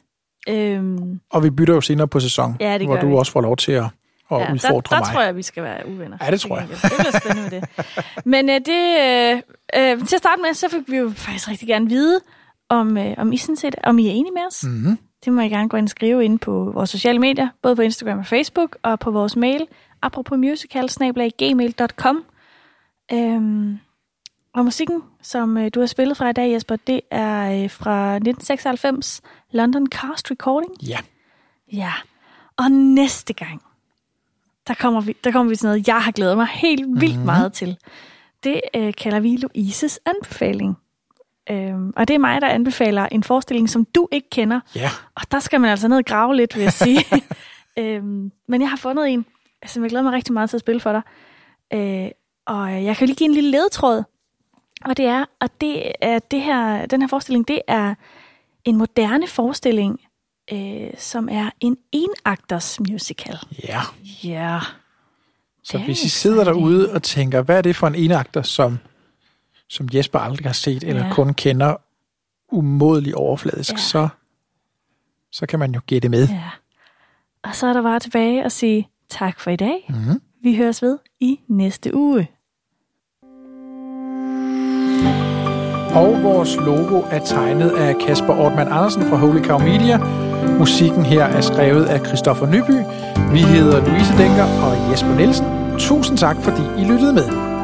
Øhm, 0.49 1.19
Og 1.29 1.43
vi 1.43 1.49
bytter 1.49 1.73
jo 1.73 1.81
senere 1.81 2.07
på 2.07 2.19
sæson, 2.19 2.57
Ja, 2.59 2.77
det 2.77 2.87
hvor 2.87 2.97
du 2.97 3.07
vi. 3.07 3.13
også 3.13 3.31
får 3.31 3.41
lov 3.41 3.57
til 3.57 3.71
at, 3.71 3.85
at 4.31 4.39
ja, 4.39 4.45
der, 4.45 4.53
udfordre 4.53 4.95
der 4.95 5.01
mig. 5.01 5.13
tror 5.13 5.21
jeg, 5.21 5.35
vi 5.35 5.41
skal 5.41 5.63
være 5.63 5.87
uvenner. 5.87 6.17
Ja, 6.21 6.31
det 6.31 6.41
tror 6.41 6.57
jeg. 6.57 6.67
Det 6.69 6.77
bliver 6.99 7.19
spændende 7.19 7.49
det. 7.49 7.63
Men 8.33 8.49
øh, 8.49 8.55
det, 8.55 8.97
øh, 9.01 9.41
øh, 9.75 10.07
til 10.07 10.15
at 10.15 10.19
starte 10.19 10.41
med, 10.41 10.53
så 10.53 10.69
fik 10.69 10.81
vi 10.87 10.97
jo 10.97 11.09
faktisk 11.15 11.49
rigtig 11.49 11.67
gerne 11.67 11.89
vide, 11.89 12.19
om, 12.69 12.97
øh, 12.97 13.13
om 13.17 13.33
I 13.33 13.37
sådan 13.37 13.55
set, 13.55 13.75
om 13.83 13.99
I 13.99 14.07
er 14.07 14.11
enige 14.11 14.33
med 14.33 14.41
os. 14.47 14.63
Mm-hmm. 14.63 14.97
Det 15.25 15.33
må 15.33 15.41
I 15.41 15.49
gerne 15.49 15.69
gå 15.69 15.77
ind 15.77 15.85
og 15.85 15.89
skrive 15.89 16.25
ind 16.25 16.39
på 16.39 16.71
vores 16.73 16.89
sociale 16.89 17.19
medier, 17.19 17.49
både 17.61 17.75
på 17.75 17.81
Instagram 17.81 18.19
og 18.19 18.25
Facebook, 18.25 18.77
og 18.83 18.99
på 18.99 19.11
vores 19.11 19.35
mail, 19.35 19.67
apropos 20.01 20.37
musical, 20.37 20.89
gmail.com. 21.37 22.25
Øhm, 23.11 23.79
og 24.55 24.65
musikken, 24.65 25.03
som 25.21 25.57
øh, 25.57 25.71
du 25.75 25.79
har 25.79 25.87
spillet 25.87 26.17
fra 26.17 26.29
i 26.29 26.33
dag, 26.33 26.51
Jesper, 26.51 26.75
det 26.75 27.01
er 27.11 27.63
øh, 27.63 27.69
fra 27.69 28.15
1996, 28.15 29.21
London 29.51 29.87
Cast 29.87 30.31
Recording. 30.31 30.87
Ja. 30.87 30.97
Ja, 31.73 31.93
og 32.57 32.71
næste 32.71 33.33
gang, 33.33 33.61
der 34.67 34.73
kommer 34.73 35.01
vi, 35.01 35.15
der 35.23 35.31
kommer 35.31 35.49
vi 35.49 35.55
til 35.55 35.65
noget, 35.67 35.87
jeg 35.87 36.03
har 36.03 36.11
glædet 36.11 36.37
mig 36.37 36.47
helt 36.47 37.01
vildt 37.01 37.15
Mhm. 37.17 37.25
meget 37.25 37.53
til. 37.53 37.77
Det 38.43 38.61
øh, 38.75 38.93
kalder 38.93 39.19
vi 39.19 39.35
Louises 39.37 39.99
anbefaling. 40.05 40.77
Øhm, 41.49 41.93
og 41.95 42.07
det 42.07 42.13
er 42.13 42.17
mig, 42.19 42.41
der 42.41 42.47
anbefaler 42.47 43.05
en 43.05 43.23
forestilling, 43.23 43.69
som 43.69 43.85
du 43.85 44.07
ikke 44.11 44.29
kender. 44.29 44.59
Ja. 44.75 44.89
Og 45.15 45.21
der 45.31 45.39
skal 45.39 45.61
man 45.61 45.69
altså 45.69 45.87
ned 45.87 45.97
og 45.97 46.05
grave 46.05 46.35
lidt, 46.35 46.55
vil 46.55 46.63
jeg 46.63 46.73
sige. 46.73 47.05
øhm, 47.79 48.31
men 48.47 48.61
jeg 48.61 48.69
har 48.69 48.77
fundet 48.77 49.09
en, 49.09 49.25
som 49.65 49.83
jeg 49.83 49.89
glæder 49.89 50.03
mig 50.03 50.13
rigtig 50.13 50.33
meget 50.33 50.49
til 50.49 50.57
at 50.57 50.61
spille 50.61 50.81
for 50.81 50.91
dig. 50.91 51.01
Øh, 51.73 52.09
og 52.45 52.83
jeg 52.83 52.97
kan 52.97 53.07
lige 53.07 53.15
give 53.15 53.27
en 53.27 53.33
lille 53.33 53.51
ledtråd. 53.51 54.03
Og 54.85 54.97
det 54.97 55.05
er, 55.05 55.25
at 55.41 55.61
det 55.61 55.91
er 56.01 56.19
det 56.19 56.41
her, 56.41 56.85
den 56.85 57.01
her 57.01 57.07
forestilling, 57.07 57.47
det 57.47 57.61
er 57.67 57.95
en 58.65 58.77
moderne 58.77 59.27
forestilling, 59.27 59.99
øh, 60.53 60.89
som 60.97 61.29
er 61.31 61.49
en 61.59 61.77
enakters 61.91 62.79
musical. 62.79 63.37
Ja. 63.63 63.81
Ja. 64.23 64.59
Så 65.63 65.77
hvis 65.77 66.03
I 66.03 66.09
sidder 66.09 66.43
derude 66.43 66.91
og 66.93 67.03
tænker, 67.03 67.41
hvad 67.41 67.57
er 67.57 67.61
det 67.61 67.75
for 67.75 67.87
en 67.87 67.95
enakter, 67.95 68.41
som, 68.41 68.77
som 69.69 69.87
Jesper 69.93 70.19
aldrig 70.19 70.45
har 70.45 70.53
set, 70.53 70.83
eller 70.83 71.05
Ja. 71.05 71.13
kun 71.13 71.33
kender 71.33 71.75
umådelig 72.51 73.15
overfladisk, 73.15 73.71
Ja. 73.71 73.77
så, 73.77 74.07
så 75.31 75.45
kan 75.45 75.59
man 75.59 75.73
jo 75.73 75.81
gætte 75.87 76.09
med. 76.09 76.27
Ja. 76.27 76.49
Og 77.43 77.55
så 77.55 77.67
er 77.67 77.73
der 77.73 77.81
bare 77.81 77.99
tilbage 77.99 78.43
at 78.43 78.51
sige 78.51 78.89
tak 79.09 79.39
for 79.39 79.51
i 79.51 79.55
dag. 79.55 79.85
Mhm. 79.89 80.21
Vi 80.43 80.55
høres 80.55 80.81
ved 80.81 80.97
i 81.19 81.39
næste 81.47 81.95
uge. 81.95 82.29
Og 85.95 86.23
vores 86.23 86.55
logo 86.55 87.01
er 87.11 87.25
tegnet 87.25 87.69
af 87.69 87.95
Kasper 88.07 88.33
Ortmann 88.33 88.71
Andersen 88.71 89.01
fra 89.09 89.17
Holy 89.17 89.43
Cow 89.43 89.59
Media. 89.59 89.97
Musikken 90.59 91.05
her 91.05 91.23
er 91.23 91.41
skrevet 91.41 91.85
af 91.85 92.05
Christoffer 92.05 92.45
Nyby. 92.45 92.83
Vi 93.31 93.39
hedder 93.39 93.85
Louise 93.89 94.17
Denker 94.17 94.43
og 94.43 94.91
Jesper 94.91 95.15
Nielsen. 95.15 95.45
Tusind 95.79 96.17
tak, 96.17 96.35
fordi 96.41 96.61
I 96.77 96.85
lyttede 96.85 97.13
med. 97.13 97.55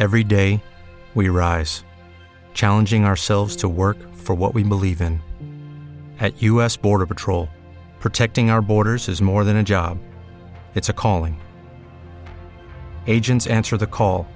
Every 0.00 0.22
day, 0.22 0.62
we 1.14 1.28
rise, 1.28 1.84
challenging 2.54 3.04
ourselves 3.04 3.54
to 3.56 3.68
work 3.68 3.98
for 4.14 4.34
what 4.34 4.54
we 4.54 4.62
believe 4.62 5.02
in. 5.02 5.20
At 6.18 6.42
U.S. 6.42 6.76
Border 6.78 7.06
Patrol, 7.06 7.48
protecting 8.00 8.50
our 8.50 8.62
borders 8.62 9.08
is 9.08 9.20
more 9.20 9.44
than 9.44 9.56
a 9.56 9.62
job, 9.62 9.98
it's 10.74 10.88
a 10.88 10.92
calling. 10.92 11.40
Agents 13.06 13.46
answer 13.46 13.76
the 13.76 13.86
call, 13.86 14.26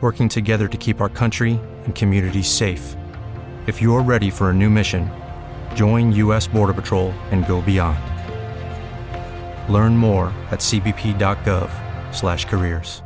working 0.00 0.28
together 0.28 0.66
to 0.68 0.76
keep 0.76 1.00
our 1.00 1.08
country 1.08 1.60
and 1.84 1.94
communities 1.94 2.48
safe. 2.48 2.96
If 3.66 3.80
you're 3.82 4.02
ready 4.02 4.30
for 4.30 4.50
a 4.50 4.54
new 4.54 4.70
mission, 4.70 5.10
join 5.74 6.12
U.S. 6.12 6.46
Border 6.46 6.74
Patrol 6.74 7.10
and 7.32 7.44
go 7.46 7.60
beyond. 7.60 7.98
Learn 9.68 9.96
more 9.96 10.32
at 10.50 10.60
cbp.gov/careers. 10.60 13.02